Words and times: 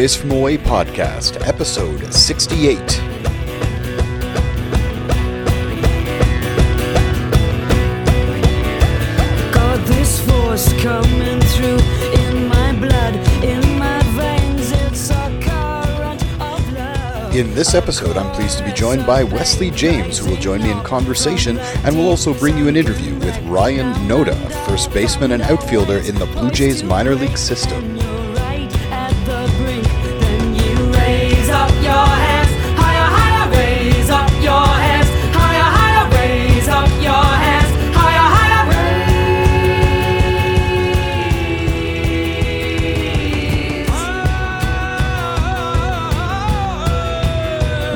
Welcome 0.00 0.30
to 0.30 0.30
the 0.30 0.30
Blue 0.30 0.30
Jays 0.30 0.30
from 0.30 0.30
Away 0.30 0.56
podcast, 0.56 1.46
episode 1.46 2.14
68. 2.14 2.78
Got 9.52 9.86
this 9.86 10.20
force 10.24 10.72
coming 10.80 11.40
through 11.40 11.80
in 12.18 12.48
my 12.48 12.72
blood, 12.80 13.14
in 13.44 13.78
my 13.78 14.02
veins. 14.16 14.72
It's 14.72 15.10
a 15.10 15.38
current 15.42 16.22
of 16.40 16.72
love. 16.72 17.36
In 17.36 17.52
this 17.54 17.74
episode, 17.74 18.16
I'm 18.16 18.32
pleased 18.34 18.56
to 18.56 18.64
be 18.64 18.72
joined 18.72 19.06
by 19.06 19.22
Wesley 19.22 19.70
James, 19.70 20.16
who 20.18 20.30
will 20.30 20.38
join 20.38 20.62
me 20.62 20.70
in 20.70 20.80
conversation 20.82 21.58
and 21.84 21.94
will 21.94 22.08
also 22.08 22.32
bring 22.32 22.56
you 22.56 22.68
an 22.68 22.76
interview 22.76 23.16
with 23.16 23.38
Ryan 23.42 23.92
Noda, 24.08 24.34
first 24.66 24.90
baseman 24.94 25.32
and 25.32 25.42
outfielder 25.42 25.98
in 25.98 26.14
the 26.14 26.26
Blue 26.26 26.50
Jays 26.50 26.82
minor 26.82 27.14
league 27.14 27.36
system. 27.36 27.99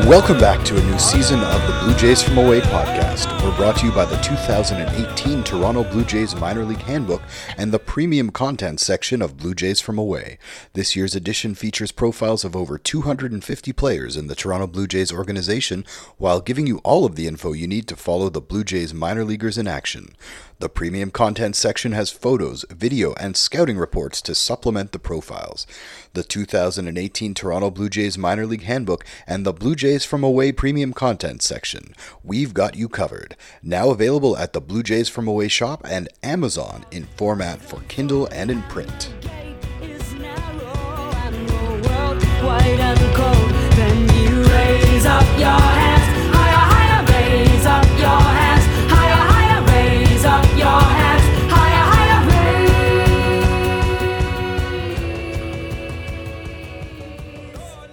Welcome 0.06 0.36
back 0.36 0.62
to 0.66 0.76
a 0.76 0.82
new 0.82 0.98
season 0.98 1.40
of 1.40 1.66
the 1.66 1.78
Blue 1.82 1.94
Jays 1.94 2.22
from 2.22 2.36
Away 2.36 2.60
podcast. 2.60 3.33
Brought 3.52 3.76
to 3.78 3.86
you 3.86 3.92
by 3.92 4.04
the 4.04 4.16
2018 4.16 5.42
Toronto 5.44 5.84
Blue 5.84 6.04
Jays 6.04 6.34
Minor 6.34 6.64
League 6.64 6.82
Handbook 6.82 7.22
and 7.56 7.72
the 7.72 7.78
premium 7.78 8.30
content 8.30 8.78
section 8.78 9.22
of 9.22 9.36
Blue 9.38 9.54
Jays 9.54 9.80
from 9.80 9.96
Away. 9.96 10.38
This 10.74 10.94
year's 10.94 11.14
edition 11.14 11.54
features 11.54 11.92
profiles 11.92 12.44
of 12.44 12.54
over 12.54 12.76
250 12.76 13.72
players 13.72 14.16
in 14.16 14.26
the 14.26 14.34
Toronto 14.34 14.66
Blue 14.66 14.86
Jays 14.86 15.12
organization 15.12 15.86
while 16.18 16.40
giving 16.40 16.66
you 16.66 16.78
all 16.78 17.06
of 17.06 17.14
the 17.14 17.26
info 17.26 17.52
you 17.52 17.66
need 17.66 17.86
to 17.88 17.96
follow 17.96 18.28
the 18.28 18.40
Blue 18.40 18.64
Jays 18.64 18.92
minor 18.92 19.24
leaguers 19.24 19.56
in 19.56 19.66
action. 19.66 20.14
The 20.60 20.68
premium 20.68 21.10
content 21.10 21.56
section 21.56 21.92
has 21.92 22.10
photos, 22.10 22.64
video, 22.70 23.12
and 23.14 23.36
scouting 23.36 23.76
reports 23.76 24.22
to 24.22 24.34
supplement 24.34 24.92
the 24.92 24.98
profiles. 24.98 25.66
The 26.12 26.22
2018 26.22 27.34
Toronto 27.34 27.70
Blue 27.70 27.88
Jays 27.88 28.16
Minor 28.16 28.46
League 28.46 28.62
Handbook 28.62 29.04
and 29.26 29.44
the 29.44 29.52
Blue 29.52 29.74
Jays 29.74 30.04
from 30.04 30.22
Away 30.22 30.52
premium 30.52 30.92
content 30.92 31.42
section. 31.42 31.94
We've 32.22 32.54
got 32.54 32.76
you 32.76 32.88
covered. 32.88 33.33
Now 33.62 33.90
available 33.90 34.36
at 34.36 34.52
the 34.52 34.60
Blue 34.60 34.82
Jays 34.82 35.08
from 35.08 35.28
Away 35.28 35.48
shop 35.48 35.82
and 35.88 36.08
Amazon 36.22 36.84
in 36.90 37.04
format 37.16 37.60
for 37.60 37.80
Kindle 37.88 38.26
and 38.32 38.50
in 38.50 38.62
print. 38.62 39.12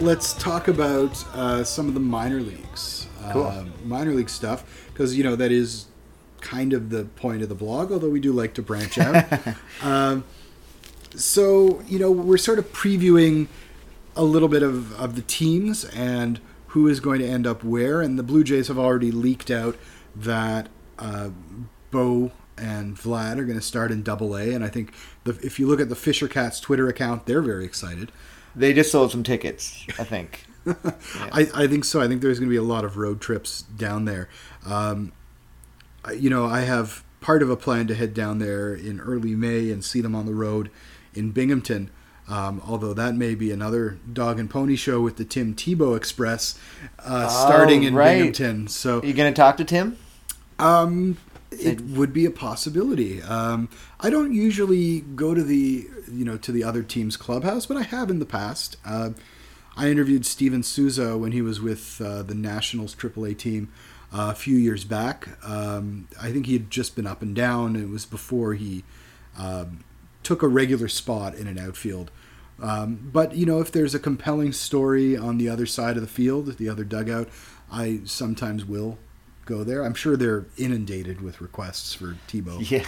let's 0.01 0.33
talk 0.33 0.67
about 0.67 1.23
uh, 1.35 1.63
some 1.63 1.87
of 1.87 1.93
the 1.93 1.99
minor 1.99 2.41
leagues. 2.41 3.00
Cool. 3.31 3.45
Uh, 3.45 3.65
minor 3.85 4.13
league 4.13 4.29
stuff, 4.29 4.87
because 4.91 5.17
you 5.17 5.23
know 5.23 5.35
that 5.35 5.51
is 5.51 5.85
kind 6.41 6.73
of 6.73 6.89
the 6.89 7.05
point 7.05 7.43
of 7.43 7.49
the 7.49 7.55
blog. 7.55 7.91
Although 7.91 8.09
we 8.09 8.19
do 8.19 8.31
like 8.31 8.53
to 8.55 8.61
branch 8.61 8.97
out. 8.97 9.25
um, 9.81 10.23
so 11.15 11.81
you 11.87 11.99
know 11.99 12.11
we're 12.11 12.37
sort 12.37 12.59
of 12.59 12.71
previewing 12.71 13.47
a 14.15 14.23
little 14.23 14.47
bit 14.47 14.63
of, 14.63 14.93
of 14.99 15.15
the 15.15 15.21
teams 15.21 15.85
and 15.85 16.39
who 16.67 16.87
is 16.87 16.99
going 16.99 17.19
to 17.19 17.27
end 17.27 17.47
up 17.47 17.63
where. 17.63 18.01
And 18.01 18.17
the 18.17 18.23
Blue 18.23 18.43
Jays 18.43 18.67
have 18.67 18.79
already 18.79 19.11
leaked 19.11 19.51
out 19.51 19.77
that 20.15 20.69
uh, 20.99 21.29
Bo 21.91 22.31
and 22.57 22.95
Vlad 22.95 23.37
are 23.37 23.45
going 23.45 23.59
to 23.59 23.65
start 23.65 23.91
in 23.91 24.03
Double 24.03 24.35
A. 24.37 24.53
And 24.53 24.63
I 24.63 24.69
think 24.69 24.93
the, 25.23 25.37
if 25.43 25.59
you 25.59 25.67
look 25.67 25.79
at 25.79 25.89
the 25.89 25.95
Fisher 25.95 26.27
Cats 26.27 26.59
Twitter 26.59 26.87
account, 26.87 27.25
they're 27.25 27.41
very 27.41 27.65
excited. 27.65 28.11
They 28.55 28.73
just 28.73 28.91
sold 28.91 29.11
some 29.11 29.23
tickets, 29.23 29.85
I 29.99 30.03
think. 30.03 30.45
I, 31.31 31.47
I 31.55 31.67
think 31.67 31.85
so. 31.85 32.01
I 32.01 32.07
think 32.07 32.21
there's 32.21 32.39
going 32.39 32.49
to 32.49 32.53
be 32.53 32.57
a 32.57 32.63
lot 32.63 32.83
of 32.85 32.97
road 32.97 33.21
trips 33.21 33.61
down 33.63 34.05
there. 34.05 34.29
Um, 34.65 35.11
I- 36.05 36.13
you 36.13 36.29
know, 36.29 36.45
I 36.45 36.61
have 36.61 37.03
part 37.21 37.41
of 37.43 37.49
a 37.49 37.55
plan 37.55 37.87
to 37.87 37.95
head 37.95 38.13
down 38.13 38.39
there 38.39 38.73
in 38.73 38.99
early 38.99 39.35
May 39.35 39.71
and 39.71 39.83
see 39.83 40.01
them 40.01 40.15
on 40.15 40.25
the 40.25 40.33
road 40.33 40.69
in 41.13 41.31
Binghamton. 41.31 41.89
Um, 42.27 42.61
although 42.65 42.93
that 42.93 43.15
may 43.15 43.35
be 43.35 43.51
another 43.51 43.97
dog 44.11 44.39
and 44.39 44.49
pony 44.49 44.75
show 44.75 45.01
with 45.01 45.17
the 45.17 45.25
Tim 45.25 45.53
Tebow 45.53 45.97
Express 45.97 46.57
uh, 46.99 47.27
starting 47.27 47.83
in 47.83 47.93
Oh, 47.93 47.97
right. 47.97 48.13
Binghamton. 48.17 48.67
So 48.69 48.99
Are 48.99 49.05
you 49.05 49.13
gonna 49.13 49.33
talk 49.33 49.57
to 49.57 49.65
Tim? 49.65 49.97
um, 50.59 51.17
it 51.51 51.81
would 51.81 52.13
be 52.13 52.25
a 52.25 52.31
possibility. 52.31 53.21
Um, 53.21 53.67
I 53.99 54.09
don't 54.09 54.33
usually 54.33 55.01
go 55.01 55.33
to 55.33 55.43
the 55.43 55.87
you 56.11 56.25
know 56.25 56.37
to 56.37 56.51
the 56.51 56.63
other 56.63 56.83
team's 56.83 57.17
clubhouse, 57.17 57.65
but 57.65 57.77
I 57.77 57.83
have 57.83 58.09
in 58.09 58.19
the 58.19 58.25
past. 58.25 58.77
Uh, 58.85 59.11
I 59.75 59.89
interviewed 59.89 60.25
Steven 60.25 60.63
Souza 60.63 61.17
when 61.17 61.31
he 61.31 61.41
was 61.41 61.61
with 61.61 62.01
uh, 62.01 62.23
the 62.23 62.35
Nationals 62.35 62.93
AAA 62.93 63.37
team 63.37 63.71
uh, 64.13 64.29
a 64.31 64.35
few 64.35 64.57
years 64.57 64.83
back. 64.83 65.29
Um, 65.47 66.07
I 66.21 66.31
think 66.31 66.45
he 66.45 66.53
had 66.53 66.69
just 66.69 66.95
been 66.95 67.07
up 67.07 67.21
and 67.21 67.35
down. 67.35 67.75
It 67.75 67.89
was 67.89 68.05
before 68.05 68.53
he 68.53 68.83
um, 69.37 69.83
took 70.23 70.43
a 70.43 70.47
regular 70.47 70.87
spot 70.87 71.35
in 71.35 71.47
an 71.47 71.57
outfield. 71.57 72.11
Um, 72.61 73.09
but 73.11 73.35
you 73.35 73.45
know, 73.45 73.59
if 73.59 73.71
there's 73.71 73.95
a 73.95 73.99
compelling 73.99 74.51
story 74.51 75.17
on 75.17 75.37
the 75.37 75.49
other 75.49 75.65
side 75.65 75.95
of 75.95 76.01
the 76.01 76.07
field, 76.07 76.57
the 76.57 76.69
other 76.69 76.83
dugout, 76.83 77.29
I 77.71 78.01
sometimes 78.05 78.65
will 78.65 78.99
go 79.45 79.63
there. 79.63 79.83
I'm 79.83 79.95
sure 79.95 80.15
they're 80.15 80.45
inundated 80.57 81.21
with 81.21 81.41
requests 81.41 81.93
for 81.93 82.17
Tebow. 82.27 82.69
Yeah. 82.69 82.85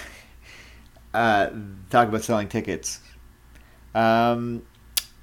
Uh, 1.14 1.52
talk 1.90 2.08
about 2.08 2.24
selling 2.24 2.48
tickets. 2.48 3.00
Um, 3.96 4.64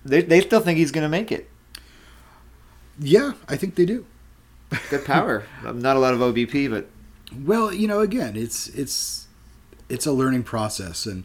they 0.05 0.23
they 0.23 0.41
still 0.41 0.61
think 0.61 0.79
he's 0.79 0.93
gonna 0.93 1.09
make 1.09 1.33
it. 1.33 1.49
Yeah, 2.99 3.33
I 3.49 3.57
think 3.57 3.75
they 3.75 3.87
do. 3.87 4.07
Good 4.91 5.05
power. 5.05 5.45
Not 5.65 5.97
a 5.97 5.99
lot 5.99 6.15
of 6.15 6.21
OBP, 6.21 6.71
but 6.71 6.89
Well, 7.45 7.73
you 7.73 7.89
know, 7.89 8.01
again, 8.01 8.37
it's 8.37 8.69
it's 8.69 9.27
it's 9.89 10.07
a 10.07 10.13
learning 10.13 10.45
process, 10.45 11.07
and 11.07 11.25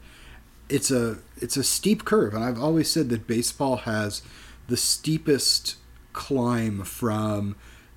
it's 0.69 0.89
a 0.91 1.19
it's 1.38 1.57
a 1.57 1.63
steep 1.63 2.05
curve. 2.05 2.34
And 2.34 2.44
I've 2.44 2.59
always 2.59 2.89
said 2.89 3.09
that 3.09 3.28
baseball 3.28 3.78
has 3.78 4.22
the 4.67 4.78
steepest 4.78 5.75
climb 6.13 6.84
from 6.84 7.55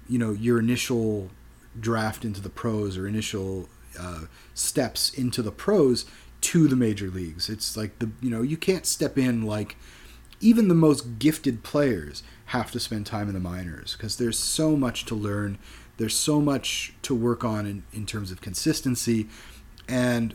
you 0.08 0.18
know 0.18 0.32
your 0.32 0.58
initial 0.58 1.30
draft 1.78 2.24
into 2.24 2.40
the 2.40 2.50
pros 2.50 2.98
or 2.98 3.06
initial 3.06 3.68
uh, 3.98 4.22
steps 4.54 5.10
into 5.10 5.42
the 5.42 5.52
pros 5.52 6.04
to 6.40 6.68
the 6.68 6.76
major 6.76 7.08
leagues. 7.08 7.48
It's 7.48 7.76
like 7.76 7.98
the 7.98 8.10
you 8.20 8.30
know 8.30 8.42
you 8.42 8.56
can't 8.56 8.86
step 8.86 9.18
in 9.18 9.42
like 9.42 9.76
even 10.40 10.68
the 10.68 10.74
most 10.74 11.18
gifted 11.18 11.62
players 11.62 12.22
have 12.46 12.70
to 12.70 12.80
spend 12.80 13.06
time 13.06 13.28
in 13.28 13.34
the 13.34 13.40
minors 13.40 13.94
because 13.94 14.16
there's 14.16 14.38
so 14.38 14.76
much 14.76 15.04
to 15.06 15.14
learn. 15.14 15.58
There's 15.96 16.14
so 16.14 16.40
much 16.40 16.94
to 17.02 17.14
work 17.14 17.44
on 17.44 17.66
in, 17.66 17.82
in 17.92 18.06
terms 18.06 18.30
of 18.30 18.40
consistency 18.40 19.28
and 19.88 20.34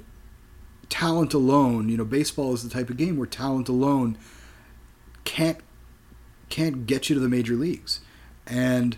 talent 0.90 1.34
alone. 1.34 1.88
You 1.88 1.98
know, 1.98 2.06
baseball 2.06 2.54
is 2.54 2.64
the 2.64 2.70
type 2.70 2.90
of 2.90 2.98
game 2.98 3.18
where 3.18 3.28
talent 3.28 3.70
alone 3.70 4.18
can't 5.24 5.60
can't 6.50 6.86
get 6.86 7.10
you 7.10 7.16
to 7.16 7.20
the 7.20 7.30
major 7.30 7.56
leagues. 7.56 8.02
And 8.46 8.98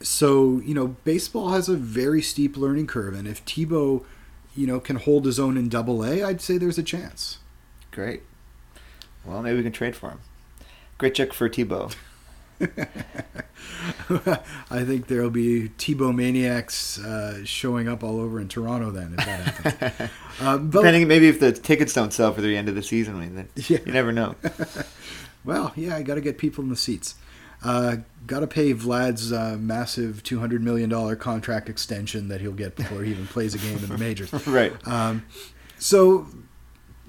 so, 0.00 0.60
you 0.64 0.74
know, 0.74 0.88
baseball 1.04 1.50
has 1.50 1.68
a 1.68 1.76
very 1.76 2.22
steep 2.22 2.56
learning 2.56 2.86
curve. 2.86 3.14
And 3.14 3.28
if 3.28 3.44
Tebow, 3.44 4.04
you 4.54 4.66
know, 4.66 4.80
can 4.80 4.96
hold 4.96 5.24
his 5.24 5.38
own 5.40 5.56
in 5.56 5.68
double 5.68 6.04
A, 6.04 6.22
I'd 6.22 6.40
say 6.40 6.58
there's 6.58 6.78
a 6.78 6.82
chance. 6.82 7.38
great. 7.90 8.22
Well, 9.24 9.40
maybe 9.42 9.56
we 9.58 9.62
can 9.62 9.72
trade 9.72 9.94
for 9.94 10.10
him. 10.10 10.20
Great 10.98 11.14
check 11.14 11.32
for 11.32 11.48
Tebow. 11.48 11.94
I 14.70 14.84
think 14.84 15.06
there'll 15.06 15.30
be 15.30 15.70
Tebow 15.78 16.14
maniacs 16.14 16.98
uh, 16.98 17.44
showing 17.44 17.88
up 17.88 18.02
all 18.02 18.20
over 18.20 18.40
in 18.40 18.48
Toronto 18.48 18.90
then 18.90 19.14
if 19.18 19.24
that 19.24 19.40
happens. 19.40 20.10
uh, 20.40 20.58
but, 20.58 20.80
Depending, 20.80 21.08
maybe 21.08 21.28
if 21.28 21.40
the 21.40 21.52
tickets 21.52 21.92
don't 21.92 22.12
sell 22.12 22.32
for 22.32 22.40
the 22.40 22.56
end 22.56 22.68
of 22.68 22.74
the 22.74 22.82
season, 22.82 23.16
I 23.16 23.20
mean, 23.20 23.34
then 23.36 23.48
Yeah. 23.68 23.78
you 23.86 23.92
never 23.92 24.12
know. 24.12 24.34
well, 25.44 25.72
yeah, 25.76 25.96
I 25.96 26.02
got 26.02 26.14
to 26.16 26.20
get 26.20 26.38
people 26.38 26.62
in 26.64 26.70
the 26.70 26.76
seats. 26.76 27.14
Uh, 27.64 27.96
got 28.26 28.40
to 28.40 28.46
pay 28.46 28.72
Vlad's 28.72 29.32
uh, 29.32 29.56
massive 29.58 30.22
two 30.22 30.40
hundred 30.40 30.62
million 30.62 30.88
dollar 30.88 31.16
contract 31.16 31.68
extension 31.68 32.28
that 32.28 32.40
he'll 32.40 32.52
get 32.52 32.76
before 32.76 33.02
he 33.02 33.10
even 33.10 33.26
plays 33.26 33.54
a 33.54 33.58
game 33.58 33.78
in 33.78 33.88
the 33.88 33.98
majors. 33.98 34.32
right. 34.46 34.72
Um, 34.86 35.24
so 35.78 36.26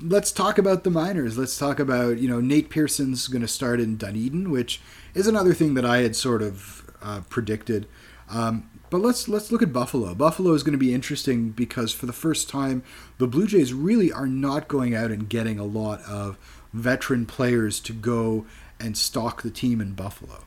let's 0.02 0.32
talk 0.32 0.58
about 0.58 0.84
the 0.84 0.90
minors. 0.90 1.38
Let's 1.38 1.58
talk 1.58 1.80
about 1.80 2.18
you 2.18 2.28
know 2.28 2.40
Nate 2.40 2.70
Pearson's 2.70 3.28
going 3.28 3.42
to 3.42 3.48
start 3.48 3.80
in 3.80 3.98
Dunedin, 3.98 4.52
which 4.52 4.82
is 5.14 5.28
another 5.28 5.54
thing 5.54 5.74
that 5.76 5.86
I 5.86 6.00
had 6.00 6.16
sort 6.16 6.42
of 6.42 6.90
uh, 7.02 7.22
predicted. 7.30 7.88
Um, 8.30 8.70
but 8.90 9.02
let's 9.02 9.28
let's 9.28 9.52
look 9.52 9.64
at 9.64 9.74
Buffalo. 9.74 10.14
Buffalo 10.14 10.54
is 10.54 10.62
going 10.62 10.74
to 10.74 10.78
be 10.78 10.94
interesting 10.94 11.50
because 11.50 11.92
for 11.92 12.06
the 12.06 12.14
first 12.14 12.48
time, 12.48 12.84
the 13.18 13.28
Blue 13.28 13.48
Jays 13.48 13.74
really 13.74 14.12
are 14.12 14.28
not 14.28 14.68
going 14.68 14.94
out 14.94 15.12
and 15.12 15.28
getting 15.28 15.58
a 15.58 15.64
lot 15.64 16.02
of 16.02 16.38
veteran 16.74 17.26
players 17.26 17.80
to 17.80 17.94
go 17.94 18.46
and 18.84 18.98
stock 18.98 19.42
the 19.42 19.50
team 19.50 19.82
in 19.82 19.94
Buffalo. 19.94 20.44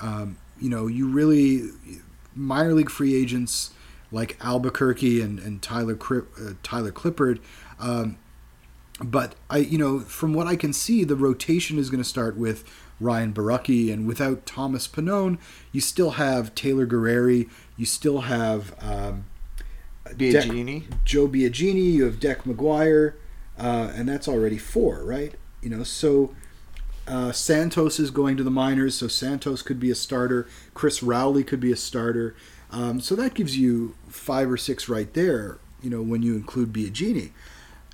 Um, 0.00 0.38
you 0.58 0.70
know, 0.70 0.86
you 0.86 1.08
really 1.08 1.70
minor 2.34 2.72
league 2.72 2.90
free 2.90 3.14
agents 3.14 3.72
like 4.12 4.38
Alburquerque 4.38 5.22
and, 5.22 5.38
and 5.38 5.60
Tyler 5.60 5.98
uh, 6.10 6.52
Tyler 6.62 6.92
Clippard. 6.92 7.40
Um, 7.78 8.18
but 9.02 9.34
I, 9.48 9.58
you 9.58 9.78
know, 9.78 10.00
from 10.00 10.34
what 10.34 10.46
I 10.46 10.56
can 10.56 10.72
see, 10.72 11.04
the 11.04 11.16
rotation 11.16 11.78
is 11.78 11.90
going 11.90 12.02
to 12.02 12.08
start 12.08 12.36
with 12.36 12.64
Ryan 13.00 13.32
Borucki, 13.32 13.90
and 13.90 14.06
without 14.06 14.44
Thomas 14.44 14.86
Pannone, 14.86 15.38
you 15.72 15.80
still 15.80 16.12
have 16.12 16.54
Taylor 16.54 16.86
Guerrieri, 16.86 17.48
you 17.78 17.86
still 17.86 18.22
have 18.22 18.74
um, 18.82 19.24
Dec- 20.04 20.42
Biagini. 20.42 20.84
Joe 21.04 21.26
Biagini, 21.26 21.92
you 21.94 22.04
have 22.04 22.20
Deck 22.20 22.44
McGuire, 22.44 23.14
uh, 23.58 23.90
and 23.94 24.06
that's 24.06 24.28
already 24.28 24.58
four, 24.58 25.02
right? 25.02 25.34
You 25.62 25.70
know, 25.70 25.82
so 25.82 26.34
uh, 27.10 27.32
Santos 27.32 27.98
is 27.98 28.10
going 28.10 28.36
to 28.36 28.44
the 28.44 28.50
minors, 28.50 28.94
so 28.94 29.08
Santos 29.08 29.62
could 29.62 29.80
be 29.80 29.90
a 29.90 29.94
starter. 29.94 30.46
Chris 30.74 31.02
Rowley 31.02 31.42
could 31.42 31.60
be 31.60 31.72
a 31.72 31.76
starter. 31.76 32.36
Um, 32.70 33.00
so 33.00 33.16
that 33.16 33.34
gives 33.34 33.58
you 33.58 33.96
five 34.08 34.50
or 34.50 34.56
six 34.56 34.88
right 34.88 35.12
there, 35.12 35.58
you 35.82 35.90
know, 35.90 36.02
when 36.02 36.22
you 36.22 36.34
include 36.36 36.72
Biagini. 36.72 37.30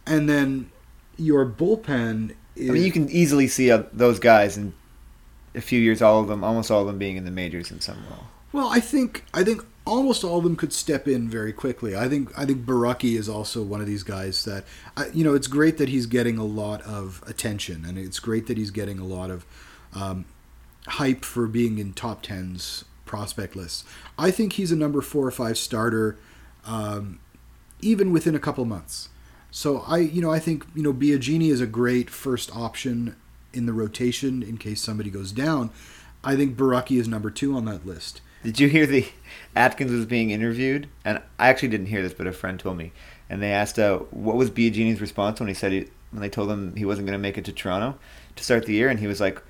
And 0.07 0.29
then 0.29 0.71
your 1.17 1.47
bullpen 1.47 2.35
is. 2.55 2.69
I 2.69 2.75
mean, 2.75 2.83
you 2.83 2.93
can 2.93 3.09
easily 3.09 3.49
see 3.49 3.71
uh, 3.71 3.85
those 3.93 4.19
guys 4.19 4.59
in 4.59 4.75
a 5.55 5.63
few 5.63 5.81
years, 5.81 6.03
all 6.03 6.21
of 6.21 6.29
them, 6.29 6.45
almost 6.45 6.71
all 6.71 6.83
of 6.83 6.87
them 6.87 6.99
being 6.99 7.17
in 7.17 7.25
the 7.25 7.31
majors 7.31 7.71
in 7.71 7.81
some 7.81 8.05
role. 8.11 8.27
Well, 8.53 8.69
I 8.69 8.81
think 8.81 9.25
I 9.33 9.43
think 9.43 9.65
almost 9.87 10.25
all 10.25 10.38
of 10.38 10.44
them 10.44 10.56
could 10.56 10.73
step 10.73 11.06
in 11.06 11.29
very 11.29 11.53
quickly. 11.53 11.97
I 11.97 12.09
think 12.09 12.37
I 12.37 12.44
think 12.44 12.67
Borucki 12.67 13.17
is 13.17 13.29
also 13.29 13.62
one 13.62 13.81
of 13.81 13.87
these 13.87 14.03
guys 14.03 14.44
that 14.44 14.65
I, 14.97 15.06
you 15.15 15.25
know 15.25 15.35
it's 15.35 15.47
great 15.47 15.79
that 15.79 15.88
he's 15.88 16.06
getting 16.06 16.37
a 16.37 16.44
lot 16.44 16.83
of 16.83 17.23
attention 17.27 17.85
and 17.87 17.97
it's 17.97 18.19
great 18.19 18.47
that 18.49 18.59
he's 18.59 18.71
getting 18.71 18.99
a 18.99 19.05
lot 19.05 19.31
of 19.31 19.47
um, 19.94 20.25
hype 20.88 21.25
for 21.25 21.47
being 21.47 21.79
in 21.79 21.93
top 21.93 22.23
tens 22.23 22.85
prospect 23.05 23.55
lists. 23.55 23.85
I 24.19 24.31
think 24.31 24.55
he's 24.55 24.73
a 24.73 24.77
number 24.77 25.00
four 25.00 25.27
or 25.27 25.31
five 25.31 25.56
starter, 25.56 26.19
um, 26.65 27.21
even 27.81 28.12
within 28.12 28.35
a 28.35 28.41
couple 28.41 28.65
months. 28.65 29.09
So 29.53 29.85
I 29.87 29.99
you 29.99 30.21
know 30.21 30.31
I 30.31 30.41
think 30.41 30.67
you 30.75 30.82
know 30.82 30.93
Biagini 30.93 31.50
is 31.50 31.61
a 31.61 31.67
great 31.67 32.11
first 32.11 32.55
option 32.55 33.17
in 33.55 33.67
the 33.67 33.73
rotation 33.73 34.43
in 34.43 34.59
case 34.59 34.82
somebody 34.82 35.11
goes 35.11 35.32
down. 35.32 35.71
I 36.25 36.35
think 36.35 36.56
Borucki 36.56 36.99
is 36.99 37.06
number 37.06 37.31
two 37.31 37.56
on 37.56 37.67
that 37.67 37.87
list. 37.87 38.21
Did 38.46 38.60
you 38.60 38.69
hear 38.69 38.87
the 38.87 39.04
Atkins 39.56 39.90
was 39.90 40.06
being 40.06 40.31
interviewed? 40.31 40.88
And 41.04 41.20
I 41.37 41.48
actually 41.48 41.70
didn't 41.70 41.87
hear 41.87 42.00
this, 42.00 42.14
but 42.14 42.28
a 42.28 42.32
friend 42.32 42.60
told 42.60 42.76
me. 42.76 42.93
And 43.28 43.43
they 43.43 43.50
asked, 43.50 43.76
uh, 43.76 43.98
what 44.12 44.37
was 44.37 44.52
Biagini's 44.52 45.00
response 45.00 45.40
when 45.40 45.48
he 45.48 45.54
said 45.54 45.72
he, 45.72 45.88
when 46.12 46.22
they 46.22 46.28
told 46.28 46.48
him 46.48 46.76
he 46.76 46.84
wasn't 46.84 47.08
going 47.08 47.19
to 47.19 47.22
make 47.22 47.37
it 47.37 47.44
to 47.46 47.52
Toronto 47.52 47.98
to 48.37 48.44
start 48.44 48.66
the 48.66 48.75
year? 48.75 48.88
And 48.88 49.00
he 49.00 49.08
was 49.08 49.20
like, 49.20 49.43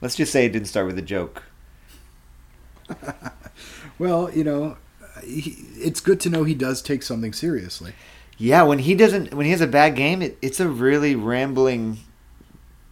"Let's 0.00 0.16
just 0.16 0.32
say 0.32 0.46
it 0.46 0.52
didn't 0.52 0.66
start 0.66 0.88
with 0.88 0.98
a 0.98 1.02
joke." 1.02 1.44
Well, 4.00 4.32
you 4.32 4.44
know, 4.44 4.78
he, 5.22 5.58
it's 5.76 6.00
good 6.00 6.20
to 6.20 6.30
know 6.30 6.44
he 6.44 6.54
does 6.54 6.80
take 6.80 7.02
something 7.02 7.34
seriously. 7.34 7.92
Yeah, 8.38 8.62
when 8.62 8.78
he 8.78 8.94
doesn't, 8.94 9.34
when 9.34 9.44
he 9.44 9.52
has 9.52 9.60
a 9.60 9.66
bad 9.66 9.94
game, 9.94 10.22
it, 10.22 10.38
it's 10.40 10.58
a 10.58 10.68
really 10.68 11.14
rambling 11.14 11.98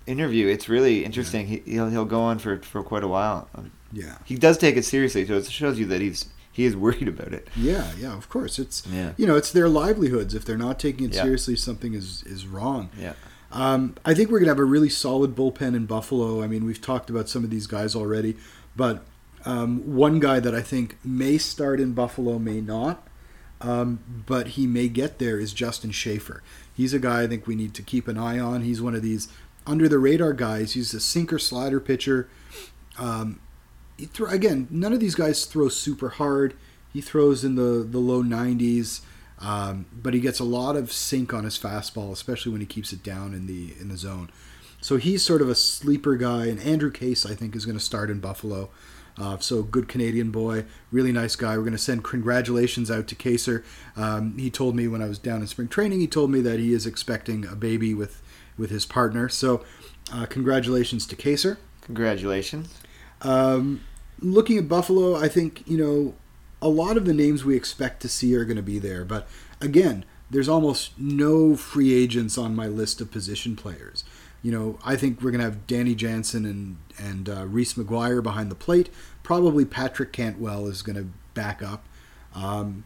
interview. 0.08 0.48
It's 0.48 0.68
really 0.68 1.04
interesting. 1.04 1.46
He, 1.46 1.58
he'll 1.66 1.88
he'll 1.90 2.04
go 2.04 2.20
on 2.22 2.38
for 2.38 2.58
for 2.58 2.82
quite 2.82 3.04
a 3.04 3.08
while. 3.08 3.48
Yeah. 3.92 4.18
He 4.24 4.36
does 4.36 4.58
take 4.58 4.76
it 4.76 4.84
seriously, 4.84 5.26
so 5.26 5.34
it 5.34 5.46
shows 5.46 5.78
you 5.78 5.86
that 5.86 6.00
he's 6.00 6.26
he 6.52 6.64
is 6.64 6.74
worried 6.76 7.06
about 7.08 7.32
it. 7.32 7.48
Yeah, 7.56 7.90
yeah, 7.98 8.16
of 8.16 8.28
course. 8.28 8.58
It's 8.58 8.84
Yeah. 8.86 9.12
you 9.16 9.26
know, 9.26 9.36
it's 9.36 9.52
their 9.52 9.68
livelihoods. 9.68 10.34
If 10.34 10.44
they're 10.44 10.56
not 10.58 10.78
taking 10.80 11.06
it 11.06 11.14
Yeah. 11.14 11.22
seriously, 11.22 11.56
something 11.56 11.94
is 11.94 12.22
is 12.26 12.46
wrong. 12.46 12.90
Yeah. 13.00 13.12
Um, 13.52 13.94
I 14.04 14.12
think 14.14 14.30
we're 14.30 14.40
gonna 14.40 14.50
have 14.50 14.58
a 14.58 14.64
really 14.64 14.90
solid 14.90 15.34
bullpen 15.34 15.74
in 15.74 15.86
Buffalo. 15.86 16.42
I 16.42 16.46
mean, 16.48 16.64
we've 16.64 16.80
talked 16.80 17.08
about 17.10 17.28
some 17.28 17.44
of 17.44 17.50
these 17.50 17.66
guys 17.66 17.94
already, 17.94 18.36
but 18.76 19.04
um, 19.44 19.94
one 19.96 20.18
guy 20.20 20.40
that 20.40 20.54
I 20.54 20.60
think 20.62 20.98
may 21.04 21.38
start 21.38 21.80
in 21.80 21.92
Buffalo 21.92 22.38
may 22.38 22.60
not, 22.60 23.06
um, 23.60 24.00
but 24.26 24.48
he 24.48 24.66
may 24.66 24.88
get 24.88 25.18
there 25.18 25.38
is 25.38 25.52
Justin 25.54 25.90
Shafer. 25.92 26.42
He's 26.74 26.92
a 26.92 26.98
guy 26.98 27.22
I 27.22 27.26
think 27.26 27.46
we 27.46 27.54
need 27.54 27.72
to 27.74 27.82
keep 27.82 28.06
an 28.08 28.18
eye 28.18 28.38
on. 28.38 28.62
He's 28.62 28.82
one 28.82 28.94
of 28.94 29.00
these 29.02 29.28
under 29.68 29.88
the 29.88 29.98
radar 29.98 30.32
guys. 30.32 30.72
He's 30.72 30.94
a 30.94 31.00
sinker 31.00 31.38
slider 31.38 31.78
pitcher. 31.78 32.28
Um, 32.98 33.40
again, 34.28 34.66
none 34.70 34.92
of 34.92 34.98
these 34.98 35.14
guys 35.14 35.44
throw 35.44 35.68
super 35.68 36.08
hard. 36.08 36.54
He 36.92 37.00
throws 37.02 37.44
in 37.44 37.54
the, 37.54 37.86
the 37.88 37.98
low 37.98 38.22
90s, 38.22 39.02
um, 39.40 39.86
but 39.92 40.14
he 40.14 40.20
gets 40.20 40.40
a 40.40 40.44
lot 40.44 40.74
of 40.74 40.90
sink 40.90 41.34
on 41.34 41.44
his 41.44 41.58
fastball, 41.58 42.10
especially 42.10 42.50
when 42.50 42.62
he 42.62 42.66
keeps 42.66 42.92
it 42.92 43.02
down 43.02 43.34
in 43.34 43.46
the 43.46 43.74
in 43.78 43.88
the 43.88 43.96
zone. 43.96 44.30
So 44.80 44.96
he's 44.96 45.22
sort 45.24 45.42
of 45.42 45.48
a 45.48 45.54
sleeper 45.54 46.16
guy, 46.16 46.46
and 46.46 46.58
Andrew 46.60 46.90
Case 46.90 47.26
I 47.26 47.34
think 47.34 47.54
is 47.54 47.66
going 47.66 47.78
to 47.78 47.84
start 47.84 48.10
in 48.10 48.20
Buffalo. 48.20 48.70
Uh, 49.18 49.36
so 49.38 49.62
good 49.62 49.88
Canadian 49.88 50.30
boy, 50.30 50.64
really 50.92 51.10
nice 51.10 51.34
guy. 51.34 51.56
We're 51.56 51.64
going 51.64 51.72
to 51.72 51.78
send 51.78 52.04
congratulations 52.04 52.88
out 52.88 53.08
to 53.08 53.16
Kaser. 53.16 53.64
Um, 53.96 54.38
he 54.38 54.48
told 54.48 54.76
me 54.76 54.86
when 54.86 55.02
I 55.02 55.08
was 55.08 55.18
down 55.18 55.40
in 55.40 55.48
spring 55.48 55.66
training, 55.66 55.98
he 55.98 56.06
told 56.06 56.30
me 56.30 56.40
that 56.42 56.60
he 56.60 56.72
is 56.72 56.86
expecting 56.86 57.44
a 57.44 57.56
baby 57.56 57.94
with 57.94 58.22
with 58.58 58.70
his 58.70 58.84
partner. 58.84 59.28
So 59.28 59.64
uh, 60.12 60.26
congratulations 60.26 61.06
to 61.06 61.16
Kaser. 61.16 61.58
Congratulations. 61.82 62.74
Um, 63.22 63.84
looking 64.20 64.58
at 64.58 64.68
Buffalo, 64.68 65.16
I 65.16 65.28
think 65.28 65.62
you 65.66 65.78
know 65.78 66.14
a 66.60 66.68
lot 66.68 66.96
of 66.96 67.04
the 67.04 67.14
names 67.14 67.44
we 67.44 67.56
expect 67.56 68.02
to 68.02 68.08
see 68.08 68.34
are 68.34 68.44
going 68.44 68.56
to 68.56 68.62
be 68.62 68.78
there. 68.78 69.04
But 69.04 69.28
again, 69.60 70.04
there's 70.30 70.48
almost 70.48 70.98
no 70.98 71.56
free 71.56 71.94
agents 71.94 72.36
on 72.36 72.54
my 72.54 72.66
list 72.66 73.00
of 73.00 73.10
position 73.10 73.56
players. 73.56 74.04
You 74.42 74.52
know, 74.52 74.78
I 74.84 74.96
think 74.96 75.20
we're 75.20 75.30
going 75.30 75.40
to 75.40 75.46
have 75.46 75.66
Danny 75.66 75.94
Jansen 75.94 76.44
and 76.44 76.76
and 76.98 77.28
uh, 77.28 77.46
Reese 77.46 77.74
McGuire 77.74 78.22
behind 78.22 78.50
the 78.50 78.56
plate. 78.56 78.90
Probably 79.22 79.64
Patrick 79.64 80.12
Cantwell 80.12 80.66
is 80.66 80.82
going 80.82 80.96
to 80.96 81.08
back 81.34 81.62
up. 81.62 81.86
Um, 82.34 82.84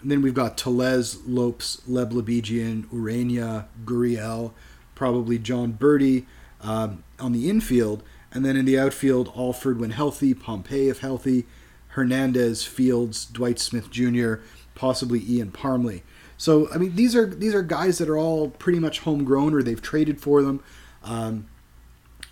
and 0.00 0.10
then 0.10 0.22
we've 0.22 0.34
got 0.34 0.56
Tellez, 0.56 1.26
Lopes, 1.26 1.82
Leblebijian, 1.88 2.86
Urena, 2.86 3.66
Gurriel, 3.84 4.52
probably 4.98 5.38
Jon 5.38 5.72
Berti 5.72 6.26
um, 6.60 7.04
on 7.20 7.32
the 7.32 7.48
infield. 7.48 8.02
And 8.32 8.44
then 8.44 8.56
in 8.56 8.64
the 8.66 8.78
outfield, 8.78 9.32
Alford 9.34 9.80
when 9.80 9.92
healthy, 9.92 10.34
Pompey 10.34 10.88
if 10.88 10.98
healthy, 10.98 11.46
Hernandez, 11.88 12.64
Fields, 12.64 13.24
Dwight 13.24 13.58
Smith 13.58 13.90
Jr., 13.90 14.34
possibly 14.74 15.22
Ian 15.26 15.52
Parmley. 15.52 16.02
So 16.36 16.68
I 16.72 16.78
mean, 16.78 16.94
these 16.94 17.16
are 17.16 17.26
these 17.26 17.54
are 17.54 17.62
guys 17.62 17.98
that 17.98 18.08
are 18.08 18.18
all 18.18 18.50
pretty 18.50 18.78
much 18.78 19.00
homegrown 19.00 19.54
or 19.54 19.62
they've 19.62 19.80
traded 19.80 20.20
for 20.20 20.42
them. 20.42 20.62
Um, 21.02 21.48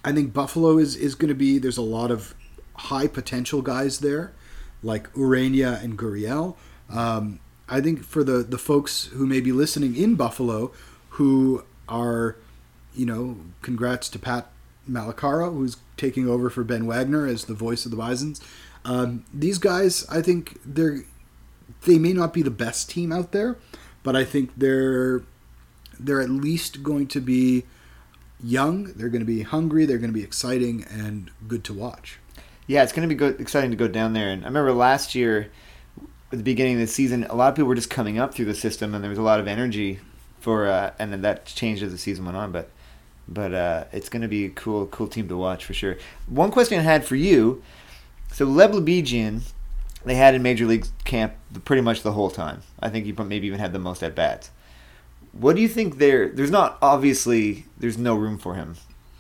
I 0.05 0.13
think 0.13 0.33
Buffalo 0.33 0.79
is 0.79 0.97
is 0.97 1.15
going 1.15 1.29
to 1.29 1.35
be. 1.35 1.59
There's 1.59 1.79
a 1.79 1.83
lot 1.83 2.11
of 2.11 2.35
high 2.75 3.07
potential 3.07 3.63
guys 3.63 4.01
there, 4.01 4.33
like 4.83 5.11
Urena 5.15 5.83
and 5.83 5.99
Gurriel. 5.99 6.57
Um, 6.91 7.41
I 7.69 7.81
think 7.81 8.05
for 8.05 8.23
the 8.23 8.43
the 8.43 8.59
folks 8.59 9.07
who 9.07 9.27
may 9.27 9.41
be 9.41 9.51
listening 9.51 9.97
in 9.97 10.15
Buffalo, 10.15 10.73
who 11.11 11.65
are, 11.89 12.37
you 12.97 13.07
know, 13.07 13.37
congrats 13.63 14.09
to 14.11 14.19
Pat 14.19 14.51
Malacaro, 14.89 15.53
who's 15.53 15.77
taking 15.97 16.29
over 16.29 16.51
for 16.51 16.65
Ben 16.65 16.87
Wagner 16.87 17.27
as 17.27 17.45
the 17.45 17.55
voice 17.55 17.85
of 17.85 17.91
the 17.91 17.97
Bisons. 17.97 18.41
Um, 18.85 19.25
these 19.33 19.59
guys, 19.59 20.07
I 20.09 20.23
think 20.23 20.61
they're 20.65 21.03
they 21.85 21.99
may 21.99 22.13
not 22.13 22.33
be 22.33 22.43
the 22.43 22.51
best 22.51 22.89
team 22.89 23.13
out 23.13 23.33
there, 23.33 23.57
but 24.03 24.17
I 24.17 24.25
think 24.25 24.51
they're 24.57 25.23
they're 25.99 26.21
at 26.21 26.31
least 26.31 26.83
going 26.83 27.07
to 27.09 27.21
be 27.21 27.65
young. 28.43 28.85
They're 28.95 29.09
going 29.09 29.21
to 29.23 29.27
be 29.27 29.43
hungry. 29.43 29.87
They're 29.87 29.99
going 29.99 30.11
to 30.11 30.19
be 30.19 30.25
exciting 30.25 30.85
and 30.91 31.31
good 31.49 31.65
to 31.65 31.75
watch. 31.75 32.19
Yeah, 32.67 32.83
it's 32.83 32.93
going 32.93 33.09
to 33.09 33.15
be 33.15 33.19
go- 33.19 33.37
exciting 33.39 33.71
to 33.71 33.77
go 33.77 33.89
down 33.89 34.13
there. 34.13 34.31
And 34.31 34.43
I 34.45 34.47
remember 34.49 34.73
last 34.73 35.15
year, 35.15 35.51
at 36.33 36.39
the 36.39 36.45
beginning 36.45 36.75
of 36.75 36.81
the 36.81 36.87
season, 36.87 37.25
a 37.25 37.35
lot 37.35 37.49
of 37.49 37.55
people 37.55 37.69
were 37.69 37.75
just 37.75 37.91
coming 37.91 38.19
up 38.19 38.35
through 38.35 38.47
the 38.47 38.55
system, 38.55 38.95
and 38.95 39.03
there 39.03 39.09
was 39.09 39.19
a 39.19 39.23
lot 39.23 39.41
of 39.41 39.47
energy 39.47 40.01
for, 40.41 40.67
uh, 40.67 40.93
and 40.99 41.13
then 41.13 41.23
that 41.23 41.47
changed 41.47 41.83
as 41.83 41.93
the 41.93 41.99
season 41.99 42.25
went 42.25 42.37
on. 42.37 42.51
But, 42.53 42.71
but 43.29 43.55
uh, 43.55 43.85
it's 43.93 44.09
going 44.09 44.23
to 44.23 44.29
be 44.29 44.45
a 44.45 44.51
cool, 44.51 44.87
cool 44.87 45.09
team 45.09 45.29
to 45.29 45.37
watch 45.37 45.65
for 45.65 45.75
sure. 45.75 45.97
One 46.27 46.51
question 46.51 46.79
I 46.79 46.83
had 46.83 47.05
for 47.05 47.17
you: 47.17 47.63
so 48.33 48.47
Leblebijian, 48.47 49.43
they 50.05 50.15
had 50.15 50.35
in 50.35 50.43
major 50.43 50.67
league 50.67 50.87
camp 51.05 51.35
pretty 51.65 51.83
much 51.83 52.03
the 52.03 52.13
whole 52.13 52.31
time. 52.31 52.63
I 52.81 52.89
think 52.89 53.05
he 53.07 53.13
maybe 53.13 53.47
even 53.47 53.61
had 53.61 53.73
the 53.73 53.79
most 53.79 54.03
at 54.03 54.15
bats. 54.15 54.51
What 55.33 55.57
do 55.57 55.63
you 55.63 55.69
think 55.69 55.99
there? 55.99 56.29
There's 56.29 56.51
not 56.51 56.79
obviously 56.81 57.67
there's 57.79 57.99
no 57.99 58.15
room 58.15 58.39
for 58.39 58.55
him 58.55 58.77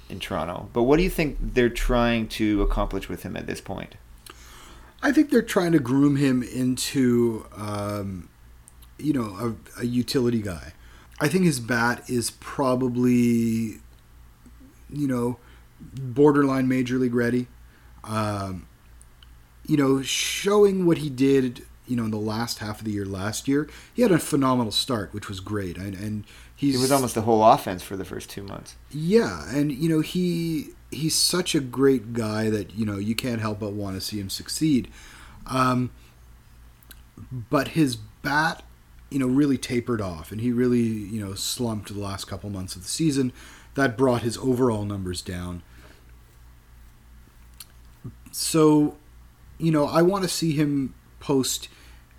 in 0.08 0.20
Toronto, 0.20 0.68
but 0.72 0.84
what 0.84 0.96
do 0.96 1.02
you 1.02 1.10
think 1.10 1.36
they're 1.40 1.68
trying 1.68 2.28
to 2.28 2.62
accomplish 2.62 3.08
with 3.08 3.22
him 3.22 3.36
at 3.36 3.46
this 3.46 3.60
point? 3.60 3.96
I 5.02 5.12
think 5.12 5.30
they're 5.30 5.42
trying 5.42 5.72
to 5.72 5.78
groom 5.78 6.16
him 6.16 6.42
into, 6.42 7.46
um, 7.56 8.28
you 8.98 9.12
know, 9.12 9.56
a, 9.78 9.82
a 9.82 9.86
utility 9.86 10.40
guy. 10.40 10.72
I 11.20 11.28
think 11.28 11.44
his 11.44 11.60
bat 11.60 12.08
is 12.08 12.30
probably, 12.30 13.78
you 14.90 15.06
know, 15.06 15.38
borderline 15.80 16.68
major 16.68 16.96
league 16.98 17.14
ready. 17.14 17.46
Um, 18.04 18.66
you 19.66 19.76
know, 19.76 20.00
showing 20.02 20.86
what 20.86 20.98
he 20.98 21.10
did, 21.10 21.64
you 21.86 21.96
know, 21.96 22.04
in 22.04 22.10
the 22.12 22.18
last 22.18 22.58
half 22.58 22.78
of 22.78 22.84
the 22.84 22.92
year 22.92 23.04
last 23.04 23.48
year, 23.48 23.68
he 23.92 24.02
had 24.02 24.12
a 24.12 24.18
phenomenal 24.18 24.72
start, 24.72 25.12
which 25.12 25.28
was 25.28 25.40
great, 25.40 25.76
and 25.76 25.94
and 25.94 26.24
he's 26.54 26.76
It 26.76 26.80
was 26.80 26.92
almost 26.92 27.14
the 27.14 27.22
whole 27.22 27.44
offense 27.44 27.82
for 27.82 27.96
the 27.96 28.04
first 28.04 28.30
two 28.30 28.42
months. 28.42 28.76
yeah, 28.90 29.44
and 29.54 29.72
you 29.72 29.88
know 29.88 30.00
he 30.00 30.70
he's 30.90 31.14
such 31.16 31.54
a 31.54 31.60
great 31.60 32.12
guy 32.12 32.48
that 32.50 32.74
you 32.74 32.86
know 32.86 32.96
you 32.96 33.14
can't 33.14 33.40
help 33.40 33.60
but 33.60 33.72
want 33.72 33.96
to 33.96 34.00
see 34.00 34.18
him 34.20 34.30
succeed. 34.30 34.88
Um, 35.46 35.90
but 37.50 37.68
his 37.68 37.96
bat, 37.96 38.62
you 39.10 39.18
know, 39.18 39.26
really 39.26 39.58
tapered 39.58 40.00
off, 40.00 40.32
and 40.32 40.40
he 40.40 40.52
really 40.52 40.78
you 40.80 41.24
know 41.24 41.34
slumped 41.34 41.92
the 41.92 42.00
last 42.00 42.26
couple 42.26 42.50
months 42.50 42.76
of 42.76 42.82
the 42.82 42.88
season. 42.88 43.32
That 43.76 43.96
brought 43.96 44.22
his 44.22 44.36
overall 44.38 44.84
numbers 44.84 45.22
down. 45.22 45.62
So, 48.32 48.96
you 49.58 49.70
know, 49.70 49.86
I 49.86 50.02
want 50.02 50.24
to 50.24 50.28
see 50.28 50.52
him 50.52 50.94
post, 51.20 51.68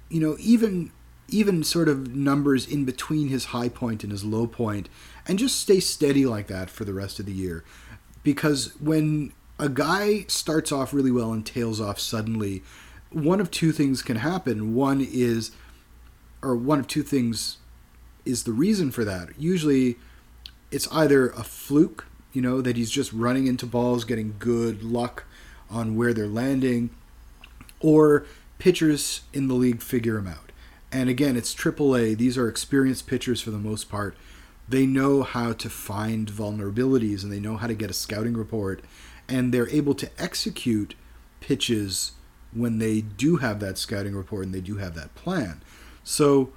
you 0.09 0.19
know, 0.19 0.37
even 0.39 0.91
even 1.29 1.61
sort 1.61 1.89
of 1.89 2.15
numbers 2.15 2.65
in 2.65 2.85
between 2.85 3.27
his 3.27 3.45
high 3.45 3.67
point 3.67 4.01
and 4.01 4.13
his 4.13 4.23
low 4.23 4.47
point 4.47 4.87
and 5.27 5.37
just 5.37 5.59
stay 5.59 5.79
steady 5.79 6.25
like 6.25 6.47
that 6.47 6.69
for 6.69 6.85
the 6.85 6.93
rest 6.93 7.19
of 7.19 7.25
the 7.25 7.33
year. 7.33 7.65
Because 8.23 8.73
when 8.79 9.33
a 9.59 9.67
guy 9.67 10.23
starts 10.27 10.71
off 10.71 10.93
really 10.93 11.11
well 11.11 11.33
and 11.33 11.45
tails 11.45 11.81
off 11.81 11.99
suddenly 11.99 12.63
one 13.11 13.39
of 13.39 13.51
two 13.51 13.71
things 13.71 14.01
can 14.01 14.17
happen. 14.17 14.75
One 14.75 15.01
is 15.01 15.51
or 16.41 16.55
one 16.55 16.79
of 16.79 16.87
two 16.87 17.03
things 17.03 17.57
is 18.25 18.43
the 18.43 18.51
reason 18.51 18.91
for 18.91 19.03
that. 19.05 19.29
Usually 19.39 19.97
it's 20.71 20.87
either 20.91 21.29
a 21.29 21.43
fluke 21.43 22.07
you 22.33 22.41
know 22.41 22.61
that 22.61 22.75
he's 22.75 22.91
just 22.91 23.13
running 23.13 23.47
into 23.47 23.65
balls 23.65 24.03
getting 24.03 24.35
good 24.37 24.83
luck 24.83 25.25
on 25.69 25.95
where 25.95 26.13
they're 26.13 26.27
landing 26.27 26.89
or 27.79 28.25
pitchers 28.59 29.21
in 29.33 29.47
the 29.47 29.53
league 29.53 29.81
figure 29.81 30.17
him 30.17 30.27
out 30.27 30.47
and 30.91 31.09
again, 31.09 31.35
it's 31.35 31.53
AAA. 31.53 32.17
These 32.17 32.37
are 32.37 32.47
experienced 32.47 33.07
pitchers 33.07 33.41
for 33.41 33.51
the 33.51 33.57
most 33.57 33.89
part. 33.89 34.15
They 34.69 34.85
know 34.85 35.23
how 35.23 35.53
to 35.53 35.69
find 35.69 36.29
vulnerabilities 36.29 37.23
and 37.23 37.31
they 37.31 37.39
know 37.39 37.57
how 37.57 37.67
to 37.67 37.73
get 37.73 37.89
a 37.89 37.93
scouting 37.93 38.35
report, 38.35 38.81
and 39.27 39.53
they're 39.53 39.69
able 39.69 39.95
to 39.95 40.09
execute 40.17 40.95
pitches 41.39 42.13
when 42.53 42.79
they 42.79 43.01
do 43.01 43.37
have 43.37 43.59
that 43.59 43.77
scouting 43.77 44.15
report 44.15 44.45
and 44.45 44.53
they 44.53 44.61
do 44.61 44.77
have 44.77 44.95
that 44.95 45.13
plan. 45.15 45.61
So 46.03 46.51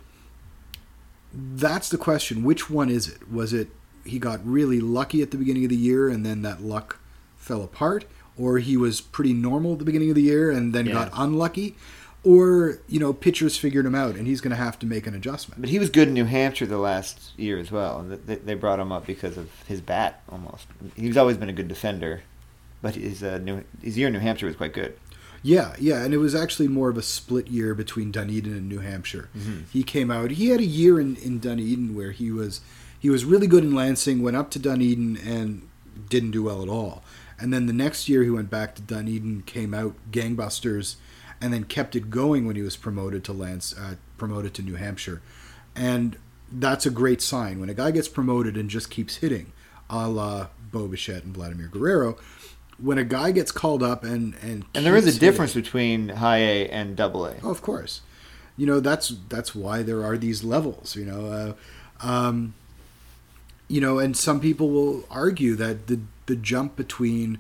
that's 1.33 1.89
the 1.89 1.99
question. 1.99 2.45
Which 2.45 2.71
one 2.71 2.89
is 2.89 3.09
it? 3.09 3.31
Was 3.31 3.53
it 3.53 3.71
he 4.11 4.19
got 4.19 4.41
really 4.47 4.81
lucky 4.81 5.23
at 5.23 5.31
the 5.31 5.37
beginning 5.37 5.65
of 5.65 5.71
the 5.71 5.77
year 5.77 6.09
and 6.09 6.25
then 6.25 6.43
that 6.43 6.63
luck 6.63 6.99
fell 7.39 7.63
apart? 7.63 8.05
Or 8.39 8.59
he 8.59 8.77
was 8.77 9.01
pretty 9.01 9.33
normal 9.33 9.73
at 9.75 9.79
the 9.81 9.85
beginning 9.85 10.09
of 10.11 10.15
the 10.15 10.23
year 10.23 10.51
and 10.51 10.73
then 10.75 10.87
Yeah. 10.87 10.93
got 10.95 11.11
unlucky? 11.15 11.75
Or, 12.23 12.79
you 12.87 13.01
know, 13.01 13.15
pitchers 13.15 13.57
figured 13.57 13.87
him 13.87 13.95
out 13.95 14.15
and 14.17 14.27
he's 14.27 14.43
going 14.43 14.51
to 14.51 14.57
have 14.63 14.79
to 14.81 14.87
make 14.87 15.07
an 15.07 15.15
adjustment. 15.15 15.61
But 15.63 15.71
he 15.71 15.79
was 15.79 15.89
good 15.89 16.09
in 16.09 16.15
New 16.15 16.27
Hampshire 16.27 16.67
the 16.67 16.77
last 16.77 17.33
year 17.39 17.59
as 17.59 17.71
well. 17.73 18.05
Th- 18.07 18.21
They, 18.27 18.35
they 18.37 18.55
brought 18.55 18.79
him 18.79 18.93
up 18.93 19.07
because 19.07 19.39
of 19.39 19.49
his 19.67 19.81
bat 19.81 20.23
almost. 20.29 20.67
He's 20.97 21.17
always 21.17 21.39
been 21.39 21.49
a 21.49 21.53
good 21.55 21.69
defender, 21.69 22.21
but 22.83 22.95
his 22.95 23.23
uh, 23.23 23.39
New, 23.39 23.65
his 23.83 23.97
year 23.97 24.09
in 24.09 24.13
New 24.13 24.19
Hampshire 24.21 24.47
was 24.47 24.57
quite 24.57 24.75
good. 24.75 24.95
Yeah, 25.43 25.75
yeah, 25.79 26.05
and 26.05 26.13
it 26.13 26.19
was 26.19 26.35
actually 26.35 26.69
more 26.69 26.91
of 26.91 26.99
a 26.99 27.03
split 27.03 27.49
year 27.49 27.75
between 27.75 28.11
Dunedin 28.13 28.53
and 28.53 28.69
New 28.69 28.81
Hampshire. 28.81 29.31
He 29.73 29.83
came 29.83 30.11
out. 30.11 30.33
He 30.33 30.49
had 30.51 30.61
a 30.61 30.67
year 30.67 31.01
in, 31.01 31.17
in 31.17 31.39
Dunedin 31.39 31.95
where 31.95 32.11
he 32.11 32.31
was 32.31 32.61
he 33.01 33.11
was 33.11 33.25
really 33.25 33.47
good 33.49 33.65
in 33.65 33.75
Lansing. 33.75 34.23
Went 34.23 34.37
up 34.37 34.51
to 34.53 34.59
Dunedin 34.61 35.17
and 35.17 35.69
didn't 36.09 36.31
do 36.31 36.45
well 36.45 36.63
at 36.63 36.69
all. 36.69 37.03
And 37.41 37.53
then 37.53 37.67
the 37.67 37.73
next 37.73 38.09
year 38.09 38.23
he 38.23 38.31
went 38.31 38.51
back 38.51 38.75
to 38.77 38.83
Dunedin, 38.83 39.43
came 39.47 39.73
out 39.75 39.95
gangbusters, 40.13 40.97
and 41.41 41.53
then 41.53 41.65
kept 41.65 41.97
it 41.97 42.11
going 42.11 42.47
when 42.47 42.55
he 42.55 42.63
was 42.63 42.77
promoted 42.77 43.25
to 43.25 43.33
Lance 43.33 43.75
uh, 43.77 43.95
promoted 44.19 44.53
to 44.55 44.63
New 44.63 44.75
Hampshire. 44.77 45.23
And 45.75 46.17
that's 46.53 46.85
a 46.85 46.91
great 46.91 47.23
sign 47.23 47.59
when 47.61 47.71
a 47.71 47.75
guy 47.75 47.91
gets 47.93 48.09
promoted 48.09 48.57
and 48.57 48.69
just 48.69 48.91
keeps 48.91 49.17
hitting, 49.17 49.53
a 49.89 50.07
la 50.09 50.49
Bo 50.71 50.87
Bichette 50.87 51.25
and 51.25 51.35
Vladimir 51.35 51.69
Guerrero. 51.69 52.17
When 52.79 52.99
a 52.99 53.05
guy 53.05 53.31
gets 53.33 53.53
called 53.53 53.83
up 53.83 54.05
and 54.05 54.35
and 54.43 54.65
And 54.75 54.85
there 54.87 54.97
is 54.97 55.05
a 55.05 55.07
keeps 55.09 55.15
hitting- 55.17 55.29
difference 55.31 55.55
between 55.55 56.09
high 56.11 56.39
A 56.39 56.69
and 56.69 56.97
double 56.97 57.25
A. 57.27 57.37
Oh, 57.43 57.51
of 57.51 57.63
course. 57.63 58.03
You 58.57 58.67
know 58.67 58.81
that's 58.81 59.15
that's 59.31 59.55
why 59.55 59.83
there 59.83 60.05
are 60.05 60.19
these 60.19 60.45
levels. 60.45 60.95
You 60.97 61.07
know, 61.07 61.27
uh, 62.03 62.07
um, 62.07 62.55
you 63.71 63.81
know, 63.81 64.01
and 64.01 64.17
some 64.17 64.41
people 64.41 64.69
will 64.69 65.05
argue 65.09 65.55
that 65.55 65.87
the 65.87 66.01
the 66.27 66.35
jump 66.35 66.75
between 66.75 67.39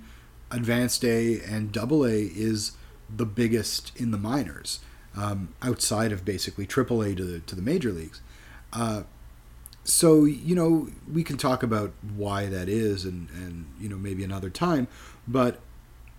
advanced 0.52 1.04
A 1.04 1.40
and 1.40 1.72
double 1.72 2.06
A 2.06 2.22
is 2.22 2.72
the 3.14 3.26
biggest 3.26 3.90
in 3.96 4.12
the 4.12 4.16
minors, 4.16 4.78
um, 5.16 5.52
outside 5.60 6.12
of 6.12 6.24
basically 6.24 6.66
triple 6.66 7.02
A 7.02 7.16
to 7.16 7.24
the 7.24 7.40
to 7.40 7.56
the 7.56 7.62
major 7.62 7.90
leagues. 7.90 8.20
Uh, 8.72 9.02
so 9.82 10.24
you 10.24 10.54
know 10.54 10.88
we 11.12 11.24
can 11.24 11.36
talk 11.36 11.64
about 11.64 11.92
why 12.14 12.46
that 12.46 12.68
is, 12.68 13.04
and 13.04 13.28
and 13.30 13.66
you 13.80 13.88
know 13.88 13.96
maybe 13.96 14.22
another 14.22 14.50
time, 14.50 14.86
but 15.26 15.58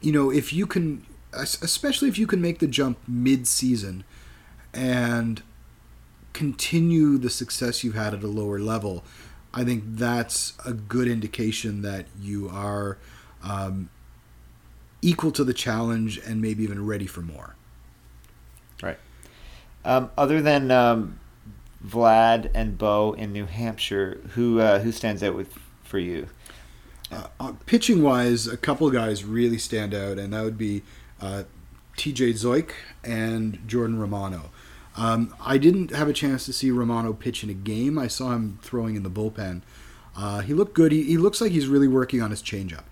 you 0.01 0.11
know 0.11 0.29
if 0.29 0.51
you 0.51 0.67
can, 0.67 1.05
especially 1.31 2.09
if 2.09 2.17
you 2.17 2.27
can 2.27 2.41
make 2.41 2.59
the 2.59 2.67
jump 2.67 2.97
mid 3.07 3.47
season, 3.47 4.03
and 4.73 5.41
continue 6.33 7.17
the 7.17 7.29
success 7.29 7.81
you've 7.81 7.95
had 7.95 8.13
at 8.13 8.23
a 8.23 8.27
lower 8.27 8.59
level, 8.59 9.05
I 9.53 9.63
think 9.63 9.83
that's 9.85 10.53
a 10.65 10.73
good 10.73 11.07
indication 11.07 11.81
that 11.81 12.05
you 12.19 12.49
are 12.49 12.97
um, 13.43 13.89
equal 15.01 15.31
to 15.31 15.43
the 15.43 15.53
challenge 15.53 16.17
and 16.19 16.41
maybe 16.41 16.63
even 16.63 16.85
ready 16.85 17.05
for 17.05 17.21
more. 17.21 17.55
Right. 18.81 18.97
Um, 19.83 20.09
other 20.17 20.41
than 20.41 20.71
um, 20.71 21.19
Vlad 21.85 22.49
and 22.53 22.77
Bo 22.77 23.13
in 23.13 23.33
New 23.33 23.45
Hampshire, 23.45 24.21
who 24.35 24.59
uh, 24.59 24.79
who 24.79 24.91
stands 24.91 25.23
out 25.23 25.35
with 25.35 25.53
for 25.83 25.99
you? 25.99 26.27
Uh, 27.11 27.27
uh, 27.39 27.53
pitching 27.65 28.01
wise, 28.01 28.47
a 28.47 28.55
couple 28.55 28.87
of 28.87 28.93
guys 28.93 29.25
really 29.25 29.57
stand 29.57 29.93
out, 29.93 30.17
and 30.17 30.31
that 30.33 30.43
would 30.43 30.57
be 30.57 30.81
uh, 31.19 31.43
TJ 31.97 32.33
Zeuch 32.33 32.71
and 33.03 33.59
Jordan 33.67 33.99
Romano. 33.99 34.51
Um, 34.97 35.33
I 35.39 35.57
didn't 35.57 35.91
have 35.91 36.07
a 36.09 36.13
chance 36.13 36.45
to 36.45 36.53
see 36.53 36.69
Romano 36.69 37.13
pitch 37.13 37.43
in 37.43 37.49
a 37.49 37.53
game. 37.53 37.97
I 37.97 38.07
saw 38.07 38.33
him 38.33 38.59
throwing 38.61 38.95
in 38.95 39.03
the 39.03 39.09
bullpen. 39.09 39.61
Uh, 40.15 40.41
he 40.41 40.53
looked 40.53 40.73
good. 40.73 40.91
He, 40.91 41.03
he 41.03 41.17
looks 41.17 41.39
like 41.39 41.51
he's 41.51 41.67
really 41.67 41.87
working 41.87 42.21
on 42.21 42.31
his 42.31 42.41
changeup. 42.41 42.83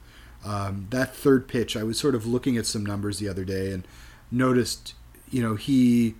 Um, 0.45 0.87
that 0.89 1.15
third 1.15 1.47
pitch, 1.47 1.75
I 1.75 1.83
was 1.83 1.99
sort 1.99 2.15
of 2.15 2.25
looking 2.25 2.57
at 2.57 2.65
some 2.65 2.85
numbers 2.85 3.19
the 3.19 3.27
other 3.27 3.43
day 3.43 3.71
and 3.71 3.85
noticed, 4.31 4.93
you 5.29 5.41
know, 5.41 5.55
he 5.55 6.15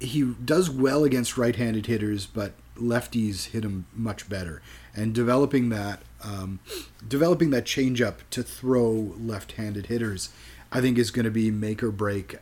he 0.00 0.22
does 0.44 0.68
well 0.68 1.04
against 1.04 1.38
right-handed 1.38 1.86
hitters, 1.86 2.26
but 2.26 2.52
lefties 2.76 3.46
hit 3.46 3.64
him 3.64 3.86
much 3.94 4.28
better. 4.28 4.60
And 4.94 5.14
developing 5.14 5.70
that 5.70 6.02
um, 6.22 6.60
developing 7.06 7.50
that 7.50 7.64
changeup 7.64 8.18
to 8.30 8.42
throw 8.42 9.14
left-handed 9.18 9.86
hitters, 9.86 10.30
I 10.70 10.80
think 10.80 10.98
is 10.98 11.10
going 11.10 11.24
to 11.24 11.30
be 11.30 11.50
make 11.50 11.82
or 11.82 11.90
break 11.90 12.36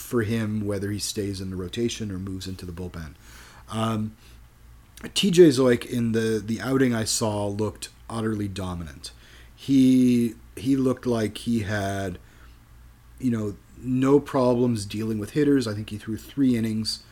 for 0.00 0.22
him 0.22 0.66
whether 0.66 0.90
he 0.90 0.98
stays 0.98 1.40
in 1.40 1.50
the 1.50 1.56
rotation 1.56 2.10
or 2.10 2.18
moves 2.18 2.46
into 2.46 2.66
the 2.66 2.72
bullpen. 2.72 3.14
Um, 3.70 4.16
TJ 5.02 5.48
Zeuch 5.48 5.86
in 5.86 6.12
the 6.12 6.42
the 6.44 6.60
outing 6.60 6.94
I 6.94 7.04
saw 7.04 7.46
looked 7.46 7.90
utterly 8.08 8.48
dominant. 8.48 9.12
He 9.54 10.34
he 10.56 10.76
looked 10.76 11.06
like 11.06 11.38
he 11.38 11.60
had 11.60 12.18
you 13.18 13.30
know 13.30 13.56
no 13.82 14.20
problems 14.20 14.84
dealing 14.84 15.18
with 15.18 15.30
hitters. 15.30 15.66
I 15.66 15.74
think 15.74 15.90
he 15.90 15.98
threw 15.98 16.16
three 16.16 16.56
innings. 16.56 17.02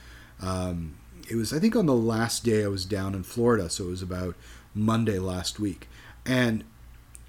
Um, 0.41 0.97
it 1.31 1.37
was 1.37 1.53
I 1.53 1.59
think 1.59 1.77
on 1.77 1.87
the 1.87 1.95
last 1.95 2.45
day 2.45 2.65
I 2.65 2.69
was 2.69 2.85
down 2.85 3.15
in 3.15 3.23
Florida, 3.23 3.71
so 3.71 3.85
it 3.85 3.91
was 3.91 4.03
about 4.03 4.37
Monday 4.75 5.19
last 5.19 5.59
week, 5.59 5.89
and 6.27 6.65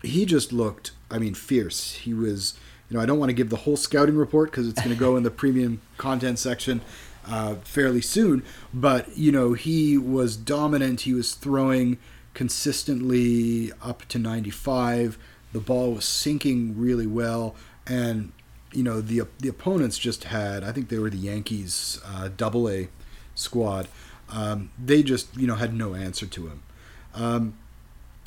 he 0.01 0.25
just 0.25 0.51
looked 0.51 0.91
I 1.09 1.19
mean 1.19 1.35
fierce. 1.35 1.93
He 1.93 2.13
was 2.13 2.57
you 2.89 2.97
know 2.97 3.03
I 3.03 3.05
don't 3.05 3.19
want 3.19 3.29
to 3.29 3.33
give 3.33 3.49
the 3.49 3.57
whole 3.57 3.77
scouting 3.77 4.15
report 4.15 4.51
because 4.51 4.67
it's 4.67 4.81
going 4.81 4.93
to 4.93 4.99
go 4.99 5.15
in 5.15 5.23
the 5.23 5.31
premium 5.31 5.81
content 5.97 6.39
section 6.39 6.81
uh, 7.27 7.55
fairly 7.55 8.01
soon, 8.01 8.43
but 8.73 9.17
you 9.17 9.31
know 9.31 9.53
he 9.53 9.97
was 9.97 10.35
dominant. 10.35 11.01
He 11.01 11.13
was 11.13 11.33
throwing 11.33 11.97
consistently 12.33 13.71
up 13.81 14.05
to 14.07 14.19
95. 14.19 15.17
The 15.51 15.59
ball 15.59 15.93
was 15.93 16.05
sinking 16.05 16.77
really 16.77 17.07
well, 17.07 17.55
and 17.85 18.31
you 18.71 18.83
know 18.83 19.01
the 19.01 19.23
the 19.39 19.49
opponents 19.49 19.97
just 19.97 20.25
had. 20.25 20.63
I 20.63 20.71
think 20.71 20.89
they 20.89 20.99
were 20.99 21.09
the 21.09 21.17
Yankees 21.17 22.01
uh, 22.05 22.29
Double 22.35 22.69
A 22.69 22.89
squad. 23.35 23.87
Um, 24.31 24.69
they 24.83 25.03
just 25.03 25.35
you 25.37 25.47
know 25.47 25.55
had 25.55 25.73
no 25.73 25.95
answer 25.95 26.25
to 26.25 26.47
him. 26.47 26.63
Um, 27.13 27.53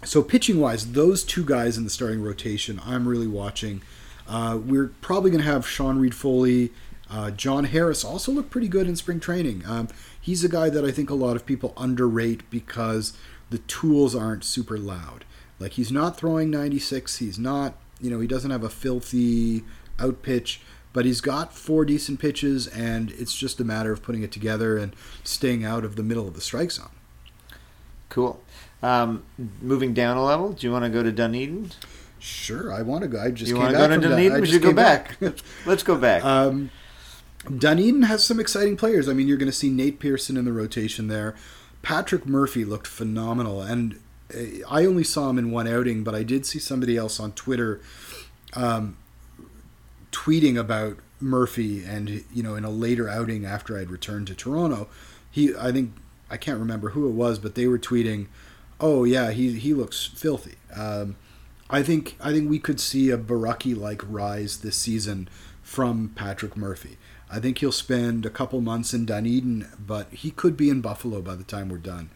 so 0.04 0.22
pitching 0.22 0.58
wise, 0.58 0.92
those 0.92 1.22
two 1.22 1.44
guys 1.44 1.76
in 1.78 1.84
the 1.84 1.90
starting 1.90 2.22
rotation, 2.22 2.80
I'm 2.84 3.06
really 3.06 3.28
watching. 3.28 3.82
Uh, 4.28 4.58
we're 4.64 4.88
probably 5.00 5.30
going 5.30 5.42
to 5.42 5.50
have 5.50 5.66
Sean 5.66 5.98
Reid-Foley. 5.98 6.72
Uh, 7.10 7.30
John 7.30 7.64
Harris 7.64 8.04
also 8.04 8.32
looked 8.32 8.50
pretty 8.50 8.68
good 8.68 8.86
in 8.86 8.96
spring 8.96 9.20
training. 9.20 9.62
Um, 9.66 9.88
he's 10.20 10.44
a 10.44 10.48
guy 10.48 10.70
that 10.70 10.84
I 10.84 10.90
think 10.90 11.10
a 11.10 11.14
lot 11.14 11.36
of 11.36 11.44
people 11.44 11.74
underrate 11.76 12.48
because 12.50 13.12
the 13.50 13.58
tools 13.58 14.14
aren't 14.14 14.44
super 14.44 14.78
loud. 14.78 15.24
Like 15.58 15.72
he's 15.72 15.92
not 15.92 16.16
throwing 16.16 16.50
96. 16.50 17.18
He's 17.18 17.38
not, 17.38 17.74
you 18.00 18.10
know, 18.10 18.20
he 18.20 18.26
doesn't 18.26 18.50
have 18.50 18.64
a 18.64 18.70
filthy 18.70 19.62
out 19.98 20.22
pitch, 20.22 20.60
But 20.92 21.06
he's 21.06 21.20
got 21.22 21.54
four 21.54 21.84
decent 21.84 22.20
pitches, 22.20 22.66
and 22.66 23.10
it's 23.12 23.34
just 23.34 23.60
a 23.60 23.64
matter 23.64 23.92
of 23.92 24.02
putting 24.02 24.22
it 24.22 24.32
together 24.32 24.76
and 24.76 24.94
staying 25.24 25.64
out 25.64 25.84
of 25.84 25.96
the 25.96 26.02
middle 26.02 26.28
of 26.28 26.34
the 26.34 26.40
strike 26.40 26.70
zone. 26.70 26.90
Cool. 28.10 28.42
Um, 28.82 29.22
moving 29.62 29.94
down 29.94 30.16
a 30.18 30.24
level, 30.24 30.52
do 30.52 30.66
you 30.66 30.72
want 30.72 30.84
to 30.84 30.90
go 30.90 31.02
to 31.02 31.10
Dunedin? 31.12 31.70
Sure, 32.22 32.72
I 32.72 32.82
want 32.82 33.02
to 33.02 33.08
go. 33.08 33.20
I 33.20 33.32
just 33.32 33.48
you 33.48 33.56
came 33.56 33.64
want 33.64 33.74
to 33.74 33.78
back 33.78 33.88
go 33.88 33.94
to 33.96 34.00
from 34.00 34.10
Dun- 34.10 34.18
Dunedin? 34.18 34.40
We 34.40 34.46
should 34.46 34.62
go 34.62 34.68
came 34.68 34.76
back. 34.76 35.16
Let's 35.66 35.82
go 35.82 35.96
back. 35.96 36.24
Um, 36.24 36.70
Dunedin 37.58 38.02
has 38.02 38.24
some 38.24 38.38
exciting 38.38 38.76
players. 38.76 39.08
I 39.08 39.12
mean, 39.12 39.26
you're 39.26 39.38
going 39.38 39.50
to 39.50 39.56
see 39.56 39.70
Nate 39.70 39.98
Pearson 39.98 40.36
in 40.36 40.44
the 40.44 40.52
rotation 40.52 41.08
there. 41.08 41.34
Patrick 41.82 42.24
Murphy 42.24 42.64
looked 42.64 42.86
phenomenal, 42.86 43.60
and 43.60 43.98
uh, 44.32 44.64
I 44.70 44.86
only 44.86 45.02
saw 45.02 45.30
him 45.30 45.38
in 45.38 45.50
one 45.50 45.66
outing, 45.66 46.04
but 46.04 46.14
I 46.14 46.22
did 46.22 46.46
see 46.46 46.60
somebody 46.60 46.96
else 46.96 47.18
on 47.18 47.32
Twitter 47.32 47.80
um, 48.54 48.96
tweeting 50.12 50.56
about 50.56 50.98
Murphy, 51.18 51.82
and 51.84 52.24
you 52.32 52.44
know, 52.44 52.54
in 52.54 52.64
a 52.64 52.70
later 52.70 53.08
outing 53.08 53.44
after 53.44 53.76
I'd 53.76 53.90
returned 53.90 54.28
to 54.28 54.36
Toronto, 54.36 54.86
he, 55.28 55.56
I 55.56 55.72
think, 55.72 55.92
I 56.30 56.36
can't 56.36 56.60
remember 56.60 56.90
who 56.90 57.08
it 57.08 57.14
was, 57.14 57.40
but 57.40 57.56
they 57.56 57.66
were 57.66 57.80
tweeting, 57.80 58.28
"Oh 58.80 59.02
yeah, 59.02 59.32
he 59.32 59.58
he 59.58 59.74
looks 59.74 60.06
filthy." 60.14 60.54
Um, 60.76 61.16
I 61.72 61.82
think 61.82 62.16
I 62.20 62.32
think 62.32 62.50
we 62.50 62.58
could 62.58 62.78
see 62.78 63.10
a 63.10 63.16
Borucki 63.16 63.76
like 63.76 64.02
rise 64.06 64.58
this 64.58 64.76
season 64.76 65.28
from 65.62 66.10
Patrick 66.14 66.56
Murphy. 66.56 66.98
I 67.30 67.40
think 67.40 67.58
he'll 67.58 67.72
spend 67.72 68.26
a 68.26 68.30
couple 68.30 68.60
months 68.60 68.92
in 68.92 69.06
Dunedin, 69.06 69.66
but 69.78 70.12
he 70.12 70.30
could 70.30 70.54
be 70.54 70.68
in 70.68 70.82
Buffalo 70.82 71.22
by 71.22 71.34
the 71.34 71.44
time 71.44 71.70
we're 71.70 71.78
done. 71.78 72.10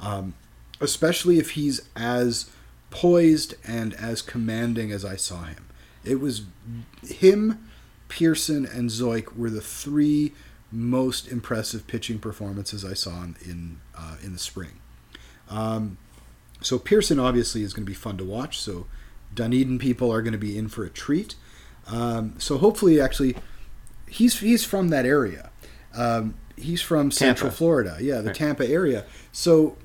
Um, 0.00 0.34
especially 0.80 1.38
if 1.38 1.50
he's 1.50 1.88
as 1.94 2.50
poised 2.90 3.54
and 3.64 3.94
as 3.94 4.22
commanding 4.22 4.90
as 4.90 5.04
I 5.04 5.14
saw 5.14 5.44
him. 5.44 5.66
It 6.04 6.20
was 6.20 6.42
him, 7.02 7.68
Pearson, 8.08 8.66
and 8.66 8.90
Zeuch 8.90 9.36
were 9.36 9.50
the 9.50 9.60
three 9.60 10.32
most 10.72 11.28
impressive 11.28 11.86
pitching 11.86 12.18
performances 12.18 12.84
I 12.84 12.94
saw 12.94 13.22
in 13.22 13.36
in, 13.44 13.80
uh, 13.96 14.16
in 14.20 14.32
the 14.32 14.38
spring. 14.40 14.80
Um, 15.48 15.98
so 16.60 16.78
Pearson 16.78 17.20
obviously 17.20 17.62
is 17.62 17.72
going 17.72 17.84
to 17.84 17.90
be 17.90 17.94
fun 17.94 18.16
to 18.18 18.24
watch. 18.24 18.58
So 18.58 18.86
Dunedin 19.36 19.78
people 19.78 20.12
are 20.12 20.20
going 20.22 20.32
to 20.32 20.38
be 20.38 20.58
in 20.58 20.66
for 20.68 20.84
a 20.84 20.90
treat. 20.90 21.36
Um, 21.86 22.34
so 22.38 22.58
hopefully, 22.58 23.00
actually, 23.00 23.36
he's 24.08 24.40
he's 24.40 24.64
from 24.64 24.88
that 24.88 25.06
area. 25.06 25.50
Um, 25.94 26.34
he's 26.56 26.82
from 26.82 27.10
Central 27.12 27.48
Tampa. 27.50 27.56
Florida. 27.56 27.96
Yeah, 28.00 28.20
the 28.22 28.28
Right. 28.28 28.34
Tampa 28.36 28.68
area. 28.68 29.04
So 29.30 29.76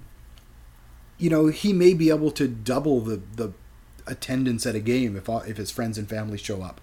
you 1.20 1.30
know 1.30 1.48
he 1.48 1.72
may 1.74 1.94
be 1.94 2.10
able 2.10 2.32
to 2.32 2.48
double 2.48 3.02
the 3.02 3.22
the 3.36 3.52
attendance 4.08 4.66
at 4.66 4.74
a 4.74 4.80
game 4.80 5.16
if 5.16 5.30
if 5.48 5.58
his 5.58 5.70
friends 5.70 5.98
and 6.00 6.10
family 6.10 6.38
show 6.40 6.64
up. 6.64 6.82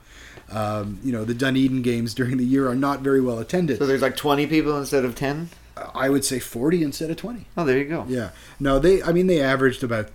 Um, 0.50 0.98
you 1.02 1.10
know 1.12 1.24
the 1.24 1.34
Dunedin 1.34 1.82
games 1.82 2.14
during 2.14 2.36
the 2.36 2.44
year 2.44 2.68
are 2.68 2.76
not 2.76 3.00
very 3.00 3.20
well 3.20 3.38
attended. 3.38 3.78
so 3.78 3.86
there's 3.86 4.00
like 4.02 4.16
20 4.16 4.46
people 4.46 4.78
instead 4.78 5.04
of 5.04 5.14
10? 5.14 5.50
I 5.94 6.08
would 6.08 6.24
say 6.24 6.38
forty 6.40 6.82
instead 6.82 7.08
of 7.10 7.16
twenty. 7.18 7.46
Oh, 7.56 7.64
there 7.64 7.78
you 7.78 7.84
go. 7.84 8.04
Yeah. 8.08 8.30
No, 8.58 8.78
they. 8.80 9.00
I 9.00 9.12
mean, 9.12 9.28
they 9.28 9.40
averaged 9.40 9.84
about 9.84 10.08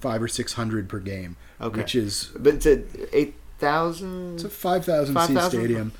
five 0.00 0.22
or 0.22 0.28
six 0.28 0.54
hundred 0.54 0.88
per 0.88 0.98
game, 0.98 1.36
Okay. 1.60 1.78
which 1.80 1.94
is 1.94 2.30
But 2.38 2.54
it's 2.54 2.66
a 2.66 2.82
8,000? 3.12 4.34
it's 4.34 4.44
a 4.44 4.48
five 4.50 4.84
thousand 4.84 5.14
seat 5.16 5.34
5,000? 5.34 5.50
stadium, 5.60 5.92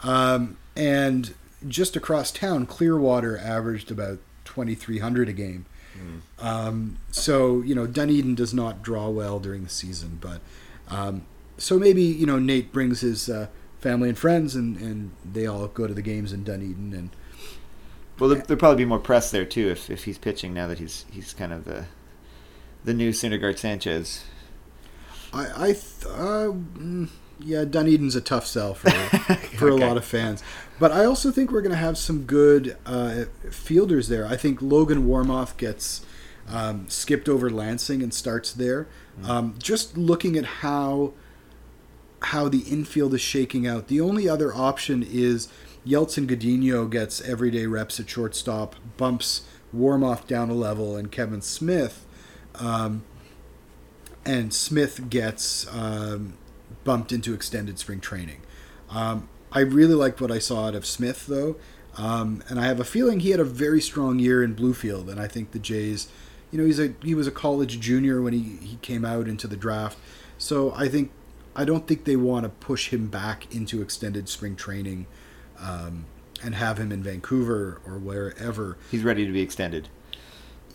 um, 0.00 0.56
and 0.76 1.34
just 1.68 1.94
across 1.96 2.30
town, 2.30 2.66
Clearwater 2.66 3.38
averaged 3.38 3.90
about 3.90 4.18
twenty 4.44 4.74
three 4.74 4.98
hundred 4.98 5.28
a 5.28 5.32
game. 5.32 5.66
Um, 6.40 6.96
so 7.10 7.60
you 7.62 7.74
know, 7.74 7.86
Dunedin 7.86 8.34
does 8.34 8.52
not 8.52 8.82
draw 8.82 9.08
well 9.08 9.38
during 9.38 9.62
the 9.62 9.70
season, 9.70 10.18
but 10.20 10.40
um, 10.88 11.22
so 11.58 11.78
maybe 11.78 12.02
you 12.02 12.26
know 12.26 12.38
Nate 12.38 12.72
brings 12.72 13.00
his 13.02 13.28
uh, 13.28 13.46
family 13.80 14.08
and 14.08 14.18
friends, 14.18 14.56
and, 14.56 14.76
and 14.78 15.12
they 15.30 15.46
all 15.46 15.66
go 15.68 15.86
to 15.86 15.94
the 15.94 16.02
games 16.02 16.32
in 16.32 16.42
Dunedin, 16.44 16.92
and 16.94 17.10
Well, 18.18 18.30
there, 18.30 18.38
there'll 18.40 18.58
probably 18.58 18.78
be 18.84 18.88
more 18.88 18.98
press 18.98 19.30
there 19.30 19.44
too 19.44 19.68
if, 19.68 19.90
if 19.90 20.04
he's 20.04 20.18
pitching 20.18 20.52
now 20.54 20.66
that 20.66 20.78
he's 20.80 21.04
he's 21.10 21.32
kind 21.34 21.52
of 21.52 21.64
the 21.64 21.84
the 22.84 22.94
new 22.94 23.10
Syndergaard 23.10 23.58
Sanchez. 23.58 24.24
I, 25.32 25.46
I 25.56 25.66
th- 25.72 26.06
uh, 26.06 26.52
mm, 26.52 27.08
yeah, 27.40 27.64
Dunedin's 27.64 28.16
a 28.16 28.20
tough 28.20 28.46
sell 28.46 28.74
for 28.74 28.90
for 29.56 29.68
a 29.68 29.76
lot 29.76 29.96
of 29.96 30.04
fans, 30.04 30.42
but 30.78 30.92
I 30.92 31.04
also 31.04 31.30
think 31.30 31.50
we're 31.50 31.62
going 31.62 31.72
to 31.72 31.76
have 31.76 31.96
some 31.96 32.24
good 32.24 32.76
uh, 32.84 33.24
fielders 33.50 34.08
there. 34.08 34.26
I 34.26 34.36
think 34.36 34.60
Logan 34.60 35.06
Warmoth 35.06 35.56
gets 35.56 36.04
um, 36.48 36.88
skipped 36.88 37.28
over 37.28 37.48
Lansing 37.48 38.02
and 38.02 38.12
starts 38.12 38.52
there. 38.52 38.86
Um, 39.24 39.54
just 39.58 39.96
looking 39.96 40.36
at 40.36 40.44
how 40.44 41.12
how 42.22 42.48
the 42.48 42.60
infield 42.60 43.14
is 43.14 43.20
shaking 43.20 43.66
out, 43.66 43.88
the 43.88 44.00
only 44.00 44.28
other 44.28 44.54
option 44.54 45.02
is 45.02 45.48
Yeltsin 45.86 46.26
Gudino 46.26 46.88
gets 46.88 47.20
everyday 47.22 47.66
reps 47.66 47.98
at 47.98 48.08
shortstop, 48.08 48.76
bumps 48.96 49.42
Warmoth 49.74 50.26
down 50.26 50.50
a 50.50 50.54
level, 50.54 50.96
and 50.96 51.10
Kevin 51.10 51.42
Smith. 51.42 52.01
Um, 52.56 53.04
and 54.24 54.52
Smith 54.54 55.10
gets 55.10 55.66
um, 55.74 56.34
bumped 56.84 57.12
into 57.12 57.34
extended 57.34 57.78
spring 57.78 58.00
training. 58.00 58.40
Um, 58.90 59.28
I 59.50 59.60
really 59.60 59.94
liked 59.94 60.20
what 60.20 60.30
I 60.30 60.38
saw 60.38 60.66
out 60.66 60.74
of 60.74 60.86
Smith, 60.86 61.26
though, 61.26 61.56
um, 61.96 62.42
and 62.48 62.58
I 62.58 62.64
have 62.64 62.80
a 62.80 62.84
feeling 62.84 63.20
he 63.20 63.30
had 63.30 63.40
a 63.40 63.44
very 63.44 63.80
strong 63.80 64.18
year 64.18 64.42
in 64.42 64.54
Bluefield, 64.54 65.08
and 65.08 65.20
I 65.20 65.28
think 65.28 65.52
the 65.52 65.58
Jays, 65.58 66.08
you 66.50 66.58
know, 66.58 66.64
he's 66.64 66.80
a 66.80 66.94
he 67.02 67.14
was 67.14 67.26
a 67.26 67.30
college 67.30 67.80
junior 67.80 68.22
when 68.22 68.32
he, 68.32 68.56
he 68.66 68.76
came 68.76 69.04
out 69.04 69.28
into 69.28 69.46
the 69.46 69.56
draft, 69.56 69.98
so 70.38 70.72
I 70.74 70.88
think 70.88 71.10
I 71.54 71.64
don't 71.64 71.86
think 71.86 72.04
they 72.04 72.16
want 72.16 72.44
to 72.44 72.48
push 72.48 72.88
him 72.88 73.08
back 73.08 73.54
into 73.54 73.82
extended 73.82 74.28
spring 74.28 74.56
training. 74.56 75.06
Um, 75.58 76.06
and 76.42 76.54
have 76.54 76.78
him 76.78 76.92
in 76.92 77.02
Vancouver 77.02 77.80
or 77.86 77.98
wherever 77.98 78.76
He's 78.90 79.04
ready 79.04 79.24
to 79.26 79.32
be 79.32 79.40
extended. 79.40 79.88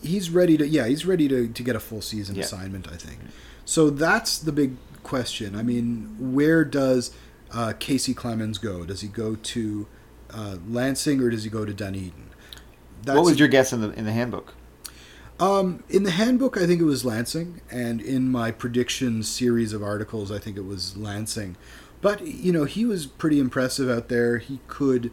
He's 0.08 0.30
ready 0.30 0.58
to 0.58 0.68
yeah 0.68 0.88
he's 0.88 1.06
ready 1.06 1.28
to, 1.28 1.48
to 1.48 1.64
get 1.64 1.76
a 1.76 1.80
full 1.80 2.02
season 2.02 2.36
Yeah. 2.36 2.44
assignment 2.44 2.88
i 2.92 2.96
think. 2.96 3.20
So 3.66 3.90
that's 3.90 4.38
the 4.38 4.52
big 4.52 4.76
question. 5.04 5.56
I 5.56 5.64
mean 5.64 6.16
where 6.20 6.64
does 6.66 7.12
uh, 7.52 7.74
Kacy 7.80 8.16
Clemens 8.16 8.58
go? 8.58 8.86
Does 8.86 9.02
he 9.02 9.08
go 9.08 9.36
to 9.36 9.88
uh, 10.32 10.58
lansing 10.68 11.22
or 11.22 11.30
does 11.30 11.44
he 11.46 11.50
go 11.50 11.64
to 11.66 11.74
dunedin? 11.74 12.30
What 13.06 13.24
was 13.24 13.40
your 13.40 13.48
guess 13.48 13.72
in 13.72 13.82
the 13.82 13.92
in 13.92 14.06
the 14.06 14.12
handbook? 14.12 14.54
um, 15.40 15.84
in 15.88 16.02
the 16.04 16.12
handbook 16.12 16.58
i 16.58 16.66
think 16.66 16.82
it 16.82 16.86
was 16.86 17.06
lansing 17.06 17.62
and 17.70 18.02
in 18.02 18.28
my 18.32 18.50
prediction 18.50 19.22
series 19.22 19.72
of 19.72 19.84
articles 19.84 20.32
i 20.32 20.40
think 20.40 20.58
it 20.58 20.66
was 20.66 20.98
lansing. 20.98 21.56
But 22.02 22.26
you 22.26 22.52
know 22.52 22.66
he 22.66 22.86
was 22.86 23.06
pretty 23.06 23.40
impressive 23.40 23.90
out 23.90 24.08
there. 24.08 24.38
He 24.40 24.60
could 24.68 25.12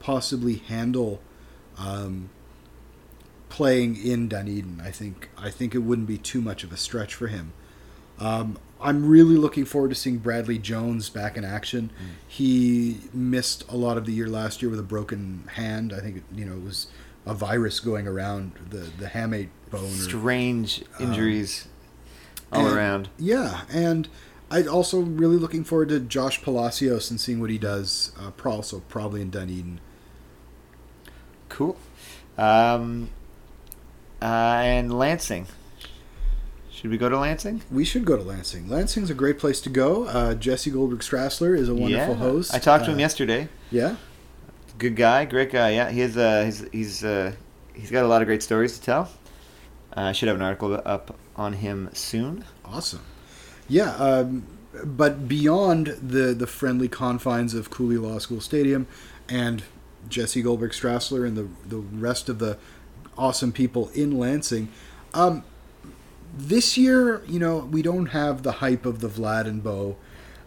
possibly 0.00 0.56
handle 0.56 1.20
um, 1.78 2.28
playing 3.48 3.96
in 4.02 4.28
Dunedin. 4.28 4.80
I 4.84 4.90
think 4.90 5.28
I 5.38 5.50
think 5.50 5.74
it 5.74 5.78
wouldn't 5.78 6.08
be 6.08 6.18
too 6.18 6.40
much 6.40 6.64
of 6.64 6.72
a 6.72 6.76
stretch 6.76 7.14
for 7.14 7.28
him. 7.28 7.52
Um, 8.18 8.58
I'm 8.80 9.06
really 9.06 9.36
looking 9.36 9.64
forward 9.64 9.88
to 9.88 9.94
seeing 9.94 10.18
Bradley 10.18 10.58
Jones 10.58 11.08
back 11.08 11.36
in 11.36 11.44
action. 11.44 11.90
He 12.28 12.98
missed 13.12 13.64
a 13.70 13.76
lot 13.76 13.96
of 13.96 14.04
the 14.06 14.12
year 14.12 14.28
last 14.28 14.60
year 14.62 14.70
with 14.70 14.78
a 14.78 14.84
broken 14.84 15.44
hand. 15.54 15.92
I 15.92 16.00
think 16.00 16.18
it, 16.18 16.22
you 16.34 16.44
know 16.44 16.54
it 16.56 16.62
was 16.64 16.86
a 17.26 17.34
virus 17.34 17.80
going 17.80 18.06
around 18.06 18.52
the 18.70 18.90
the 18.98 19.06
hamate 19.06 19.48
bone. 19.70 19.84
or- 19.84 19.88
Strange 19.88 20.84
injuries 21.00 21.66
all 22.52 22.66
and- 22.66 22.76
around. 22.76 23.08
Yeah, 23.18 23.62
and 23.70 24.08
I 24.50 24.62
also 24.64 25.00
really 25.00 25.36
looking 25.38 25.64
forward 25.64 25.88
to 25.88 25.98
Josh 26.00 26.42
Palacios 26.42 27.10
and 27.10 27.18
seeing 27.20 27.40
what 27.40 27.50
he 27.50 27.58
does. 27.58 28.12
Uh, 28.20 28.30
also 28.48 28.80
probably 28.88 29.22
in 29.22 29.30
Dunedin. 29.30 29.80
Cool. 31.48 31.76
Um, 32.36 33.10
uh, 34.24 34.60
and 34.64 34.96
Lansing. 34.98 35.46
Should 36.70 36.90
we 36.90 36.98
go 36.98 37.08
to 37.08 37.18
Lansing? 37.18 37.62
We 37.70 37.84
should 37.84 38.04
go 38.04 38.16
to 38.16 38.22
Lansing. 38.22 38.68
Lansing's 38.68 39.08
a 39.10 39.14
great 39.14 39.38
place 39.38 39.60
to 39.62 39.70
go. 39.70 40.04
Uh, 40.04 40.34
Jesse 40.34 40.70
Goldberg 40.70 41.00
Strassler 41.00 41.56
is 41.56 41.68
a 41.68 41.74
wonderful 41.74 42.14
yeah. 42.14 42.20
host. 42.20 42.54
I 42.54 42.58
talked 42.58 42.84
to 42.86 42.90
him 42.90 42.96
Uh, 42.98 43.00
yesterday. 43.00 43.48
Yeah, 43.70 43.96
Good 44.76 44.96
guy, 44.96 45.24
great 45.24 45.52
guy. 45.52 45.70
Yeah, 45.70 45.90
he 45.90 46.00
has. 46.00 46.16
Uh, 46.16 46.42
he's 46.46 46.64
he's 46.72 47.04
uh, 47.04 47.32
he's 47.74 47.90
got 47.92 48.04
a 48.04 48.08
lot 48.08 48.22
of 48.22 48.26
great 48.26 48.42
stories 48.42 48.76
to 48.78 48.84
tell. 48.84 49.08
Uh, 49.96 50.00
I 50.00 50.12
should 50.12 50.26
have 50.26 50.36
an 50.36 50.42
article 50.42 50.80
up 50.84 51.16
on 51.36 51.52
him 51.54 51.90
soon. 51.92 52.44
awesome. 52.64 53.02
Yeah, 53.68 53.94
um, 53.94 54.44
but 54.84 55.28
beyond 55.28 55.86
the 56.02 56.34
the 56.34 56.48
friendly 56.48 56.88
confines 56.88 57.54
of 57.54 57.70
Cooley 57.70 57.96
Law 57.98 58.18
School 58.18 58.40
Stadium 58.40 58.88
and 59.28 59.62
Jesse 60.08 60.42
Goldberg 60.42 60.72
Strassler 60.72 61.24
and 61.26 61.36
the 61.36 61.46
the 61.64 61.78
rest 61.78 62.28
of 62.28 62.40
the 62.40 62.58
awesome 63.16 63.52
people 63.52 63.88
in 63.94 64.18
Lansing, 64.18 64.68
um, 65.12 65.44
this 66.36 66.76
year, 66.76 67.22
you 67.26 67.38
know, 67.38 67.58
we 67.58 67.82
don't 67.82 68.06
have 68.06 68.42
the 68.42 68.52
hype 68.52 68.84
of 68.84 69.00
the 69.00 69.08
Vlad 69.08 69.46
and 69.46 69.62
Bo 69.62 69.96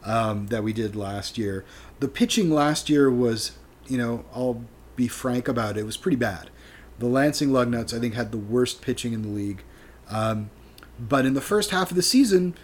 um, 0.04 0.48
that 0.48 0.64
we 0.64 0.74
did 0.74 0.96
last 0.96 1.38
year. 1.38 1.64
The 2.00 2.08
pitching 2.08 2.50
last 2.50 2.90
year 2.90 3.10
was, 3.10 3.54
you 3.88 3.98
know, 3.98 4.26
I'll 4.34 4.64
be 4.96 5.08
frank 5.08 5.48
about 5.48 5.78
it, 5.78 5.82
it 5.82 5.86
was 5.86 5.98
pretty 5.98 6.18
bad. 6.18 6.50
The 7.00 7.08
Lansing 7.08 7.50
Lugnuts, 7.50 7.96
I 7.96 8.00
think, 8.00 8.16
had 8.16 8.32
the 8.32 8.38
worst 8.38 8.82
pitching 8.82 9.14
in 9.14 9.22
the 9.22 9.30
league. 9.30 9.64
Um, 10.10 10.50
but 11.00 11.26
in 11.26 11.36
the 11.36 11.42
first 11.42 11.70
half 11.72 11.92
of 11.92 11.96
the 11.96 12.02
season, 12.02 12.56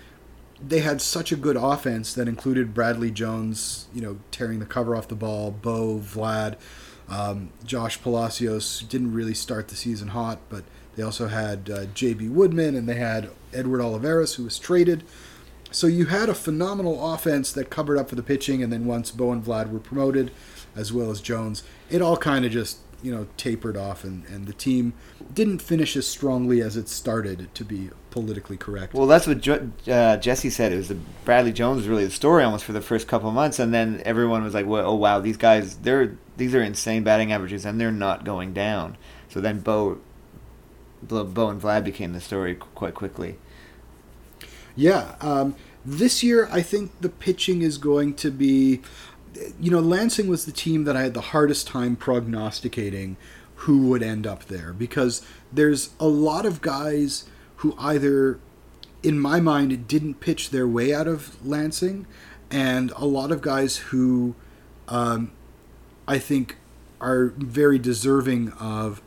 they 0.66 0.80
had 0.80 1.02
such 1.02 1.32
a 1.32 1.36
good 1.36 1.56
offense 1.56 2.13
that 2.13 2.28
included 2.28 2.74
Bradley 2.74 3.12
Jones, 3.12 3.88
you 3.94 4.02
know, 4.02 4.20
tearing 4.32 4.60
the 4.60 4.66
cover 4.66 4.96
off 4.96 5.08
the 5.08 5.16
ball, 5.16 5.52
Bo, 5.52 6.00
Vlad, 6.00 6.56
um, 7.10 7.50
Josh 7.66 8.02
Palacios 8.02 8.82
didn't 8.82 9.13
really 9.13 9.34
start 9.34 9.68
the 9.68 9.76
season 9.76 10.10
hot, 10.10 10.39
but 10.50 10.63
they 10.96 11.04
also 11.04 11.28
had 11.28 11.70
uh, 11.70 11.86
J.B. 11.94 12.30
Woodman 12.30 12.76
and 12.76 12.88
they 12.88 12.96
had 12.96 13.30
Edward 13.54 13.82
Olivares, 13.82 14.36
who 14.36 14.44
was 14.44 14.60
traded. 14.60 15.04
So 15.72 15.88
you 15.88 16.06
had 16.06 16.30
a 16.30 16.36
phenomenal 16.36 17.13
offense 17.13 17.52
that 17.54 17.72
covered 17.72 17.98
up 17.98 18.10
for 18.10 18.16
the 18.16 18.22
pitching, 18.22 18.62
and 18.62 18.72
then 18.72 18.86
once 18.86 19.10
Bo 19.10 19.32
and 19.32 19.44
Vlad 19.44 19.72
were 19.72 19.80
promoted, 19.80 20.32
as 20.76 20.94
well 20.94 21.10
as 21.10 21.20
Jones, 21.20 21.63
it 21.89 22.02
all 22.02 22.18
kind 22.18 22.46
of 22.46 22.52
just 22.52 22.78
you 23.04 23.13
know 23.13 23.28
tapered 23.38 23.78
off, 23.78 24.04
and, 24.04 24.26
and 24.26 24.48
the 24.48 24.54
team 24.54 24.94
didn't 25.32 25.62
finish 25.62 25.96
as 25.96 26.08
strongly 26.08 26.62
as 26.62 26.76
it 26.76 26.89
started. 26.89 27.54
To 27.54 27.63
be 27.63 27.92
politically 28.10 28.58
correct. 28.58 28.94
Well, 28.94 29.06
that's 29.06 29.28
what 29.28 29.42
jo- 29.42 29.70
uh, 29.88 30.18
Jesse 30.18 30.50
said. 30.50 30.72
It 30.72 30.78
was 30.78 30.88
the 30.88 30.98
Bradley 31.26 31.52
Jones 31.52 31.78
was 31.78 31.88
really 31.88 32.06
the 32.06 32.12
story 32.12 32.44
almost 32.44 32.63
for 32.63 32.72
the 32.72 32.82
first 32.82 33.08
couple 33.08 33.30
of 33.30 33.36
months, 33.36 33.60
and 33.60 33.74
then 33.74 34.02
everyone 34.06 34.44
was 34.44 34.54
like, 34.54 34.66
well, 34.66 34.89
"Oh 34.89 34.96
wow, 34.96 35.20
these 35.20 35.38
guys, 35.38 35.76
they're 35.78 36.18
these 36.38 36.56
are 36.56 36.63
insane 36.63 37.04
batting 37.04 37.32
averages, 37.32 37.66
and 37.66 37.80
they're 37.80 37.92
not 37.92 38.24
going 38.24 38.54
down." 38.54 38.98
So 39.30 39.42
then 39.42 39.60
Bo, 39.60 40.00
Bo 41.04 41.26
Bo 41.26 41.50
and 41.50 41.62
Vlad 41.62 41.84
became 41.84 42.13
the 42.13 42.22
story 42.22 42.56
qu- 42.56 42.68
quite 42.74 42.96
quickly. 42.96 43.38
Yeah. 44.76 45.16
Um, 45.22 45.56
this 45.86 46.24
year, 46.24 46.48
I 46.52 46.62
think 46.62 46.92
the 47.02 47.10
pitching 47.10 47.62
is 47.62 47.78
going 47.78 48.13
to 48.16 48.32
be. 48.32 48.82
You 49.60 49.72
know, 49.72 49.80
Lansing 49.80 50.28
was 50.28 50.46
the 50.46 50.52
team 50.52 50.84
that 50.84 50.96
I 50.96 51.04
had 51.04 51.13
the 51.13 51.22
hardest 51.22 51.67
time 51.67 51.96
prognosticating 51.96 53.17
who 53.56 53.88
would 53.88 54.04
end 54.04 54.28
up 54.28 54.46
there 54.46 54.74
because 54.74 55.22
there's 55.52 55.91
a 56.00 56.08
lot 56.08 56.46
of 56.46 56.62
guys 56.62 57.26
who 57.58 57.76
either, 57.80 58.39
in 59.02 59.19
my 59.19 59.39
mind, 59.39 59.88
didn't 59.88 60.19
pitch 60.19 60.50
their 60.50 60.67
way 60.67 60.93
out 60.93 61.08
of 61.08 61.43
Lansing, 61.46 62.06
and 62.52 62.91
a 62.96 63.06
lot 63.06 63.32
of 63.32 63.41
guys 63.41 63.78
who 63.78 64.36
um, 64.88 65.32
I 66.08 66.19
think 66.19 66.58
are 67.00 67.34
very 67.38 67.80
deserving 67.80 68.52
of 68.54 69.02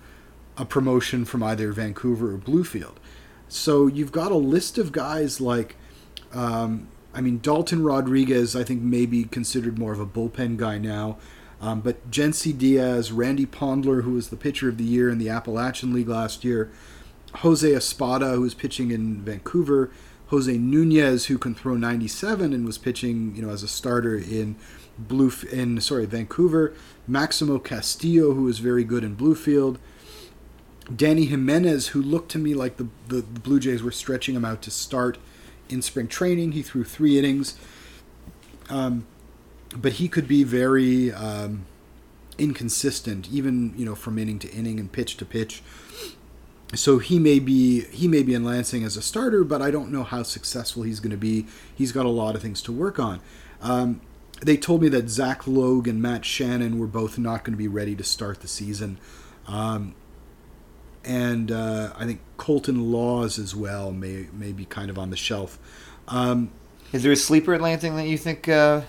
a 0.56 0.64
promotion 0.64 1.24
from 1.24 1.42
either 1.42 1.72
Vancouver 1.72 2.34
or 2.34 2.38
Bluefield. 2.38 2.96
So 3.48 3.86
you've 3.86 4.12
got 4.12 4.32
a 4.32 4.36
list 4.36 4.78
of 4.78 4.90
guys 4.90 5.40
like, 5.40 5.76
um, 6.32 6.88
I 7.16 7.22
mean, 7.22 7.38
Dalton 7.38 7.82
Rodriguez, 7.82 8.54
I 8.54 8.62
think 8.62 8.82
maybe 8.82 9.24
considered 9.24 9.78
more 9.78 9.92
of 9.92 10.00
a 10.00 10.06
bullpen 10.06 10.58
guy 10.58 10.76
now. 10.76 11.16
Um, 11.62 11.80
but 11.80 12.10
Yennsy 12.10 12.56
Diaz, 12.56 13.10
Randy 13.10 13.46
Pondler, 13.46 14.02
who 14.02 14.12
was 14.12 14.28
the 14.28 14.36
pitcher 14.36 14.68
of 14.68 14.76
the 14.76 14.84
year 14.84 15.08
in 15.08 15.16
the 15.16 15.30
Appalachian 15.30 15.94
League 15.94 16.08
last 16.08 16.44
year, 16.44 16.70
Jose 17.36 17.74
Espada, 17.74 18.32
who 18.32 18.42
was 18.42 18.52
pitching 18.52 18.90
in 18.90 19.22
Vancouver, 19.22 19.90
Jose 20.26 20.52
Nunez, 20.58 21.26
who 21.26 21.38
can 21.38 21.54
throw 21.54 21.74
97 21.74 22.52
and 22.52 22.66
was 22.66 22.76
pitching, 22.76 23.34
you 23.34 23.40
know, 23.40 23.50
as 23.50 23.62
a 23.62 23.68
starter 23.68 24.16
in 24.16 24.56
Blue 24.98 25.32
in 25.50 25.80
sorry 25.80 26.06
Vancouver, 26.06 26.74
Maximo 27.06 27.58
Castillo, 27.58 28.32
who 28.34 28.44
was 28.44 28.58
very 28.58 28.84
good 28.84 29.04
in 29.04 29.16
Bluefield. 29.16 29.78
Danny 30.94 31.26
Jimenez, 31.26 31.88
who 31.88 32.02
looked 32.02 32.30
to 32.32 32.38
me 32.38 32.54
like 32.54 32.76
the, 32.76 32.88
the, 33.08 33.22
Blue 33.22 33.58
Jays 33.58 33.82
were 33.82 33.90
stretching 33.90 34.36
him 34.36 34.44
out 34.44 34.62
to 34.62 34.70
start 34.70 35.18
in 35.68 35.82
spring 35.82 36.08
training. 36.08 36.52
He 36.52 36.62
threw 36.62 36.84
three 36.84 37.18
innings. 37.18 37.58
Um, 38.68 39.06
but 39.76 39.94
he 39.94 40.08
could 40.08 40.28
be 40.28 40.42
very 40.44 41.12
um, 41.12 41.66
inconsistent, 42.38 43.28
even 43.30 43.74
you 43.76 43.84
know 43.84 43.94
from 43.94 44.18
inning 44.18 44.38
to 44.40 44.50
inning 44.52 44.80
and 44.80 44.90
pitch 44.90 45.16
to 45.18 45.24
pitch. 45.24 45.62
So 46.74 46.98
he 46.98 47.18
may 47.18 47.38
be 47.38 47.82
he 47.86 48.08
may 48.08 48.22
be 48.22 48.34
in 48.34 48.44
Lansing 48.44 48.84
as 48.84 48.96
a 48.96 49.02
starter, 49.02 49.44
but 49.44 49.62
I 49.62 49.70
don't 49.70 49.92
know 49.92 50.02
how 50.02 50.22
successful 50.22 50.82
he's 50.82 51.00
going 51.00 51.12
to 51.12 51.16
be. 51.16 51.46
He's 51.74 51.92
got 51.92 52.06
a 52.06 52.10
lot 52.10 52.34
of 52.34 52.42
things 52.42 52.62
to 52.62 52.72
work 52.72 52.98
on. 52.98 53.20
Um, 53.60 54.00
they 54.42 54.56
told 54.56 54.82
me 54.82 54.88
that 54.90 55.08
Zach 55.08 55.46
Logue 55.46 55.88
and 55.88 56.02
Matt 56.02 56.24
Shannon 56.24 56.78
were 56.78 56.86
both 56.86 57.18
not 57.18 57.44
going 57.44 57.54
to 57.54 57.58
be 57.58 57.68
ready 57.68 57.94
to 57.96 58.04
start 58.04 58.40
the 58.40 58.48
season. 58.48 58.98
Um, 59.46 59.94
and 61.06 61.52
uh, 61.52 61.92
I 61.96 62.04
think 62.04 62.20
Colton 62.36 62.90
Laws 62.90 63.38
as 63.38 63.54
well 63.54 63.92
may 63.92 64.26
may 64.32 64.52
be 64.52 64.64
kind 64.64 64.90
of 64.90 64.98
on 64.98 65.10
the 65.10 65.16
shelf. 65.16 65.58
Um, 66.08 66.50
Is 66.92 67.02
there 67.02 67.12
a 67.12 67.16
sleeper 67.16 67.54
at 67.54 67.60
Lansing 67.60 67.96
that 67.96 68.06
you 68.06 68.18
think? 68.18 68.48
Uh... 68.48 68.82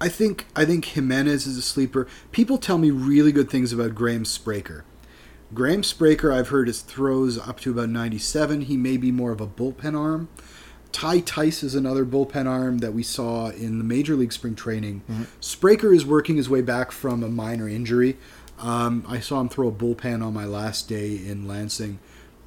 I 0.00 0.08
think 0.08 0.46
I 0.56 0.64
think 0.64 0.84
Jimenez 0.84 1.46
is 1.46 1.56
a 1.56 1.62
sleeper. 1.62 2.06
People 2.32 2.58
tell 2.58 2.78
me 2.78 2.90
really 2.90 3.32
good 3.32 3.50
things 3.50 3.72
about 3.72 3.94
Graham 3.94 4.24
Spraker. 4.24 4.82
Graham 5.54 5.82
Spraker, 5.82 6.34
I've 6.34 6.48
heard, 6.48 6.66
his 6.66 6.80
throws 6.80 7.38
up 7.38 7.60
to 7.60 7.72
about 7.72 7.90
97. 7.90 8.62
He 8.62 8.76
may 8.76 8.96
be 8.96 9.12
more 9.12 9.32
of 9.32 9.40
a 9.40 9.46
bullpen 9.46 9.98
arm. 9.98 10.28
Ty 10.92 11.20
Tice 11.20 11.62
is 11.62 11.74
another 11.74 12.04
bullpen 12.04 12.46
arm 12.46 12.78
that 12.78 12.92
we 12.92 13.02
saw 13.02 13.50
in 13.50 13.78
the 13.78 13.84
major 13.84 14.14
league 14.14 14.32
spring 14.32 14.54
training. 14.54 15.02
Mm-hmm. 15.10 15.22
Spraker 15.40 15.94
is 15.94 16.06
working 16.06 16.36
his 16.36 16.48
way 16.48 16.62
back 16.62 16.90
from 16.90 17.22
a 17.22 17.28
minor 17.28 17.68
injury. 17.68 18.16
Um, 18.62 19.04
I 19.08 19.18
saw 19.18 19.40
him 19.40 19.48
throw 19.48 19.68
a 19.68 19.72
bullpen 19.72 20.24
on 20.24 20.32
my 20.32 20.44
last 20.44 20.88
day 20.88 21.16
in 21.16 21.48
Lansing, 21.48 21.98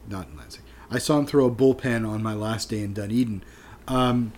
not 0.07 0.27
in 0.29 0.37
Lansing. 0.37 0.63
I 0.89 0.97
saw 0.97 1.19
him 1.19 1.25
throw 1.25 1.45
a 1.45 1.51
bullpen 1.51 2.07
on 2.07 2.23
my 2.23 2.33
last 2.33 2.69
day 2.69 2.81
in 2.81 2.93
Dunedin. 2.93 3.43
Um, 3.87 4.31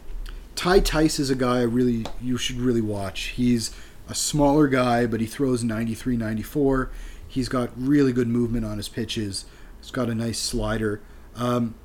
Ty 0.55 0.79
Tice 0.79 1.19
is 1.19 1.29
a 1.29 1.35
guy 1.35 1.59
I 1.59 1.63
really 1.63 2.05
you 2.19 2.37
should 2.37 2.59
really 2.59 2.81
watch. 2.81 3.33
He's 3.35 3.71
a 4.09 4.15
smaller 4.15 4.67
guy, 4.67 5.05
but 5.05 5.21
he 5.21 5.27
throws 5.27 5.63
93, 5.63 6.17
94. 6.17 6.89
He's 7.27 7.47
got 7.47 7.69
really 7.77 8.11
good 8.11 8.27
movement 8.27 8.65
on 8.65 8.77
his 8.77 8.89
pitches. 8.89 9.45
He's 9.79 9.91
got 9.91 10.09
a 10.09 10.15
nice 10.15 10.39
slider. 10.39 11.01
Um, 11.35 11.75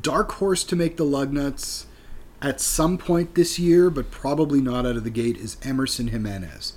dark 0.00 0.32
horse 0.32 0.64
to 0.64 0.74
make 0.74 0.96
the 0.96 1.04
Lugnuts 1.04 1.84
at 2.42 2.60
some 2.60 2.98
point 2.98 3.34
this 3.34 3.58
year, 3.58 3.88
but 3.90 4.10
probably 4.10 4.60
not 4.60 4.84
out 4.84 4.96
of 4.96 5.04
the 5.04 5.10
gate, 5.10 5.36
is 5.36 5.56
Emerson 5.62 6.08
Jimenez. 6.08 6.72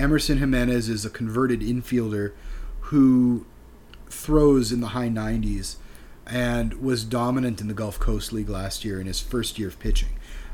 Emerson 0.00 0.38
Jimenez 0.38 0.88
is 0.88 1.04
a 1.04 1.10
converted 1.10 1.60
infielder 1.60 2.32
who 2.84 3.44
throws 4.08 4.72
in 4.72 4.80
the 4.80 4.88
high 4.88 5.08
90s 5.08 5.76
and 6.26 6.74
was 6.80 7.04
dominant 7.04 7.60
in 7.60 7.68
the 7.68 7.74
Gulf 7.74 7.98
Coast 8.00 8.32
League 8.32 8.48
last 8.48 8.84
year 8.84 9.00
in 9.00 9.06
his 9.06 9.20
first 9.20 9.58
year 9.58 9.68
of 9.68 9.78
pitching. 9.78 10.08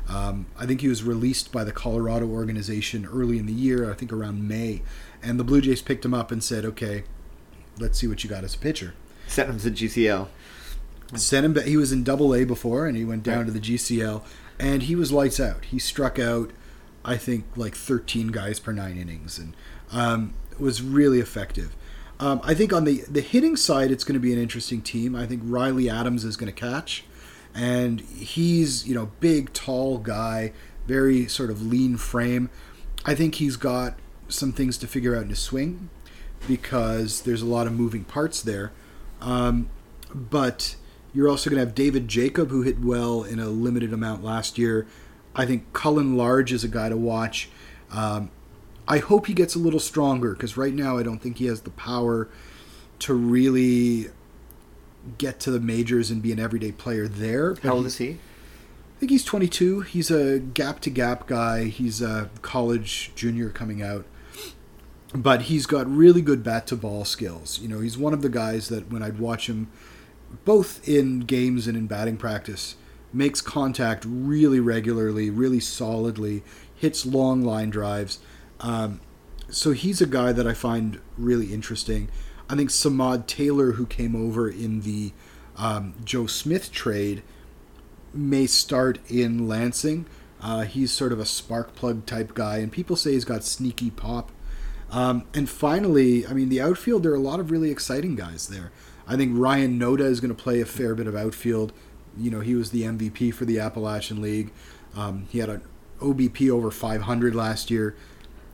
Um, 0.09 0.47
I 0.57 0.65
think 0.65 0.81
he 0.81 0.87
was 0.87 1.03
released 1.03 1.51
by 1.51 1.63
the 1.63 1.71
Colorado 1.71 2.27
organization 2.27 3.05
early 3.05 3.37
in 3.37 3.45
the 3.45 3.53
year, 3.53 3.89
I 3.89 3.93
think 3.93 4.11
around 4.11 4.47
May, 4.47 4.81
and 5.23 5.39
the 5.39 5.43
Blue 5.43 5.61
Jays 5.61 5.81
picked 5.81 6.05
him 6.05 6.13
up 6.13 6.31
and 6.31 6.43
said, 6.43 6.63
"Okay, 6.65 7.03
let's 7.79 7.99
see 7.99 8.07
what 8.07 8.23
you 8.23 8.29
got 8.29 8.43
as 8.43 8.55
a 8.55 8.57
pitcher." 8.59 8.93
Sent 9.27 9.49
him 9.49 9.59
to 9.59 9.69
GCL. 9.71 10.29
Sent 11.15 11.45
him. 11.45 11.53
but 11.53 11.67
He 11.67 11.75
was 11.77 11.91
in 11.91 12.03
Double 12.03 12.33
A 12.35 12.43
before, 12.45 12.85
and 12.87 12.95
he 12.97 13.03
went 13.05 13.23
down 13.23 13.39
Right. 13.39 13.45
to 13.47 13.51
the 13.51 13.59
GCL, 13.59 14.23
and 14.59 14.83
he 14.83 14.95
was 14.95 15.11
lights 15.11 15.39
out. 15.39 15.65
He 15.65 15.77
struck 15.79 16.17
out, 16.19 16.51
I 17.07 17.17
think, 17.17 17.45
like 17.55 17.75
13 17.75 18.27
guys 18.27 18.59
per 18.59 18.73
nine 18.73 18.97
innings, 18.97 19.39
and 19.39 19.55
um, 19.91 20.33
was 20.59 20.81
really 20.81 21.19
effective. 21.19 21.75
Um, 22.19 22.41
I 22.43 22.53
think 22.53 22.73
on 22.73 22.83
the 22.83 23.03
the 23.09 23.21
hitting 23.21 23.55
side, 23.55 23.89
it's 23.91 24.03
going 24.03 24.15
to 24.15 24.19
be 24.19 24.33
an 24.33 24.39
interesting 24.39 24.81
team. 24.81 25.15
I 25.15 25.25
think 25.25 25.41
Riley 25.45 25.89
Adams 25.89 26.25
is 26.25 26.35
going 26.35 26.53
to 26.53 26.59
catch, 26.59 27.05
and 27.55 28.01
he's 28.01 28.87
you 28.87 28.93
know 28.93 29.11
big, 29.19 29.53
tall 29.53 29.97
guy, 29.99 30.51
very 30.85 31.27
sort 31.27 31.49
of 31.49 31.65
lean 31.65 31.97
frame. 31.97 32.49
I 33.05 33.15
think 33.15 33.35
he's 33.35 33.55
got 33.55 33.97
some 34.27 34.51
things 34.51 34.77
to 34.79 34.87
figure 34.87 35.15
out 35.15 35.23
in 35.23 35.29
his 35.29 35.39
swing 35.39 35.89
because 36.47 37.21
there's 37.21 37.41
a 37.41 37.45
lot 37.45 37.67
of 37.67 37.73
moving 37.73 38.03
parts 38.03 38.41
there. 38.41 38.71
Um, 39.21 39.69
but 40.13 40.75
you're 41.13 41.29
also 41.29 41.49
going 41.49 41.59
to 41.59 41.65
have 41.65 41.75
David 41.75 42.07
Jacob, 42.07 42.49
who 42.49 42.63
hit 42.63 42.79
well 42.79 43.23
in 43.23 43.39
a 43.39 43.47
limited 43.47 43.93
amount 43.93 44.23
last 44.23 44.57
year. 44.57 44.85
I 45.37 45.45
think 45.45 45.71
Cullen 45.71 46.17
Large 46.17 46.51
is 46.51 46.63
a 46.63 46.67
guy 46.67 46.89
to 46.89 46.97
watch. 46.97 47.49
Um, 47.91 48.31
I 48.87 48.97
hope 48.97 49.27
he 49.27 49.33
gets 49.33 49.53
a 49.55 49.59
little 49.59 49.79
stronger 49.79 50.33
because 50.33 50.57
right 50.57 50.73
now 50.73 50.97
I 50.97 51.03
don't 51.03 51.19
think 51.19 51.37
he 51.37 51.45
has 51.45 51.61
the 51.61 51.69
power 51.69 52.27
to 52.99 53.13
really 53.13 54.07
get 55.17 55.39
to 55.41 55.51
the 55.51 55.59
majors 55.59 56.09
and 56.09 56.21
be 56.21 56.31
an 56.31 56.39
everyday 56.39 56.71
player 56.71 57.07
there. 57.07 57.55
How 57.63 57.73
old 57.73 57.83
he- 57.83 57.87
is 57.87 57.97
he? 57.97 58.09
I 58.09 58.99
think 58.99 59.11
he's 59.11 59.23
22. 59.23 59.81
He's 59.81 60.09
a 60.09 60.39
gap 60.39 60.79
to 60.81 60.89
gap 60.89 61.27
guy. 61.27 61.65
He's 61.65 62.01
a 62.01 62.31
college 62.41 63.11
junior 63.13 63.49
coming 63.49 63.83
out. 63.83 64.05
But 65.13 65.43
he's 65.43 65.67
got 65.67 65.87
really 65.89 66.21
good 66.21 66.43
bat 66.43 66.65
to 66.67 66.75
ball 66.75 67.05
skills. 67.05 67.59
You 67.59 67.67
know, 67.67 67.79
he's 67.79 67.95
one 67.97 68.11
of 68.13 68.23
the 68.23 68.29
guys 68.29 68.69
that 68.69 68.91
when 68.91 69.03
I'd 69.03 69.19
watch 69.19 69.47
him 69.47 69.67
both 70.45 70.85
in 70.89 71.21
games 71.21 71.67
and 71.67 71.77
in 71.77 71.85
batting 71.85 72.17
practice 72.17 72.75
makes 73.13 73.41
contact 73.41 74.05
really 74.07 74.59
regularly, 74.59 75.29
really 75.29 75.59
solidly, 75.59 76.43
hits 76.75 77.05
long 77.05 77.41
line 77.43 77.69
drives. 77.69 78.19
Um, 78.59 78.99
so 79.49 79.71
he's 79.71 80.01
a 80.01 80.07
guy 80.07 80.31
that 80.33 80.47
I 80.47 80.53
find 80.53 80.99
really 81.17 81.53
interesting. 81.53 82.09
I 82.49 82.55
think 82.55 82.69
Samad 82.69 83.27
Taylor, 83.27 83.73
who 83.73 83.85
came 83.85 84.15
over 84.15 84.49
in 84.49 84.81
the 84.81 85.13
um, 85.57 85.93
Joe 86.03 86.27
Smith 86.27 86.71
trade, 86.71 87.23
may 88.13 88.45
start 88.45 88.99
in 89.09 89.47
Lansing. 89.47 90.05
Uh, 90.41 90.63
he's 90.63 90.91
sort 90.91 91.11
of 91.11 91.19
a 91.19 91.25
spark 91.25 91.75
plug 91.75 92.05
type 92.05 92.33
guy, 92.33 92.57
and 92.57 92.71
people 92.71 92.95
say 92.95 93.13
he's 93.13 93.25
got 93.25 93.43
sneaky 93.43 93.89
pop. 93.89 94.31
Um, 94.91 95.25
and 95.33 95.49
finally, 95.49 96.25
I 96.25 96.33
mean, 96.33 96.49
the 96.49 96.61
outfield, 96.61 97.03
there 97.03 97.11
are 97.11 97.15
a 97.15 97.19
lot 97.19 97.39
of 97.39 97.51
really 97.51 97.71
exciting 97.71 98.15
guys 98.15 98.47
there. 98.47 98.71
I 99.07 99.15
think 99.15 99.33
Ryan 99.35 99.79
Noda 99.79 100.01
is 100.01 100.19
going 100.19 100.35
to 100.35 100.41
play 100.41 100.61
a 100.61 100.65
fair 100.65 100.93
bit 100.93 101.07
of 101.07 101.15
outfield. 101.15 101.73
You 102.19 102.31
know, 102.31 102.39
he 102.39 102.55
was 102.55 102.71
the 102.71 102.83
MVP 102.83 103.33
for 103.33 103.45
the 103.45 103.59
Appalachian 103.59 104.21
League. 104.21 104.51
Um, 104.95 105.27
he 105.29 105.39
had 105.39 105.49
an 105.49 105.61
OBP 105.99 106.49
over 106.49 106.71
500 106.71 107.35
last 107.35 107.69
year. 107.71 107.95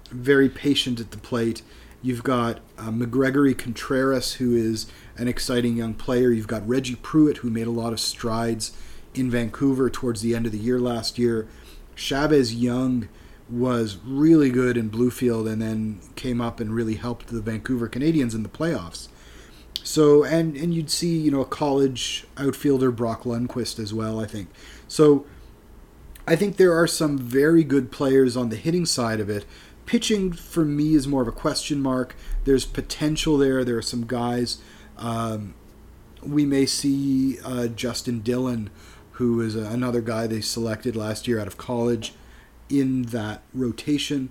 Very 0.10 0.50
patient 0.50 1.00
at 1.00 1.12
the 1.12 1.18
plate. 1.18 1.62
You've 2.02 2.24
got 2.24 2.60
uh, 2.78 2.90
McGregory 2.90 3.58
Contreras, 3.58 4.34
who 4.34 4.56
is 4.56 4.88
an 5.18 5.28
exciting 5.28 5.78
young 5.78 5.94
player. 5.94 6.32
You've 6.32 6.48
got 6.48 6.68
Reggie 6.68 6.96
Pruitt, 6.96 7.38
who 7.38 7.50
made 7.50 7.68
a 7.68 7.72
lot 7.72 7.94
of 7.94 8.00
strides 8.00 8.74
in 9.14 9.32
Vancouver 9.32 9.90
towards 9.90 10.22
the 10.22 10.36
end 10.36 10.46
of 10.46 10.52
the 10.52 10.58
year 10.58 10.80
last 10.80 11.18
year. 11.18 11.48
Chavez 11.96 12.54
Young 12.54 13.08
was 13.50 13.98
really 14.06 14.50
good 14.50 14.78
in 14.78 14.90
Bluefield 14.90 15.52
and 15.52 15.62
then 15.62 16.00
came 16.16 16.42
up 16.42 16.60
and 16.60 16.74
really 16.74 16.96
helped 16.96 17.28
the 17.28 17.42
Vancouver 17.42 17.88
Canadians 17.88 18.34
in 18.34 18.44
the 18.44 18.50
playoffs. 18.50 19.08
So 19.84 20.24
and 20.24 20.56
and 20.56 20.74
you'd 20.74 20.90
see 20.90 21.18
you 21.18 21.30
know 21.30 21.42
a 21.42 21.46
college 21.46 22.26
outfielder 22.38 22.92
Brock 22.92 23.24
Lundquist 23.24 23.80
as 23.80 23.94
well. 23.94 24.20
I 24.20 24.26
think 24.26 24.50
so. 24.88 25.26
I 26.26 26.38
think 26.38 26.56
there 26.56 26.74
are 26.74 26.88
some 26.88 27.18
very 27.18 27.66
good 27.66 27.92
players 27.92 28.38
on 28.38 28.48
the 28.48 28.56
hitting 28.56 28.86
side 28.86 29.20
of 29.20 29.30
it. 29.30 29.46
Pitching 29.86 30.32
for 30.32 30.64
me 30.64 30.96
is 30.96 31.06
more 31.06 31.22
of 31.22 31.28
a 31.28 31.34
question 31.34 31.82
mark. 31.82 32.16
There's 32.46 32.66
potential 32.66 33.38
there. 33.38 33.66
There 33.66 33.78
are 33.78 33.82
some 33.82 34.08
guys. 34.08 34.60
Um, 34.98 35.54
we 36.22 36.46
may 36.46 36.66
see 36.66 37.40
uh, 37.44 37.68
Justin 37.68 38.22
Dillon, 38.22 38.70
who 39.14 39.42
is 39.42 39.56
another 39.56 40.00
guy 40.00 40.26
they 40.28 40.40
selected 40.40 40.96
last 40.96 41.28
year 41.28 41.42
out 41.42 41.48
of 41.48 41.58
college, 41.58 42.14
in 42.70 43.04
that 43.04 43.42
rotation. 43.54 44.30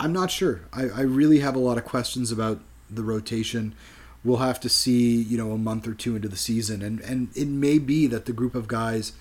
I'm 0.00 0.14
not 0.14 0.30
sure. 0.30 0.62
I, 0.72 0.84
I 0.84 1.00
really 1.02 1.40
have 1.40 1.54
a 1.54 1.58
lot 1.58 1.76
of 1.76 1.84
questions 1.84 2.32
about 2.32 2.60
the 2.88 3.02
rotation. 3.02 3.74
We'll 4.26 4.38
have 4.38 4.58
to 4.60 4.68
see, 4.68 5.22
you 5.22 5.38
know, 5.38 5.52
a 5.52 5.58
month 5.58 5.86
or 5.86 5.94
two 5.94 6.16
into 6.16 6.28
the 6.28 6.36
season, 6.36 6.82
and 6.82 7.00
and 7.00 7.28
it 7.36 7.46
may 7.46 7.78
be 7.78 8.06
that 8.08 8.26
the 8.26 8.32
group 8.32 8.54
of 8.54 8.66
guys 8.66 9.12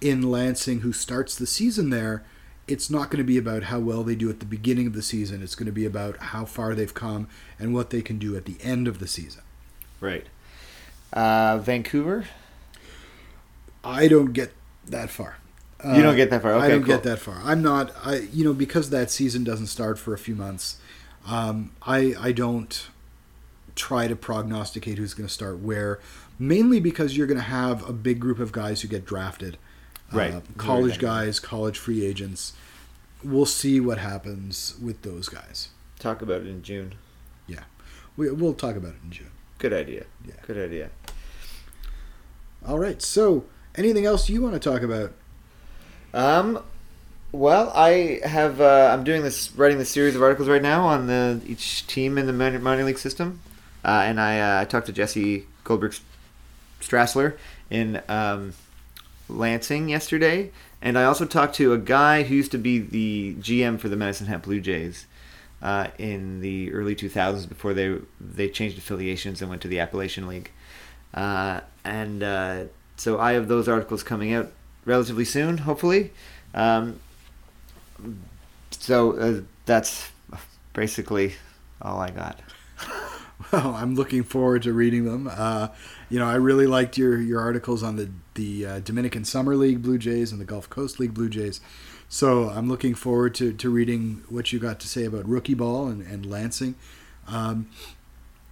in 0.00 0.30
Lansing 0.30 0.80
who 0.80 0.92
starts 0.92 1.34
the 1.34 1.46
season 1.46 1.88
there, 1.90 2.22
it's 2.68 2.90
not 2.90 3.10
going 3.10 3.18
to 3.18 3.24
be 3.24 3.38
about 3.38 3.64
how 3.64 3.78
well 3.78 4.02
they 4.02 4.14
do 4.14 4.28
at 4.28 4.40
the 4.40 4.46
beginning 4.46 4.86
of 4.86 4.92
the 4.92 5.02
season. 5.02 5.42
It's 5.42 5.54
going 5.54 5.66
to 5.66 5.72
be 5.72 5.86
about 5.86 6.18
how 6.18 6.44
far 6.44 6.74
they've 6.74 6.92
come 6.92 7.28
and 7.58 7.74
what 7.74 7.88
they 7.88 8.02
can 8.02 8.18
do 8.18 8.36
at 8.36 8.44
the 8.44 8.56
end 8.62 8.86
of 8.86 8.98
the 8.98 9.06
season. 9.06 9.42
Right. 10.00 10.26
Uh, 11.12 11.58
Vancouver. 11.58 12.26
I 13.82 14.06
don't 14.06 14.32
get 14.32 14.52
that 14.86 15.08
far. 15.10 15.38
You 15.82 16.02
don't 16.02 16.16
get 16.16 16.28
that 16.28 16.42
far. 16.42 16.54
I 16.54 16.68
don't 16.68 16.82
cool. 16.82 16.94
get 16.94 17.04
that 17.04 17.18
far. 17.20 17.40
I'm 17.42 17.62
not. 17.62 17.90
I 18.04 18.16
you 18.32 18.44
know 18.44 18.52
because 18.52 18.90
that 18.90 19.10
season 19.10 19.44
doesn't 19.44 19.68
start 19.68 19.98
for 19.98 20.12
a 20.12 20.18
few 20.18 20.34
months. 20.34 20.78
Um, 21.26 21.72
I 21.80 22.14
I 22.20 22.32
don't 22.32 22.86
try 23.74 24.06
to 24.08 24.16
prognosticate 24.16 24.98
who's 24.98 25.14
going 25.14 25.26
to 25.26 25.32
start 25.32 25.58
where, 25.60 25.98
mainly 26.38 26.80
because 26.80 27.16
you're 27.16 27.26
going 27.26 27.38
to 27.38 27.42
have 27.44 27.88
a 27.88 27.92
big 27.92 28.20
group 28.20 28.38
of 28.38 28.52
guys 28.52 28.82
who 28.82 28.88
get 28.88 29.04
drafted, 29.04 29.56
Right. 30.12 30.34
Uh, 30.34 30.40
college 30.56 30.92
Right. 30.92 31.00
guys, 31.00 31.38
college 31.40 31.78
free 31.78 32.04
agents. 32.04 32.52
We'll 33.22 33.46
see 33.46 33.78
what 33.80 33.98
happens 33.98 34.74
with 34.82 35.02
those 35.02 35.28
guys. 35.28 35.68
Talk 36.00 36.20
about 36.22 36.40
it 36.40 36.46
in 36.48 36.62
June. 36.62 36.94
Yeah. 37.46 37.64
We, 38.16 38.30
we'll 38.30 38.54
talk 38.54 38.74
about 38.76 38.92
it 38.94 38.98
in 39.04 39.10
June. 39.10 39.30
Good 39.58 39.72
idea. 39.72 40.06
Yeah. 40.26 40.34
Good 40.46 40.58
idea. 40.58 40.90
All 42.66 42.78
right. 42.78 43.00
So, 43.00 43.44
anything 43.76 44.04
else 44.04 44.28
you 44.28 44.42
want 44.42 44.54
to 44.54 44.60
talk 44.60 44.82
about? 44.82 45.12
Um, 46.12 46.62
well, 47.32 47.70
I 47.74 48.20
have. 48.24 48.60
Uh, 48.60 48.90
I'm 48.92 49.04
doing 49.04 49.22
this, 49.22 49.54
writing 49.54 49.78
this 49.78 49.90
series 49.90 50.16
of 50.16 50.22
articles 50.22 50.48
right 50.48 50.62
now 50.62 50.86
on 50.86 51.06
the 51.06 51.40
each 51.46 51.86
team 51.86 52.18
in 52.18 52.26
the 52.26 52.32
minor, 52.32 52.58
minor 52.58 52.84
league 52.84 52.98
system, 52.98 53.40
uh, 53.84 54.02
and 54.04 54.20
I 54.20 54.40
uh, 54.40 54.64
talked 54.64 54.86
to 54.86 54.92
Jesse 54.92 55.46
Goldberg 55.64 55.94
Strassler 56.80 57.36
in 57.70 58.02
um, 58.08 58.54
Lansing 59.28 59.88
yesterday, 59.88 60.50
and 60.82 60.98
I 60.98 61.04
also 61.04 61.24
talked 61.24 61.54
to 61.56 61.72
a 61.72 61.78
guy 61.78 62.24
who 62.24 62.34
used 62.34 62.52
to 62.52 62.58
be 62.58 62.78
the 62.78 63.36
GM 63.40 63.78
for 63.78 63.88
the 63.88 63.96
Medicine 63.96 64.26
Hat 64.26 64.42
Blue 64.42 64.60
Jays. 64.60 65.06
Uh, 65.62 65.88
in 65.98 66.40
the 66.40 66.72
early 66.72 66.96
2000s, 66.96 67.46
before 67.46 67.74
they 67.74 67.94
they 68.18 68.48
changed 68.48 68.78
affiliations 68.78 69.42
and 69.42 69.50
went 69.50 69.60
to 69.60 69.68
the 69.68 69.78
Appalachian 69.78 70.26
League, 70.26 70.50
uh, 71.12 71.60
and 71.84 72.22
uh, 72.22 72.64
so 72.96 73.18
I 73.18 73.32
have 73.32 73.46
those 73.46 73.68
articles 73.68 74.02
coming 74.02 74.32
out 74.32 74.50
relatively 74.86 75.26
soon, 75.26 75.58
hopefully. 75.58 76.12
Um, 76.54 77.00
so 78.70 79.12
uh, 79.18 79.40
that's 79.66 80.10
basically 80.72 81.34
all 81.82 82.00
I 82.00 82.10
got. 82.10 82.40
Well, 83.52 83.74
I'm 83.74 83.94
looking 83.94 84.22
forward 84.22 84.62
to 84.64 84.72
reading 84.72 85.06
them. 85.06 85.28
Uh, 85.32 85.68
you 86.08 86.18
know, 86.18 86.26
I 86.26 86.34
really 86.34 86.66
liked 86.66 86.98
your, 86.98 87.20
your 87.20 87.40
articles 87.40 87.82
on 87.82 87.96
the 87.96 88.10
the 88.34 88.66
uh, 88.66 88.80
Dominican 88.80 89.24
Summer 89.24 89.56
League 89.56 89.82
Blue 89.82 89.98
Jays 89.98 90.30
and 90.30 90.40
the 90.40 90.44
Gulf 90.44 90.70
Coast 90.70 91.00
League 91.00 91.14
Blue 91.14 91.28
Jays. 91.28 91.60
So 92.08 92.50
I'm 92.50 92.68
looking 92.68 92.94
forward 92.94 93.34
to, 93.36 93.52
to 93.52 93.70
reading 93.70 94.24
what 94.28 94.52
you 94.52 94.58
got 94.58 94.80
to 94.80 94.88
say 94.88 95.04
about 95.04 95.28
rookie 95.28 95.54
ball 95.54 95.86
and, 95.88 96.02
and 96.02 96.26
Lansing. 96.26 96.74
Um, 97.28 97.70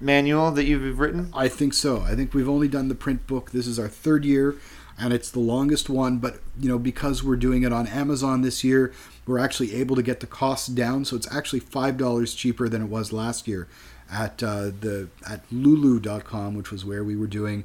manual 0.00 0.50
that 0.52 0.64
you've 0.64 0.98
written. 0.98 1.30
I 1.34 1.48
think 1.48 1.74
so. 1.74 2.00
I 2.00 2.14
think 2.14 2.34
we've 2.34 2.48
only 2.48 2.68
done 2.68 2.88
the 2.88 2.94
print 2.94 3.26
book. 3.26 3.50
This 3.52 3.66
is 3.66 3.78
our 3.78 3.88
third 3.88 4.24
year, 4.24 4.56
and 4.98 5.12
it's 5.12 5.30
the 5.30 5.40
longest 5.40 5.88
one. 5.88 6.18
But 6.18 6.40
you 6.58 6.68
know, 6.68 6.78
because 6.78 7.22
we're 7.22 7.36
doing 7.36 7.62
it 7.62 7.72
on 7.72 7.86
Amazon 7.86 8.42
this 8.42 8.64
year, 8.64 8.92
we're 9.26 9.38
actually 9.38 9.74
able 9.74 9.96
to 9.96 10.02
get 10.02 10.20
the 10.20 10.26
costs 10.26 10.68
down. 10.68 11.04
So 11.04 11.16
it's 11.16 11.32
actually 11.32 11.60
five 11.60 11.96
dollars 11.96 12.34
cheaper 12.34 12.68
than 12.68 12.82
it 12.82 12.88
was 12.88 13.12
last 13.12 13.48
year 13.48 13.68
at 14.10 14.42
uh, 14.42 14.64
the 14.80 15.08
at 15.28 15.40
Lulu.com, 15.50 16.54
which 16.54 16.70
was 16.70 16.84
where 16.84 17.04
we 17.04 17.16
were 17.16 17.26
doing 17.26 17.64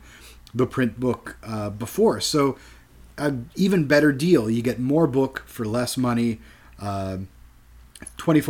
the 0.53 0.65
print 0.65 0.99
book 0.99 1.37
uh, 1.43 1.69
before. 1.69 2.21
So 2.21 2.57
an 3.17 3.49
even 3.55 3.85
better 3.85 4.11
deal. 4.11 4.49
You 4.49 4.61
get 4.61 4.79
more 4.79 5.07
book 5.07 5.43
for 5.45 5.65
less 5.65 5.97
money. 5.97 6.39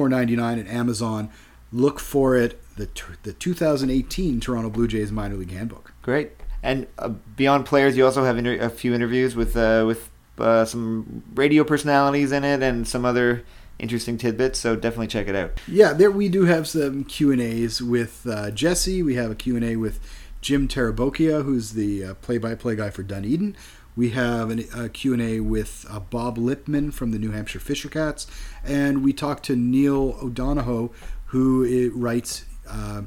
Ninety 0.09 0.35
nine 0.35 0.59
at 0.59 0.67
Amazon. 0.67 1.29
Look 1.71 1.99
for 1.99 2.35
it. 2.35 2.59
The 2.75 2.89
the 3.23 3.33
2018 3.33 4.39
Toronto 4.39 4.69
Blue 4.69 4.87
Jays 4.87 5.11
minor 5.11 5.35
league 5.35 5.51
handbook. 5.51 5.93
Great. 6.01 6.31
And 6.61 6.87
uh, 6.97 7.09
beyond 7.09 7.65
players, 7.65 7.95
you 7.95 8.05
also 8.05 8.23
have 8.23 8.37
inter- 8.37 8.59
a 8.59 8.69
few 8.69 8.93
interviews 8.93 9.35
with 9.35 9.55
uh, 9.55 9.83
with 9.85 10.09
uh, 10.37 10.65
some 10.65 11.23
radio 11.35 11.63
personalities 11.63 12.31
in 12.31 12.43
it 12.43 12.63
and 12.63 12.87
some 12.87 13.05
other 13.05 13.43
interesting 13.79 14.17
tidbits. 14.17 14.59
So 14.59 14.75
definitely 14.75 15.07
check 15.07 15.27
it 15.27 15.35
out. 15.35 15.59
Yeah, 15.67 15.93
there 15.93 16.11
we 16.11 16.29
do 16.29 16.45
have 16.45 16.67
some 16.67 17.03
Q 17.03 17.31
and 17.31 17.41
A's 17.41 17.81
with 17.81 18.25
uh, 18.27 18.51
Jesse. 18.51 19.03
We 19.03 19.15
have 19.15 19.31
a 19.31 19.35
Q 19.35 19.55
and 19.55 19.65
A 19.65 19.75
with 19.77 19.99
Jim 20.41 20.67
Tarabokia, 20.67 21.43
who's 21.43 21.71
the 21.71 22.03
uh, 22.03 22.13
play-by-play 22.15 22.75
guy 22.75 22.89
for 22.89 23.03
Dunedin. 23.03 23.55
We 23.95 24.11
have 24.11 24.49
an, 24.49 24.63
a 24.73 24.87
Q 24.87 25.13
and 25.13 25.21
A 25.21 25.39
with 25.41 25.85
uh, 25.89 25.99
Bob 25.99 26.37
Lipman 26.37 26.93
from 26.93 27.11
the 27.11 27.19
New 27.19 27.31
Hampshire 27.31 27.59
Fisher 27.59 27.89
Cats, 27.89 28.27
and 28.63 29.03
we 29.03 29.11
talked 29.11 29.43
to 29.45 29.55
Neil 29.57 30.17
O'Donohoe, 30.21 30.91
who 31.29 31.63
it 31.63 31.95
writes. 31.95 32.45
Uh, 32.67 33.03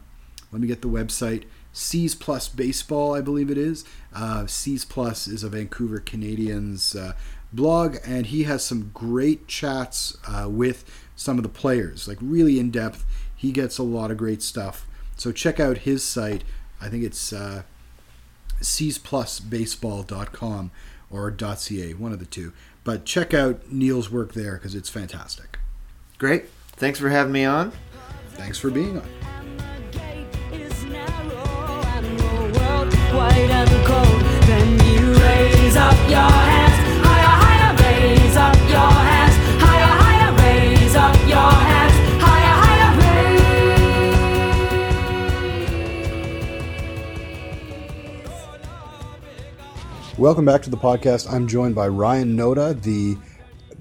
let 0.50 0.60
me 0.60 0.66
get 0.66 0.82
the 0.82 0.88
website. 0.88 1.44
C's 1.72 2.14
Plus 2.14 2.48
Baseball, 2.48 3.14
I 3.14 3.20
believe 3.20 3.50
it 3.50 3.58
is. 3.58 3.84
Uh, 4.14 4.46
C's 4.46 4.84
Plus 4.84 5.26
is 5.26 5.42
a 5.42 5.48
Vancouver 5.48 5.98
Canadians 6.00 6.94
uh, 6.94 7.14
blog, 7.52 7.96
and 8.04 8.26
he 8.26 8.44
has 8.44 8.64
some 8.64 8.92
great 8.92 9.48
chats 9.48 10.16
uh, 10.26 10.46
with 10.48 10.84
some 11.16 11.38
of 11.38 11.42
the 11.42 11.48
players, 11.48 12.06
like 12.06 12.18
really 12.20 12.60
in 12.60 12.70
depth. 12.70 13.06
He 13.34 13.50
gets 13.52 13.78
a 13.78 13.82
lot 13.82 14.10
of 14.10 14.18
great 14.18 14.42
stuff. 14.42 14.86
So 15.16 15.32
check 15.32 15.58
out 15.58 15.78
his 15.78 16.04
site. 16.04 16.44
I 16.80 16.88
think 16.88 17.04
it's 17.04 17.32
uh, 17.32 17.62
csplusbaseball.com 18.60 20.70
or 21.10 21.34
.ca, 21.36 21.94
one 21.94 22.12
of 22.12 22.18
the 22.18 22.26
two. 22.26 22.52
But 22.84 23.04
check 23.04 23.32
out 23.34 23.70
Neil's 23.70 24.10
work 24.10 24.32
there 24.34 24.54
because 24.54 24.74
it's 24.74 24.88
fantastic. 24.88 25.60
Great. 26.18 26.46
Thanks 26.72 26.98
for 26.98 27.10
having 27.10 27.32
me 27.32 27.44
on. 27.44 27.70
Thanks 28.34 28.58
for 28.58 28.70
being 28.70 28.98
on. 28.98 29.08
Welcome 50.18 50.44
back 50.44 50.62
to 50.62 50.70
the 50.70 50.76
podcast. 50.76 51.28
I'm 51.32 51.48
joined 51.48 51.74
by 51.74 51.88
Ryan 51.88 52.36
Noda, 52.36 52.80
the 52.80 53.16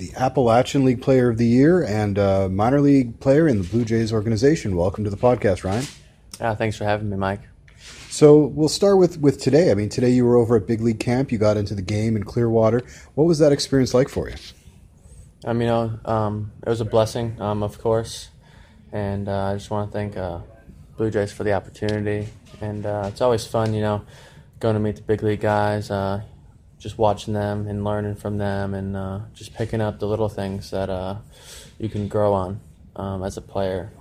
the 0.02 0.12
Appalachian 0.16 0.84
League 0.84 1.00
Player 1.00 1.30
of 1.30 1.38
the 1.38 1.46
Year 1.46 1.84
and 1.84 2.18
uh, 2.18 2.50
minor 2.50 2.82
league 2.82 3.20
player 3.20 3.48
in 3.48 3.62
the 3.62 3.68
Blue 3.68 3.86
Jays 3.86 4.12
organization. 4.12 4.76
Welcome 4.76 5.04
to 5.04 5.12
the 5.12 5.18
podcast, 5.18 5.64
Ryan. 5.64 5.86
Yeah, 6.40 6.56
thanks 6.56 6.76
for 6.76 6.86
having 6.86 7.08
me, 7.08 7.18
Mike. 7.18 7.42
So 8.10 8.48
we'll 8.48 8.68
start 8.68 8.98
with 8.98 9.20
with 9.20 9.40
today. 9.40 9.70
I 9.70 9.76
mean, 9.76 9.90
today 9.90 10.10
you 10.10 10.26
were 10.26 10.38
over 10.38 10.56
at 10.56 10.66
Big 10.66 10.82
League 10.82 11.00
Camp. 11.00 11.32
You 11.32 11.38
got 11.38 11.56
into 11.56 11.76
the 11.76 11.84
game 11.84 12.16
in 12.16 12.24
Clearwater. 12.24 12.82
What 13.14 13.26
was 13.26 13.38
that 13.38 13.52
experience 13.52 13.94
like 13.94 14.10
for 14.10 14.28
you? 14.28 14.36
I 15.46 15.54
mean, 15.54 15.68
know, 15.68 16.00
um, 16.06 16.52
it 16.66 16.70
was 16.70 16.82
a 16.82 16.86
blessing, 16.86 17.40
um, 17.40 17.62
of 17.62 17.78
course, 17.80 18.30
and 18.92 19.30
uh, 19.30 19.52
I 19.52 19.54
just 19.54 19.70
want 19.70 19.92
to 19.92 19.96
thank 19.96 20.18
uh, 20.18 20.40
Blue 20.98 21.12
Jays 21.12 21.32
for 21.32 21.44
the 21.44 21.54
opportunity. 21.54 22.28
And 22.60 22.88
uh, 22.88 23.06
it's 23.06 23.22
always 23.22 23.46
fun, 23.46 23.76
you 23.76 23.82
know, 23.82 24.04
going 24.60 24.74
to 24.74 24.80
meet 24.80 24.96
the 24.96 25.04
big 25.04 25.22
league 25.22 25.42
guys, 25.42 25.92
uh, 25.92 26.24
just 26.82 26.98
watching 26.98 27.34
them 27.34 27.68
and 27.68 27.84
learning 27.84 28.16
from 28.16 28.40
them, 28.40 28.74
and 28.74 28.98
uh, 28.98 29.20
just 29.34 29.54
picking 29.54 29.80
up 29.80 30.00
the 30.00 30.08
little 30.08 30.30
things 30.30 30.72
that 30.72 30.90
uh, 30.90 31.16
you 31.78 31.88
can 31.88 32.08
grow 32.08 32.34
on 32.34 32.60
um, 32.96 33.24
as 33.24 33.38
a 33.38 33.42
player. 33.42 33.94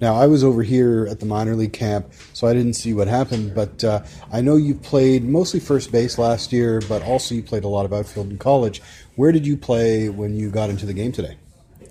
Now, 0.00 0.14
I 0.14 0.28
was 0.28 0.42
over 0.42 0.62
here 0.62 1.06
at 1.10 1.20
the 1.20 1.26
minor 1.26 1.54
league 1.54 1.74
camp, 1.74 2.12
so 2.32 2.46
I 2.46 2.54
didn't 2.54 2.72
see 2.74 2.94
what 2.94 3.06
happened. 3.06 3.54
But 3.54 3.84
uh, 3.84 4.02
I 4.32 4.40
know 4.40 4.56
you 4.56 4.74
played 4.74 5.24
mostly 5.24 5.60
first 5.60 5.92
base 5.92 6.16
last 6.16 6.52
year, 6.52 6.80
but 6.88 7.02
also 7.02 7.34
you 7.34 7.42
played 7.42 7.64
a 7.64 7.68
lot 7.68 7.84
of 7.84 7.92
outfield 7.92 8.30
in 8.30 8.38
college. 8.38 8.80
Where 9.16 9.32
did 9.32 9.46
you 9.46 9.58
play 9.58 10.08
when 10.08 10.34
you 10.34 10.48
got 10.48 10.70
into 10.70 10.86
the 10.86 10.94
game 10.94 11.12
today? 11.12 11.36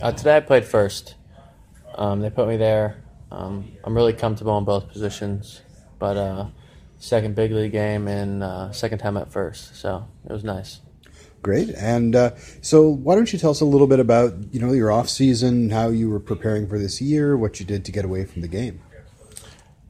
Uh, 0.01 0.11
today 0.11 0.37
I 0.37 0.39
played 0.39 0.65
first. 0.65 1.15
Um, 1.95 2.21
they 2.21 2.31
put 2.31 2.47
me 2.47 2.57
there. 2.57 3.03
Um, 3.31 3.73
I'm 3.83 3.95
really 3.95 4.13
comfortable 4.13 4.57
in 4.57 4.63
both 4.63 4.87
positions, 4.87 5.61
but 5.99 6.17
uh, 6.17 6.45
second 6.99 7.35
big 7.35 7.51
league 7.51 7.71
game 7.71 8.07
and 8.07 8.43
uh, 8.43 8.71
second 8.71 8.99
time 8.99 9.17
at 9.17 9.31
first, 9.31 9.75
so 9.75 10.07
it 10.25 10.31
was 10.31 10.43
nice. 10.43 10.81
Great. 11.41 11.69
And 11.69 12.15
uh, 12.15 12.31
so, 12.61 12.89
why 12.89 13.15
don't 13.15 13.31
you 13.31 13.39
tell 13.39 13.51
us 13.51 13.61
a 13.61 13.65
little 13.65 13.87
bit 13.87 13.99
about 13.99 14.33
you 14.53 14.59
know 14.59 14.73
your 14.73 14.91
off 14.91 15.09
season, 15.09 15.69
how 15.69 15.87
you 15.87 16.09
were 16.09 16.19
preparing 16.19 16.67
for 16.67 16.77
this 16.77 17.01
year, 17.01 17.37
what 17.37 17.59
you 17.59 17.65
did 17.65 17.85
to 17.85 17.91
get 17.91 18.03
away 18.05 18.25
from 18.25 18.41
the 18.41 18.47
game? 18.47 18.81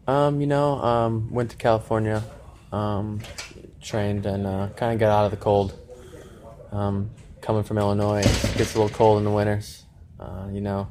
Um, 0.08 0.41
you 0.41 0.48
know, 0.48 0.80
um, 0.82 1.32
went 1.32 1.52
to 1.52 1.58
California, 1.58 2.24
um, 2.72 3.19
trained, 3.82 4.26
and 4.26 4.45
uh, 4.45 4.69
kind 4.76 4.93
of 4.93 5.00
got 5.00 5.12
out 5.12 5.26
of 5.26 5.32
the 5.32 5.38
cold. 5.38 5.74
Um, 6.72 7.10
coming 7.41 7.63
from 7.63 7.80
Illinois, 7.80 8.19
it 8.19 8.58
gets 8.58 8.76
a 8.76 8.80
little 8.80 8.95
cold 8.95 9.17
in 9.17 9.24
the 9.24 9.32
winters. 9.32 9.86
Uh, 10.19 10.48
you 10.52 10.62
know, 10.62 10.88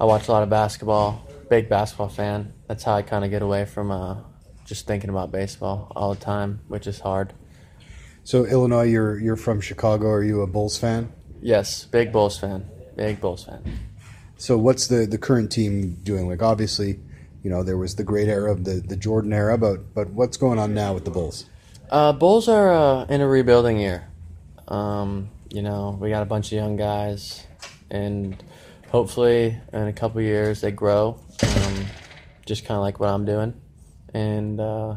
I 0.00 0.04
watch 0.04 0.26
a 0.26 0.32
lot 0.32 0.42
of 0.42 0.50
basketball. 0.50 1.28
Big 1.48 1.68
basketball 1.68 2.08
fan. 2.08 2.52
That's 2.66 2.82
how 2.82 2.94
I 2.94 3.02
kind 3.02 3.24
of 3.24 3.30
get 3.30 3.42
away 3.42 3.66
from 3.66 3.92
uh, 3.92 4.16
just 4.66 4.86
thinking 4.86 5.08
about 5.08 5.32
baseball 5.32 5.90
all 5.96 6.12
the 6.12 6.20
time, 6.20 6.60
which 6.68 6.86
is 6.86 7.00
hard. 7.00 7.32
So, 8.24 8.44
Illinois, 8.44 8.84
you're 8.84 9.18
you're 9.18 9.36
from 9.36 9.60
Chicago. 9.60 10.08
Are 10.08 10.22
you 10.22 10.42
a 10.42 10.46
Bulls 10.46 10.76
fan? 10.76 11.12
Yes, 11.40 11.84
big 11.84 12.12
Bulls 12.12 12.38
fan. 12.38 12.68
Big 12.96 13.20
Bulls 13.20 13.44
fan. 13.44 13.62
So, 14.36 14.58
what's 14.58 14.88
the 14.88 15.06
the 15.06 15.18
current 15.18 15.50
team 15.52 15.92
doing? 16.02 16.28
Like, 16.28 16.42
obviously, 16.42 16.98
you 17.42 17.50
know 17.50 17.62
there 17.62 17.78
was 17.78 17.94
the 17.94 18.04
great 18.04 18.28
era 18.28 18.50
of 18.50 18.64
the 18.64 18.74
the 18.74 18.96
Jordan 18.96 19.32
era, 19.32 19.56
but 19.56 19.94
but 19.94 20.10
what's 20.10 20.36
going 20.36 20.58
on 20.58 20.74
now 20.74 20.92
with 20.92 21.04
the 21.04 21.10
Bulls? 21.12 21.46
Uh, 21.88 22.12
Bulls 22.12 22.48
are 22.48 22.72
uh, 22.72 23.04
in 23.04 23.20
a 23.20 23.28
rebuilding 23.28 23.78
year. 23.78 24.08
Um, 24.66 25.30
you 25.48 25.62
know, 25.62 25.96
we 26.00 26.10
got 26.10 26.22
a 26.22 26.26
bunch 26.26 26.48
of 26.48 26.52
young 26.56 26.76
guys, 26.76 27.46
and 27.88 28.42
hopefully 28.90 29.56
in 29.72 29.86
a 29.86 29.92
couple 29.92 30.20
years 30.20 30.60
they 30.60 30.72
grow, 30.72 31.20
um, 31.44 31.86
just 32.44 32.64
kind 32.64 32.76
of 32.76 32.82
like 32.82 32.98
what 32.98 33.10
I'm 33.10 33.24
doing, 33.24 33.54
and 34.16 34.60
uh, 34.60 34.94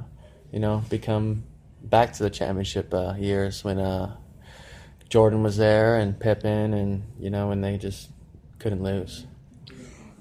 you 0.52 0.60
know 0.60 0.84
become 0.90 1.44
back 1.84 2.14
to 2.14 2.24
the 2.24 2.30
championship 2.30 2.94
uh, 2.94 3.14
years 3.18 3.64
when 3.64 3.78
uh, 3.78 4.16
Jordan 5.10 5.44
was 5.44 5.58
there 5.58 5.98
and 5.98 6.18
Pippen, 6.18 6.74
and 6.74 7.04
you 7.20 7.30
know 7.30 7.50
when 7.50 7.62
they 7.62 7.78
just 7.78 8.10
couldn't 8.60 8.82
lose. 8.82 9.26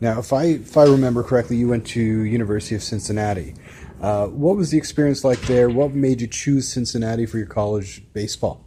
Now, 0.01 0.19
if 0.19 0.33
I 0.33 0.45
if 0.45 0.77
I 0.77 0.85
remember 0.85 1.23
correctly, 1.23 1.57
you 1.57 1.69
went 1.69 1.87
to 1.89 2.01
University 2.01 2.75
of 2.75 2.83
Cincinnati. 2.83 3.55
Uh, 4.01 4.27
what 4.27 4.57
was 4.57 4.71
the 4.71 4.79
experience 4.79 5.25
like 5.25 5.41
there? 5.43 5.69
What 5.69 5.93
made 5.93 6.21
you 6.21 6.27
choose 6.29 6.69
Cincinnati 6.69 7.27
for 7.27 7.39
your 7.39 7.49
college 7.49 8.03
baseball? 8.13 8.65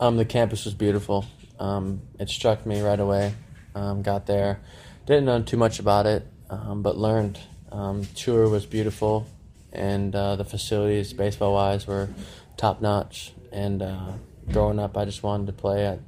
Um, 0.00 0.16
the 0.16 0.24
campus 0.24 0.64
was 0.64 0.74
beautiful. 0.74 1.26
Um, 1.58 2.02
it 2.18 2.30
struck 2.30 2.64
me 2.64 2.80
right 2.80 3.00
away. 3.00 3.34
Um, 3.74 4.02
got 4.02 4.26
there, 4.26 4.60
didn't 5.06 5.26
know 5.26 5.42
too 5.42 5.56
much 5.56 5.78
about 5.80 6.06
it, 6.06 6.26
um, 6.50 6.82
but 6.82 6.96
learned. 6.96 7.38
Um, 7.70 8.06
tour 8.14 8.48
was 8.48 8.64
beautiful, 8.64 9.26
and 9.72 10.14
uh, 10.14 10.36
the 10.36 10.44
facilities, 10.44 11.12
baseball 11.12 11.54
wise, 11.54 11.86
were 11.86 12.08
top 12.56 12.80
notch. 12.80 13.32
And 13.52 13.82
uh, 13.82 14.12
growing 14.50 14.78
up, 14.78 14.96
I 14.96 15.04
just 15.04 15.22
wanted 15.22 15.46
to 15.46 15.52
play 15.52 15.86
at, 15.86 16.00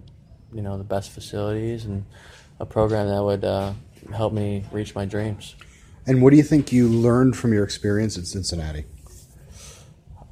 you 0.53 0.63
know, 0.63 0.79
the 0.79 0.85
best 0.85 1.11
facilities 1.11 1.85
and 1.85 2.05
a 2.59 2.67
program 2.67 3.09
that 3.09 3.23
would 3.23 3.45
uh, 3.45 3.73
help 4.15 4.33
me 4.33 4.65
reach 4.73 4.95
my 4.95 5.05
dreams. 5.05 5.55
And 6.07 6.23
what 6.23 6.31
do 6.31 6.37
you 6.37 6.43
think 6.43 6.73
you 6.73 6.89
learned 6.89 7.37
from 7.37 7.53
your 7.53 7.65
experience 7.65 8.17
in 8.17 8.25
Cincinnati? 8.25 8.85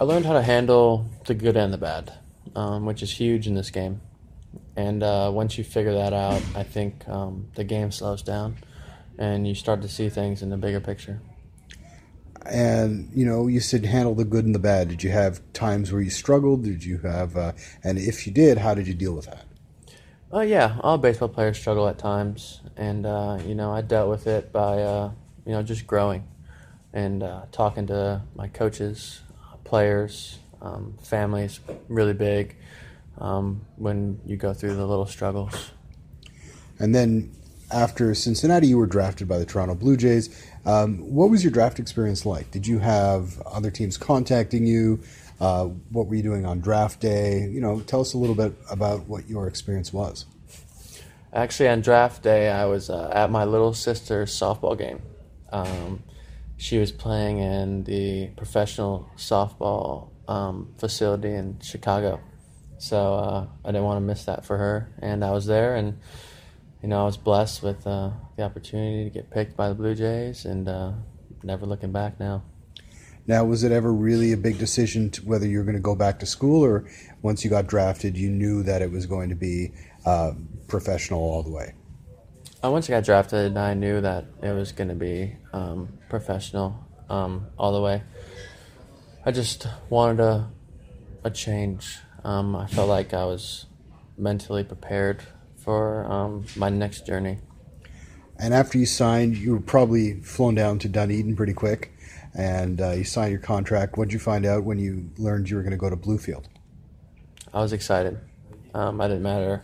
I 0.00 0.04
learned 0.04 0.26
how 0.26 0.32
to 0.32 0.42
handle 0.42 1.06
the 1.26 1.34
good 1.34 1.56
and 1.56 1.72
the 1.72 1.78
bad, 1.78 2.12
um, 2.54 2.86
which 2.86 3.02
is 3.02 3.10
huge 3.10 3.46
in 3.46 3.54
this 3.54 3.70
game. 3.70 4.00
And 4.76 5.02
uh, 5.02 5.30
once 5.32 5.58
you 5.58 5.64
figure 5.64 5.92
that 5.94 6.12
out, 6.12 6.42
I 6.54 6.62
think 6.62 7.08
um, 7.08 7.48
the 7.54 7.64
game 7.64 7.90
slows 7.90 8.22
down 8.22 8.56
and 9.18 9.46
you 9.46 9.54
start 9.54 9.82
to 9.82 9.88
see 9.88 10.08
things 10.08 10.42
in 10.42 10.50
the 10.50 10.56
bigger 10.56 10.80
picture. 10.80 11.20
And 12.48 13.10
you 13.14 13.26
know, 13.26 13.46
you 13.46 13.60
said 13.60 13.84
handle 13.84 14.14
the 14.14 14.24
good 14.24 14.44
and 14.44 14.54
the 14.54 14.58
bad. 14.58 14.88
Did 14.88 15.02
you 15.02 15.10
have 15.10 15.40
times 15.52 15.92
where 15.92 16.00
you 16.00 16.10
struggled? 16.10 16.64
Did 16.64 16.84
you 16.84 16.98
have, 16.98 17.36
uh, 17.36 17.52
and 17.84 17.98
if 17.98 18.26
you 18.26 18.32
did, 18.32 18.58
how 18.58 18.74
did 18.74 18.86
you 18.86 18.94
deal 18.94 19.14
with 19.14 19.26
that? 19.26 19.44
Oh 20.32 20.40
yeah, 20.40 20.78
all 20.80 20.98
baseball 20.98 21.28
players 21.28 21.58
struggle 21.58 21.88
at 21.88 21.98
times, 21.98 22.60
and 22.76 23.06
uh, 23.06 23.38
you 23.46 23.54
know 23.54 23.72
I 23.72 23.82
dealt 23.82 24.08
with 24.08 24.26
it 24.26 24.52
by 24.52 24.82
uh, 24.82 25.10
you 25.44 25.52
know 25.52 25.62
just 25.62 25.86
growing 25.86 26.26
and 26.92 27.22
uh, 27.22 27.42
talking 27.52 27.86
to 27.86 28.22
my 28.34 28.48
coaches, 28.48 29.20
players, 29.64 30.38
um, 30.62 30.96
families, 31.02 31.60
really 31.88 32.14
big 32.14 32.56
um, 33.18 33.60
when 33.76 34.20
you 34.26 34.36
go 34.36 34.52
through 34.52 34.74
the 34.74 34.86
little 34.86 35.06
struggles. 35.06 35.70
And 36.78 36.94
then 36.94 37.34
after 37.70 38.14
Cincinnati, 38.14 38.66
you 38.66 38.78
were 38.78 38.86
drafted 38.86 39.28
by 39.28 39.38
the 39.38 39.44
Toronto 39.44 39.74
Blue 39.74 39.96
Jays. 39.96 40.47
Um, 40.66 40.98
what 40.98 41.30
was 41.30 41.42
your 41.42 41.52
draft 41.52 41.78
experience 41.78 42.26
like? 42.26 42.50
Did 42.50 42.66
you 42.66 42.78
have 42.78 43.40
other 43.42 43.70
teams 43.70 43.96
contacting 43.96 44.66
you? 44.66 45.00
Uh, 45.40 45.66
what 45.90 46.06
were 46.06 46.14
you 46.14 46.22
doing 46.22 46.44
on 46.44 46.60
draft 46.60 47.00
day? 47.00 47.48
You 47.48 47.60
know, 47.60 47.80
tell 47.80 48.00
us 48.00 48.14
a 48.14 48.18
little 48.18 48.34
bit 48.34 48.54
about 48.70 49.06
what 49.06 49.28
your 49.28 49.46
experience 49.46 49.92
was. 49.92 50.26
Actually, 51.32 51.68
on 51.68 51.80
draft 51.80 52.22
day, 52.22 52.50
I 52.50 52.64
was 52.64 52.90
uh, 52.90 53.10
at 53.12 53.30
my 53.30 53.44
little 53.44 53.74
sister's 53.74 54.32
softball 54.32 54.76
game. 54.76 55.02
Um, 55.52 56.02
she 56.56 56.78
was 56.78 56.90
playing 56.90 57.38
in 57.38 57.84
the 57.84 58.28
professional 58.36 59.08
softball 59.16 60.10
um, 60.26 60.74
facility 60.78 61.32
in 61.32 61.60
Chicago, 61.60 62.20
so 62.78 63.14
uh, 63.14 63.46
I 63.64 63.68
didn't 63.68 63.84
want 63.84 63.98
to 63.98 64.00
miss 64.00 64.24
that 64.24 64.44
for 64.44 64.56
her, 64.58 64.90
and 65.00 65.24
I 65.24 65.30
was 65.30 65.46
there, 65.46 65.76
and 65.76 66.00
you 66.82 66.88
know 66.88 67.02
I 67.02 67.04
was 67.04 67.16
blessed 67.16 67.62
with 67.62 67.86
uh, 67.86 68.10
the 68.36 68.42
opportunity 68.42 69.04
to 69.04 69.10
get 69.10 69.30
picked 69.30 69.56
by 69.56 69.68
the 69.68 69.74
Blue 69.74 69.94
Jays, 69.94 70.44
and 70.44 70.68
uh, 70.68 70.92
never 71.42 71.66
looking 71.66 71.92
back 71.92 72.18
now. 72.20 72.42
Now, 73.26 73.44
was 73.44 73.62
it 73.62 73.72
ever 73.72 73.92
really 73.92 74.32
a 74.32 74.38
big 74.38 74.58
decision 74.58 75.12
whether 75.24 75.46
you 75.46 75.58
were 75.58 75.64
going 75.64 75.76
to 75.76 75.82
go 75.82 75.94
back 75.94 76.18
to 76.20 76.26
school, 76.26 76.64
or 76.64 76.88
once 77.20 77.44
you 77.44 77.50
got 77.50 77.66
drafted, 77.66 78.16
you 78.16 78.30
knew 78.30 78.62
that 78.62 78.80
it 78.80 78.90
was 78.90 79.04
going 79.04 79.28
to 79.28 79.34
be 79.34 79.72
uh, 80.06 80.32
professional 80.66 81.20
all 81.20 81.42
the 81.42 81.50
way? 81.50 81.74
Uh, 82.64 82.70
once 82.70 82.88
I 82.88 82.94
got 82.94 83.04
drafted, 83.04 83.56
I 83.56 83.74
knew 83.74 84.00
that 84.00 84.24
it 84.42 84.52
was 84.52 84.72
going 84.72 84.88
to 84.88 84.94
be 84.94 85.36
um, 85.52 85.98
professional 86.08 86.74
um, 87.10 87.46
all 87.58 87.72
the 87.72 87.82
way. 87.82 88.02
I 89.26 89.30
just 89.30 89.66
wanted 89.90 90.20
a, 90.20 90.50
a 91.22 91.30
change. 91.30 91.98
Um, 92.24 92.56
I 92.56 92.66
felt 92.66 92.88
like 92.88 93.12
I 93.12 93.26
was 93.26 93.66
mentally 94.16 94.64
prepared 94.64 95.22
for 95.68 96.10
um, 96.10 96.46
my 96.56 96.70
next 96.70 97.04
journey. 97.04 97.36
And 98.38 98.54
after 98.54 98.78
you 98.78 98.86
signed, 98.86 99.36
you 99.36 99.52
were 99.52 99.60
probably 99.60 100.14
flown 100.22 100.54
down 100.54 100.78
to 100.78 100.88
Dunedin 100.88 101.36
pretty 101.36 101.52
quick, 101.52 101.92
and 102.32 102.80
uh, 102.80 102.92
you 102.92 103.04
signed 103.04 103.32
your 103.32 103.40
contract. 103.42 103.98
What 103.98 104.08
did 104.08 104.14
you 104.14 104.18
find 104.18 104.46
out 104.46 104.64
when 104.64 104.78
you 104.78 105.10
learned 105.18 105.50
you 105.50 105.56
were 105.56 105.62
going 105.62 105.72
to 105.72 105.76
go 105.76 105.90
to 105.90 105.96
Bluefield? 105.96 106.46
I 107.52 107.60
was 107.60 107.74
excited. 107.74 108.18
Um, 108.72 108.98
I 108.98 109.08
didn't 109.08 109.22
matter 109.22 109.62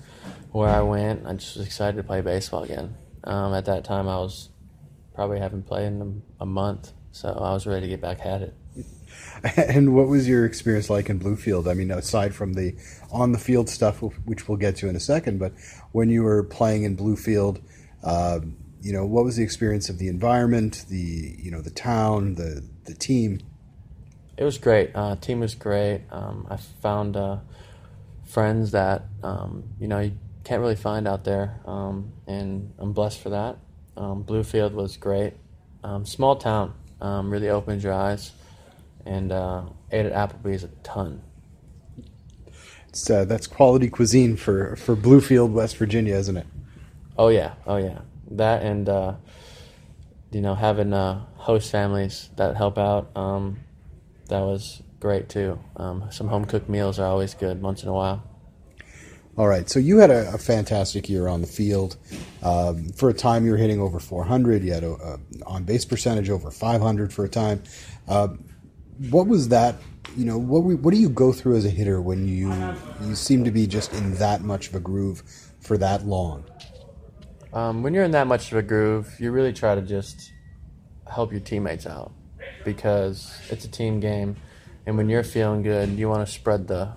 where 0.52 0.68
I 0.68 0.82
went. 0.82 1.26
I 1.26 1.32
just 1.32 1.56
was 1.56 1.64
excited 1.64 1.96
to 1.96 2.02
play 2.02 2.20
baseball 2.20 2.64
again. 2.64 2.94
Um, 3.22 3.54
at 3.54 3.64
that 3.64 3.84
time, 3.84 4.06
I 4.06 4.18
was 4.18 4.50
probably 5.14 5.38
haven't 5.38 5.62
played 5.62 5.86
in 5.86 6.22
a, 6.38 6.42
a 6.42 6.46
month, 6.46 6.92
so 7.12 7.30
I 7.30 7.54
was 7.54 7.66
ready 7.66 7.80
to 7.80 7.88
get 7.88 8.02
back 8.02 8.26
at 8.26 8.42
it. 8.42 8.54
And 9.56 9.94
what 9.94 10.08
was 10.08 10.26
your 10.26 10.46
experience 10.46 10.88
like 10.88 11.10
in 11.10 11.20
Bluefield? 11.20 11.70
I 11.70 11.74
mean, 11.74 11.90
aside 11.90 12.34
from 12.34 12.54
the 12.54 12.74
on 13.12 13.32
the 13.32 13.38
field 13.38 13.68
stuff, 13.68 13.98
which 14.24 14.48
we'll 14.48 14.56
get 14.56 14.76
to 14.76 14.88
in 14.88 14.96
a 14.96 15.00
second, 15.00 15.38
but 15.38 15.52
when 15.92 16.08
you 16.08 16.22
were 16.22 16.42
playing 16.42 16.84
in 16.84 16.96
Bluefield, 16.96 17.60
uh, 18.02 18.40
you 18.80 18.92
know, 18.92 19.04
what 19.04 19.24
was 19.24 19.36
the 19.36 19.42
experience 19.42 19.88
of 19.88 19.98
the 19.98 20.08
environment, 20.08 20.84
the 20.88 21.36
you 21.38 21.50
know, 21.50 21.60
the 21.60 21.70
town, 21.70 22.34
the 22.34 22.64
the 22.84 22.94
team? 22.94 23.40
It 24.36 24.44
was 24.44 24.58
great. 24.58 24.90
Uh, 24.94 25.16
team 25.16 25.40
was 25.40 25.54
great. 25.54 26.02
Um, 26.10 26.46
I 26.50 26.56
found 26.56 27.16
uh, 27.16 27.38
friends 28.24 28.72
that 28.72 29.04
um, 29.22 29.64
you 29.78 29.88
know 29.88 30.00
you 30.00 30.12
can't 30.44 30.60
really 30.60 30.76
find 30.76 31.06
out 31.06 31.24
there, 31.24 31.60
um, 31.66 32.12
and 32.26 32.72
I'm 32.78 32.92
blessed 32.92 33.20
for 33.20 33.30
that. 33.30 33.58
Um, 33.96 34.24
Bluefield 34.24 34.72
was 34.72 34.96
great. 34.96 35.34
Um, 35.82 36.04
small 36.04 36.36
town, 36.36 36.74
um, 37.00 37.30
really 37.30 37.48
opens 37.48 37.84
your 37.84 37.92
eyes, 37.92 38.32
and 39.06 39.32
uh, 39.32 39.64
ate 39.90 40.06
at 40.06 40.12
Applebee's 40.12 40.64
a 40.64 40.68
ton. 40.82 41.22
It's, 42.88 43.10
uh, 43.10 43.24
that's 43.24 43.46
quality 43.46 43.88
cuisine 43.88 44.36
for 44.36 44.76
for 44.76 44.94
Bluefield, 44.94 45.50
West 45.50 45.76
Virginia, 45.76 46.14
isn't 46.14 46.36
it? 46.36 46.46
Oh 47.18 47.28
yeah, 47.28 47.54
oh 47.66 47.76
yeah. 47.76 48.00
That 48.30 48.62
and 48.62 48.88
uh, 48.88 49.14
you 50.30 50.40
know 50.40 50.54
having 50.54 50.92
uh, 50.92 51.24
host 51.36 51.70
families 51.70 52.30
that 52.36 52.56
help 52.56 52.78
out. 52.78 53.10
Um, 53.16 53.58
that 54.28 54.40
was 54.40 54.82
great 55.00 55.28
too. 55.28 55.58
Um, 55.76 56.08
some 56.10 56.28
home 56.28 56.44
cooked 56.44 56.68
meals 56.68 56.98
are 56.98 57.06
always 57.06 57.34
good 57.34 57.60
once 57.60 57.82
in 57.82 57.88
a 57.88 57.92
while. 57.92 58.22
All 59.36 59.48
right, 59.48 59.68
so 59.68 59.80
you 59.80 59.98
had 59.98 60.10
a, 60.10 60.32
a 60.32 60.38
fantastic 60.38 61.08
year 61.08 61.26
on 61.26 61.40
the 61.40 61.48
field. 61.48 61.96
Um, 62.44 62.90
for 62.90 63.08
a 63.08 63.12
time, 63.12 63.44
you 63.44 63.50
were 63.50 63.56
hitting 63.56 63.80
over 63.80 63.98
400. 63.98 64.62
You 64.62 64.72
had 64.72 64.84
a, 64.84 64.92
a 64.92 65.18
on 65.44 65.64
base 65.64 65.84
percentage 65.84 66.30
over 66.30 66.52
500 66.52 67.12
for 67.12 67.24
a 67.24 67.28
time. 67.28 67.64
Uh, 68.06 68.28
what 69.10 69.26
was 69.26 69.48
that? 69.48 69.76
You 70.16 70.24
know, 70.24 70.38
what 70.38 70.62
we, 70.62 70.74
what 70.74 70.94
do 70.94 71.00
you 71.00 71.08
go 71.08 71.32
through 71.32 71.56
as 71.56 71.64
a 71.64 71.70
hitter 71.70 72.00
when 72.00 72.28
you 72.28 72.52
you 73.02 73.14
seem 73.14 73.44
to 73.44 73.50
be 73.50 73.66
just 73.66 73.92
in 73.94 74.14
that 74.14 74.42
much 74.42 74.68
of 74.68 74.74
a 74.74 74.80
groove 74.80 75.22
for 75.60 75.76
that 75.78 76.06
long? 76.06 76.44
Um, 77.52 77.82
when 77.82 77.94
you're 77.94 78.04
in 78.04 78.12
that 78.12 78.26
much 78.26 78.52
of 78.52 78.58
a 78.58 78.62
groove, 78.62 79.14
you 79.18 79.30
really 79.30 79.52
try 79.52 79.74
to 79.74 79.82
just 79.82 80.32
help 81.10 81.30
your 81.30 81.40
teammates 81.40 81.86
out 81.86 82.12
because 82.64 83.40
it's 83.50 83.64
a 83.64 83.68
team 83.68 84.00
game, 84.00 84.36
and 84.86 84.96
when 84.96 85.08
you're 85.08 85.24
feeling 85.24 85.62
good, 85.62 85.90
you 85.90 86.08
want 86.08 86.26
to 86.26 86.32
spread 86.32 86.66
the 86.68 86.92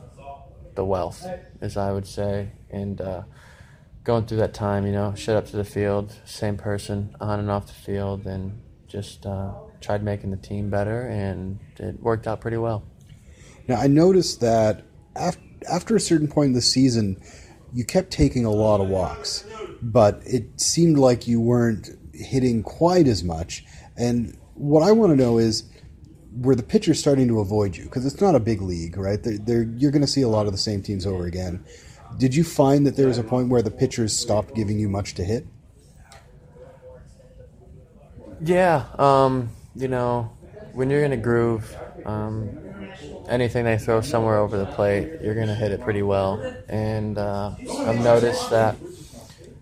the 0.75 0.85
wealth, 0.85 1.25
as 1.59 1.75
I 1.75 1.91
would 1.91 2.07
say, 2.07 2.51
and 2.69 3.01
uh, 3.01 3.23
going 4.03 4.25
through 4.25 4.37
that 4.37 4.53
time, 4.53 4.85
you 4.85 4.91
know, 4.91 5.13
shut 5.15 5.35
up 5.35 5.47
to 5.47 5.57
the 5.57 5.65
field, 5.65 6.15
same 6.23 6.55
person 6.55 7.15
on 7.19 7.39
and 7.39 7.49
off 7.49 7.67
the 7.67 7.73
field, 7.73 8.25
and 8.25 8.61
just 8.87 9.25
uh, 9.25 9.53
tried 9.81 10.03
making 10.03 10.31
the 10.31 10.37
team 10.37 10.69
better, 10.69 11.01
and 11.07 11.59
it 11.77 12.01
worked 12.01 12.27
out 12.27 12.41
pretty 12.41 12.57
well. 12.57 12.83
Now, 13.67 13.75
I 13.75 13.87
noticed 13.87 14.41
that 14.41 14.83
after, 15.15 15.41
after 15.71 15.95
a 15.95 15.99
certain 15.99 16.27
point 16.27 16.47
in 16.47 16.53
the 16.53 16.61
season, 16.61 17.21
you 17.73 17.83
kept 17.83 18.11
taking 18.11 18.45
a 18.45 18.51
lot 18.51 18.79
of 18.79 18.87
walks, 18.87 19.45
but 19.81 20.21
it 20.25 20.59
seemed 20.59 20.97
like 20.97 21.27
you 21.27 21.41
weren't 21.41 21.89
hitting 22.13 22.63
quite 22.63 23.07
as 23.07 23.23
much. 23.23 23.65
And 23.97 24.37
what 24.53 24.83
I 24.83 24.91
want 24.91 25.11
to 25.11 25.15
know 25.15 25.37
is 25.37 25.63
were 26.39 26.55
the 26.55 26.63
pitchers 26.63 26.99
starting 26.99 27.27
to 27.27 27.39
avoid 27.39 27.75
you? 27.75 27.85
Because 27.85 28.05
it's 28.05 28.21
not 28.21 28.35
a 28.35 28.39
big 28.39 28.61
league, 28.61 28.97
right? 28.97 29.21
They're, 29.21 29.37
they're, 29.37 29.63
you're 29.63 29.91
going 29.91 30.01
to 30.01 30.07
see 30.07 30.21
a 30.21 30.27
lot 30.27 30.45
of 30.45 30.51
the 30.51 30.57
same 30.57 30.81
teams 30.81 31.05
over 31.05 31.25
again. 31.25 31.63
Did 32.17 32.35
you 32.35 32.43
find 32.43 32.85
that 32.87 32.95
there 32.95 33.07
was 33.07 33.17
a 33.17 33.23
point 33.23 33.49
where 33.49 33.61
the 33.61 33.71
pitchers 33.71 34.15
stopped 34.15 34.55
giving 34.55 34.79
you 34.79 34.87
much 34.87 35.15
to 35.15 35.23
hit? 35.23 35.45
Yeah, 38.39 38.85
um, 38.99 39.49
you 39.77 39.87
know, 39.87 40.31
when 40.73 40.89
you're 40.89 41.03
in 41.03 41.13
a 41.13 41.17
groove, 41.17 41.75
um, 42.05 42.49
anything 43.29 43.65
they 43.65 43.77
throw 43.77 44.01
somewhere 44.01 44.37
over 44.37 44.57
the 44.57 44.65
plate, 44.65 45.21
you're 45.21 45.35
going 45.35 45.47
to 45.47 45.55
hit 45.55 45.71
it 45.71 45.81
pretty 45.81 46.01
well. 46.01 46.41
And 46.67 47.17
uh, 47.17 47.55
I've 47.59 47.99
noticed 47.99 48.49
that 48.49 48.75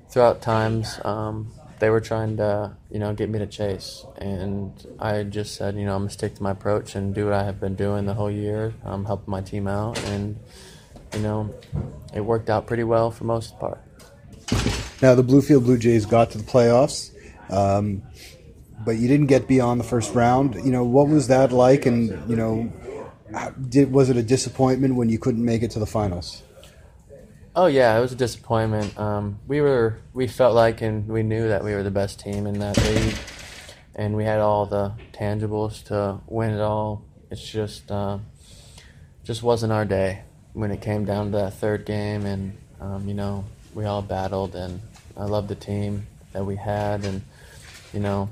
throughout 0.09 0.41
times, 0.41 0.99
um, 1.03 1.51
they 1.79 1.89
were 1.89 1.99
trying 1.99 2.37
to, 2.37 2.71
you 2.89 2.99
know, 2.99 3.13
get 3.13 3.29
me 3.29 3.39
to 3.39 3.47
chase. 3.47 4.05
And 4.17 4.71
I 4.99 5.23
just 5.23 5.55
said, 5.55 5.75
you 5.75 5.85
know, 5.85 5.93
I'm 5.93 6.03
going 6.03 6.09
to 6.09 6.13
stick 6.13 6.35
to 6.35 6.43
my 6.43 6.51
approach 6.51 6.95
and 6.95 7.13
do 7.13 7.25
what 7.25 7.33
I 7.33 7.43
have 7.43 7.59
been 7.59 7.75
doing 7.75 8.05
the 8.05 8.13
whole 8.13 8.31
year, 8.31 8.73
um, 8.85 9.03
helping 9.05 9.29
my 9.29 9.41
team 9.41 9.67
out. 9.67 10.01
And, 10.05 10.39
you 11.13 11.19
know, 11.19 11.53
it 12.13 12.21
worked 12.21 12.49
out 12.49 12.65
pretty 12.65 12.83
well 12.83 13.11
for 13.11 13.25
most 13.25 13.59
part. 13.59 13.81
Now, 15.01 15.15
the 15.15 15.23
Bluefield 15.23 15.65
Blue 15.65 15.77
Jays 15.77 16.05
got 16.05 16.31
to 16.31 16.37
the 16.37 16.45
playoffs, 16.45 17.11
um, 17.49 18.03
but 18.85 18.97
you 18.97 19.07
didn't 19.07 19.27
get 19.27 19.47
beyond 19.47 19.79
the 19.79 19.83
first 19.83 20.13
round. 20.13 20.55
You 20.55 20.71
know, 20.71 20.83
what 20.83 21.07
was 21.07 21.27
that 21.27 21.51
like? 21.51 21.85
And, 21.85 22.29
you 22.29 22.35
know, 22.35 22.71
did, 23.69 23.91
was 23.91 24.09
it 24.09 24.17
a 24.17 24.23
disappointment 24.23 24.95
when 24.95 25.09
you 25.09 25.19
couldn't 25.19 25.43
make 25.43 25.63
it 25.63 25.71
to 25.71 25.79
the 25.79 25.85
finals? 25.85 26.43
Oh 27.57 27.67
yeah, 27.67 27.97
it 27.97 28.01
was 28.01 28.11
a 28.11 28.17
disappointment. 28.17 28.97
Um, 28.99 29.39
we 29.47 29.61
were 29.61 29.99
we 30.13 30.27
felt 30.27 30.55
like 30.55 30.81
and 30.81 31.07
we 31.07 31.23
knew 31.23 31.47
that 31.47 31.63
we 31.63 31.73
were 31.73 31.83
the 31.83 31.91
best 31.91 32.19
team 32.19 32.47
in 32.47 32.59
that 32.59 32.77
league, 32.83 33.15
and 33.95 34.13
we 34.17 34.25
had 34.25 34.39
all 34.39 34.65
the 34.65 34.91
tangibles 35.13 35.81
to 35.85 36.19
win 36.27 36.49
it 36.51 36.59
all. 36.59 37.05
It's 37.31 37.49
just 37.49 37.89
uh, 37.89 38.17
just 39.23 39.41
wasn't 39.41 39.71
our 39.71 39.85
day 39.85 40.23
when 40.51 40.69
it 40.69 40.81
came 40.81 41.05
down 41.05 41.31
to 41.31 41.37
that 41.37 41.53
third 41.53 41.85
game, 41.85 42.25
and 42.25 42.57
um, 42.81 43.07
you 43.07 43.13
know 43.13 43.45
we 43.73 43.85
all 43.85 44.01
battled, 44.01 44.53
and 44.53 44.81
I 45.15 45.23
love 45.23 45.47
the 45.47 45.55
team 45.55 46.07
that 46.33 46.45
we 46.45 46.57
had, 46.57 47.05
and 47.05 47.21
you 47.93 48.01
know 48.01 48.27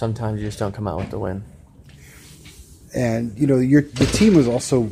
sometimes 0.00 0.40
you 0.40 0.48
just 0.48 0.58
don't 0.58 0.74
come 0.74 0.88
out 0.88 0.98
with 0.98 1.10
the 1.10 1.18
win. 1.18 1.44
and 2.92 3.38
you 3.38 3.46
know 3.46 3.58
your 3.58 3.82
the 3.82 4.06
team 4.06 4.34
was 4.34 4.48
also 4.48 4.90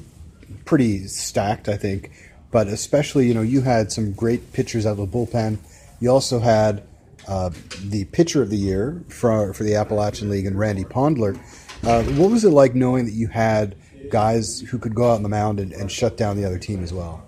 pretty 0.64 1.06
stacked, 1.09 1.68
I 1.68 1.76
think. 1.76 2.12
But 2.50 2.68
especially, 2.68 3.26
you 3.26 3.34
know, 3.34 3.42
you 3.42 3.62
had 3.62 3.90
some 3.90 4.12
great 4.12 4.52
pitchers 4.52 4.86
out 4.86 4.98
of 4.98 4.98
the 4.98 5.06
bullpen. 5.06 5.59
You 6.00 6.11
also 6.11 6.38
had 6.38 6.82
uh, 7.26 7.50
the 7.82 8.04
pitcher 8.06 8.42
of 8.42 8.50
the 8.50 8.56
year 8.56 9.02
for 9.09 9.52
for 9.52 9.64
the 9.64 9.74
Appalachian 9.74 10.30
League 10.30 10.46
and 10.46 10.59
Randy 10.59 10.84
Pondler. 10.84 11.38
Uh, 11.82 12.02
what 12.20 12.30
was 12.30 12.44
it 12.44 12.50
like 12.50 12.74
knowing 12.74 13.04
that 13.06 13.12
you 13.12 13.28
had 13.28 13.76
guys 14.11 14.61
who 14.61 14.78
could 14.78 14.94
go 14.94 15.11
out 15.11 15.16
on 15.16 15.22
the 15.22 15.28
mound 15.28 15.61
and, 15.61 15.72
and 15.72 15.90
shut 15.90 16.16
down 16.16 16.36
the 16.36 16.44
other 16.44 16.59
team 16.59 16.82
as 16.82 16.92
well? 16.92 17.24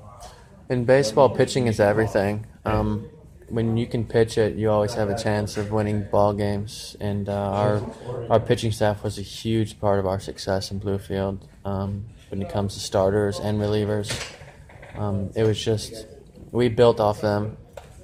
In 0.69 0.85
baseball, 0.85 1.29
pitching 1.31 1.67
is 1.67 1.81
everything. 1.81 2.47
Um, 2.65 3.09
when 3.51 3.77
you 3.77 3.87
can 3.87 4.05
pitch 4.05 4.39
it, 4.39 4.57
you 4.57 4.71
always 4.71 4.95
have 4.95 5.11
a 5.11 5.19
chance 5.19 5.57
of 5.57 5.71
winning 5.71 6.05
ball 6.11 6.33
games. 6.33 6.97
And 7.01 7.29
uh, 7.29 7.33
our 7.33 7.83
our 8.31 8.41
pitching 8.41 8.73
staff 8.73 9.03
was 9.03 9.19
a 9.19 9.23
huge 9.23 9.81
part 9.81 9.99
of 9.99 10.07
our 10.07 10.21
success 10.21 10.71
in 10.71 10.81
Bluefield 10.81 11.41
um, 11.65 12.05
when 12.29 12.41
it 12.41 12.49
comes 12.49 12.75
to 12.75 12.81
starters 12.81 13.39
and 13.39 13.61
relievers. 13.61 14.11
Um, 14.97 15.31
it 15.35 15.45
was 15.45 15.63
just 15.63 16.07
we 16.53 16.69
built 16.69 17.01
off 17.01 17.21
them 17.21 17.57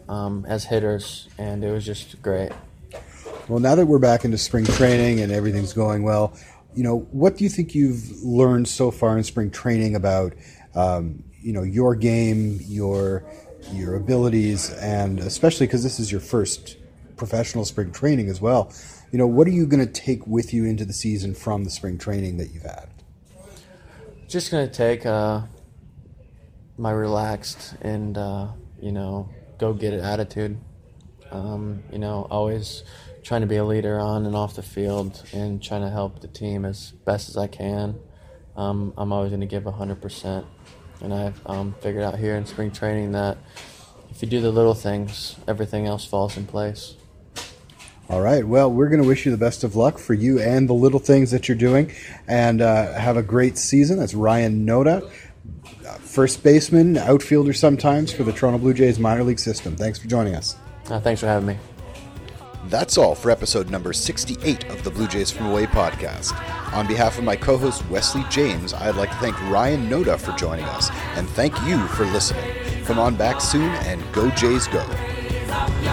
um, 0.08 0.44
as 0.48 0.64
hitters, 0.64 1.28
and 1.38 1.64
it 1.64 1.70
was 1.70 1.84
just 1.84 2.20
great. 2.22 2.52
Well, 3.48 3.60
now 3.60 3.76
that 3.76 3.86
we're 3.86 4.00
back 4.00 4.24
into 4.24 4.38
spring 4.38 4.64
training 4.64 5.20
and 5.20 5.30
everything's 5.30 5.72
going 5.72 6.02
well, 6.02 6.36
you 6.74 6.82
know, 6.82 7.06
what 7.12 7.36
do 7.36 7.44
you 7.44 7.50
think 7.50 7.74
you've 7.74 8.22
learned 8.22 8.66
so 8.68 8.90
far 8.90 9.16
in 9.16 9.22
spring 9.22 9.50
training 9.50 9.94
about, 9.94 10.34
um, 10.74 11.22
you 11.40 11.52
know, 11.52 11.62
your 11.62 11.94
game, 11.94 12.58
your 12.66 13.24
your 13.72 13.96
abilities, 13.96 14.72
and 14.74 15.18
especially 15.20 15.66
because 15.66 15.82
this 15.82 15.98
is 15.98 16.10
your 16.10 16.20
first 16.20 16.76
professional 17.16 17.64
spring 17.64 17.92
training 17.92 18.28
as 18.28 18.40
well. 18.40 18.72
You 19.10 19.18
know, 19.18 19.26
what 19.26 19.46
are 19.46 19.52
you 19.52 19.66
going 19.66 19.84
to 19.84 19.92
take 19.92 20.26
with 20.26 20.52
you 20.52 20.64
into 20.64 20.84
the 20.84 20.92
season 20.92 21.34
from 21.34 21.64
the 21.64 21.70
spring 21.70 21.98
training 21.98 22.36
that 22.38 22.52
you've 22.52 22.64
had? 22.64 22.88
Just 24.28 24.50
gonna 24.50 24.66
take 24.66 25.06
uh, 25.06 25.42
my 26.76 26.90
relaxed 26.90 27.76
and 27.80 28.18
uh, 28.18 28.48
you 28.80 28.90
know 28.90 29.28
go 29.58 29.72
get 29.72 29.92
it 29.92 30.00
attitude. 30.00 30.58
Um, 31.30 31.82
you 31.92 31.98
know, 31.98 32.26
always 32.30 32.82
trying 33.22 33.40
to 33.40 33.46
be 33.46 33.56
a 33.56 33.64
leader 33.64 33.98
on 33.98 34.26
and 34.26 34.36
off 34.36 34.54
the 34.54 34.62
field 34.62 35.22
and 35.32 35.62
trying 35.62 35.82
to 35.82 35.90
help 35.90 36.20
the 36.20 36.28
team 36.28 36.64
as 36.64 36.92
best 37.04 37.28
as 37.28 37.36
I 37.36 37.48
can. 37.48 37.98
Um, 38.56 38.94
I'm 38.96 39.12
always 39.12 39.30
going 39.30 39.40
to 39.40 39.46
give 39.46 39.64
100%. 39.64 40.46
And 41.00 41.12
I've 41.12 41.40
um, 41.46 41.74
figured 41.80 42.02
out 42.02 42.18
here 42.18 42.36
in 42.36 42.46
spring 42.46 42.70
training 42.70 43.12
that 43.12 43.38
if 44.10 44.22
you 44.22 44.28
do 44.28 44.40
the 44.40 44.50
little 44.50 44.74
things, 44.74 45.36
everything 45.46 45.86
else 45.86 46.04
falls 46.04 46.36
in 46.36 46.46
place. 46.46 46.94
All 48.08 48.20
right. 48.20 48.46
Well, 48.46 48.70
we're 48.70 48.88
going 48.88 49.02
to 49.02 49.08
wish 49.08 49.26
you 49.26 49.32
the 49.32 49.38
best 49.38 49.64
of 49.64 49.74
luck 49.74 49.98
for 49.98 50.14
you 50.14 50.38
and 50.38 50.68
the 50.68 50.74
little 50.74 51.00
things 51.00 51.32
that 51.32 51.48
you're 51.48 51.56
doing, 51.56 51.92
and 52.28 52.62
uh, 52.62 52.92
have 52.92 53.16
a 53.16 53.22
great 53.22 53.58
season. 53.58 53.98
That's 53.98 54.14
Ryan 54.14 54.64
Noda, 54.64 55.10
first 56.00 56.44
baseman, 56.44 56.96
outfielder 56.96 57.52
sometimes 57.52 58.12
for 58.12 58.22
the 58.22 58.32
Toronto 58.32 58.58
Blue 58.58 58.74
Jays 58.74 58.98
minor 58.98 59.24
league 59.24 59.40
system. 59.40 59.76
Thanks 59.76 59.98
for 59.98 60.06
joining 60.06 60.36
us. 60.36 60.56
Uh, 60.88 61.00
thanks 61.00 61.20
for 61.20 61.26
having 61.26 61.48
me. 61.48 61.58
That's 62.68 62.98
all 62.98 63.14
for 63.14 63.30
episode 63.30 63.70
number 63.70 63.92
68 63.92 64.64
of 64.70 64.82
the 64.82 64.90
Blue 64.90 65.06
Jays 65.06 65.30
from 65.30 65.46
Away 65.46 65.66
podcast. 65.66 66.34
On 66.74 66.84
behalf 66.86 67.16
of 67.16 67.22
my 67.22 67.36
co 67.36 67.56
host 67.56 67.88
Wesley 67.88 68.24
James, 68.28 68.74
I'd 68.74 68.96
like 68.96 69.10
to 69.10 69.16
thank 69.16 69.40
Ryan 69.42 69.88
Noda 69.88 70.18
for 70.18 70.32
joining 70.32 70.64
us, 70.64 70.90
and 71.14 71.28
thank 71.30 71.54
you 71.62 71.86
for 71.88 72.06
listening. 72.06 72.50
Come 72.84 72.98
on 72.98 73.14
back 73.14 73.40
soon 73.40 73.70
and 73.86 74.02
go 74.12 74.30
Jays 74.30 74.66
go. 74.66 74.80
Hands, 74.80 75.86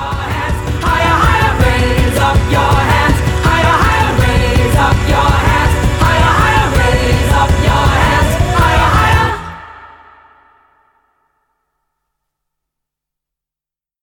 higher, 0.83 1.15
higher, 1.21 1.53
raise 1.61 2.17
up 2.17 2.37
your 2.51 2.73
hands, 2.89 3.19
higher, 3.45 3.77
higher, 3.77 4.13
raise 4.19 4.75
up 4.75 5.09
your 5.09 5.42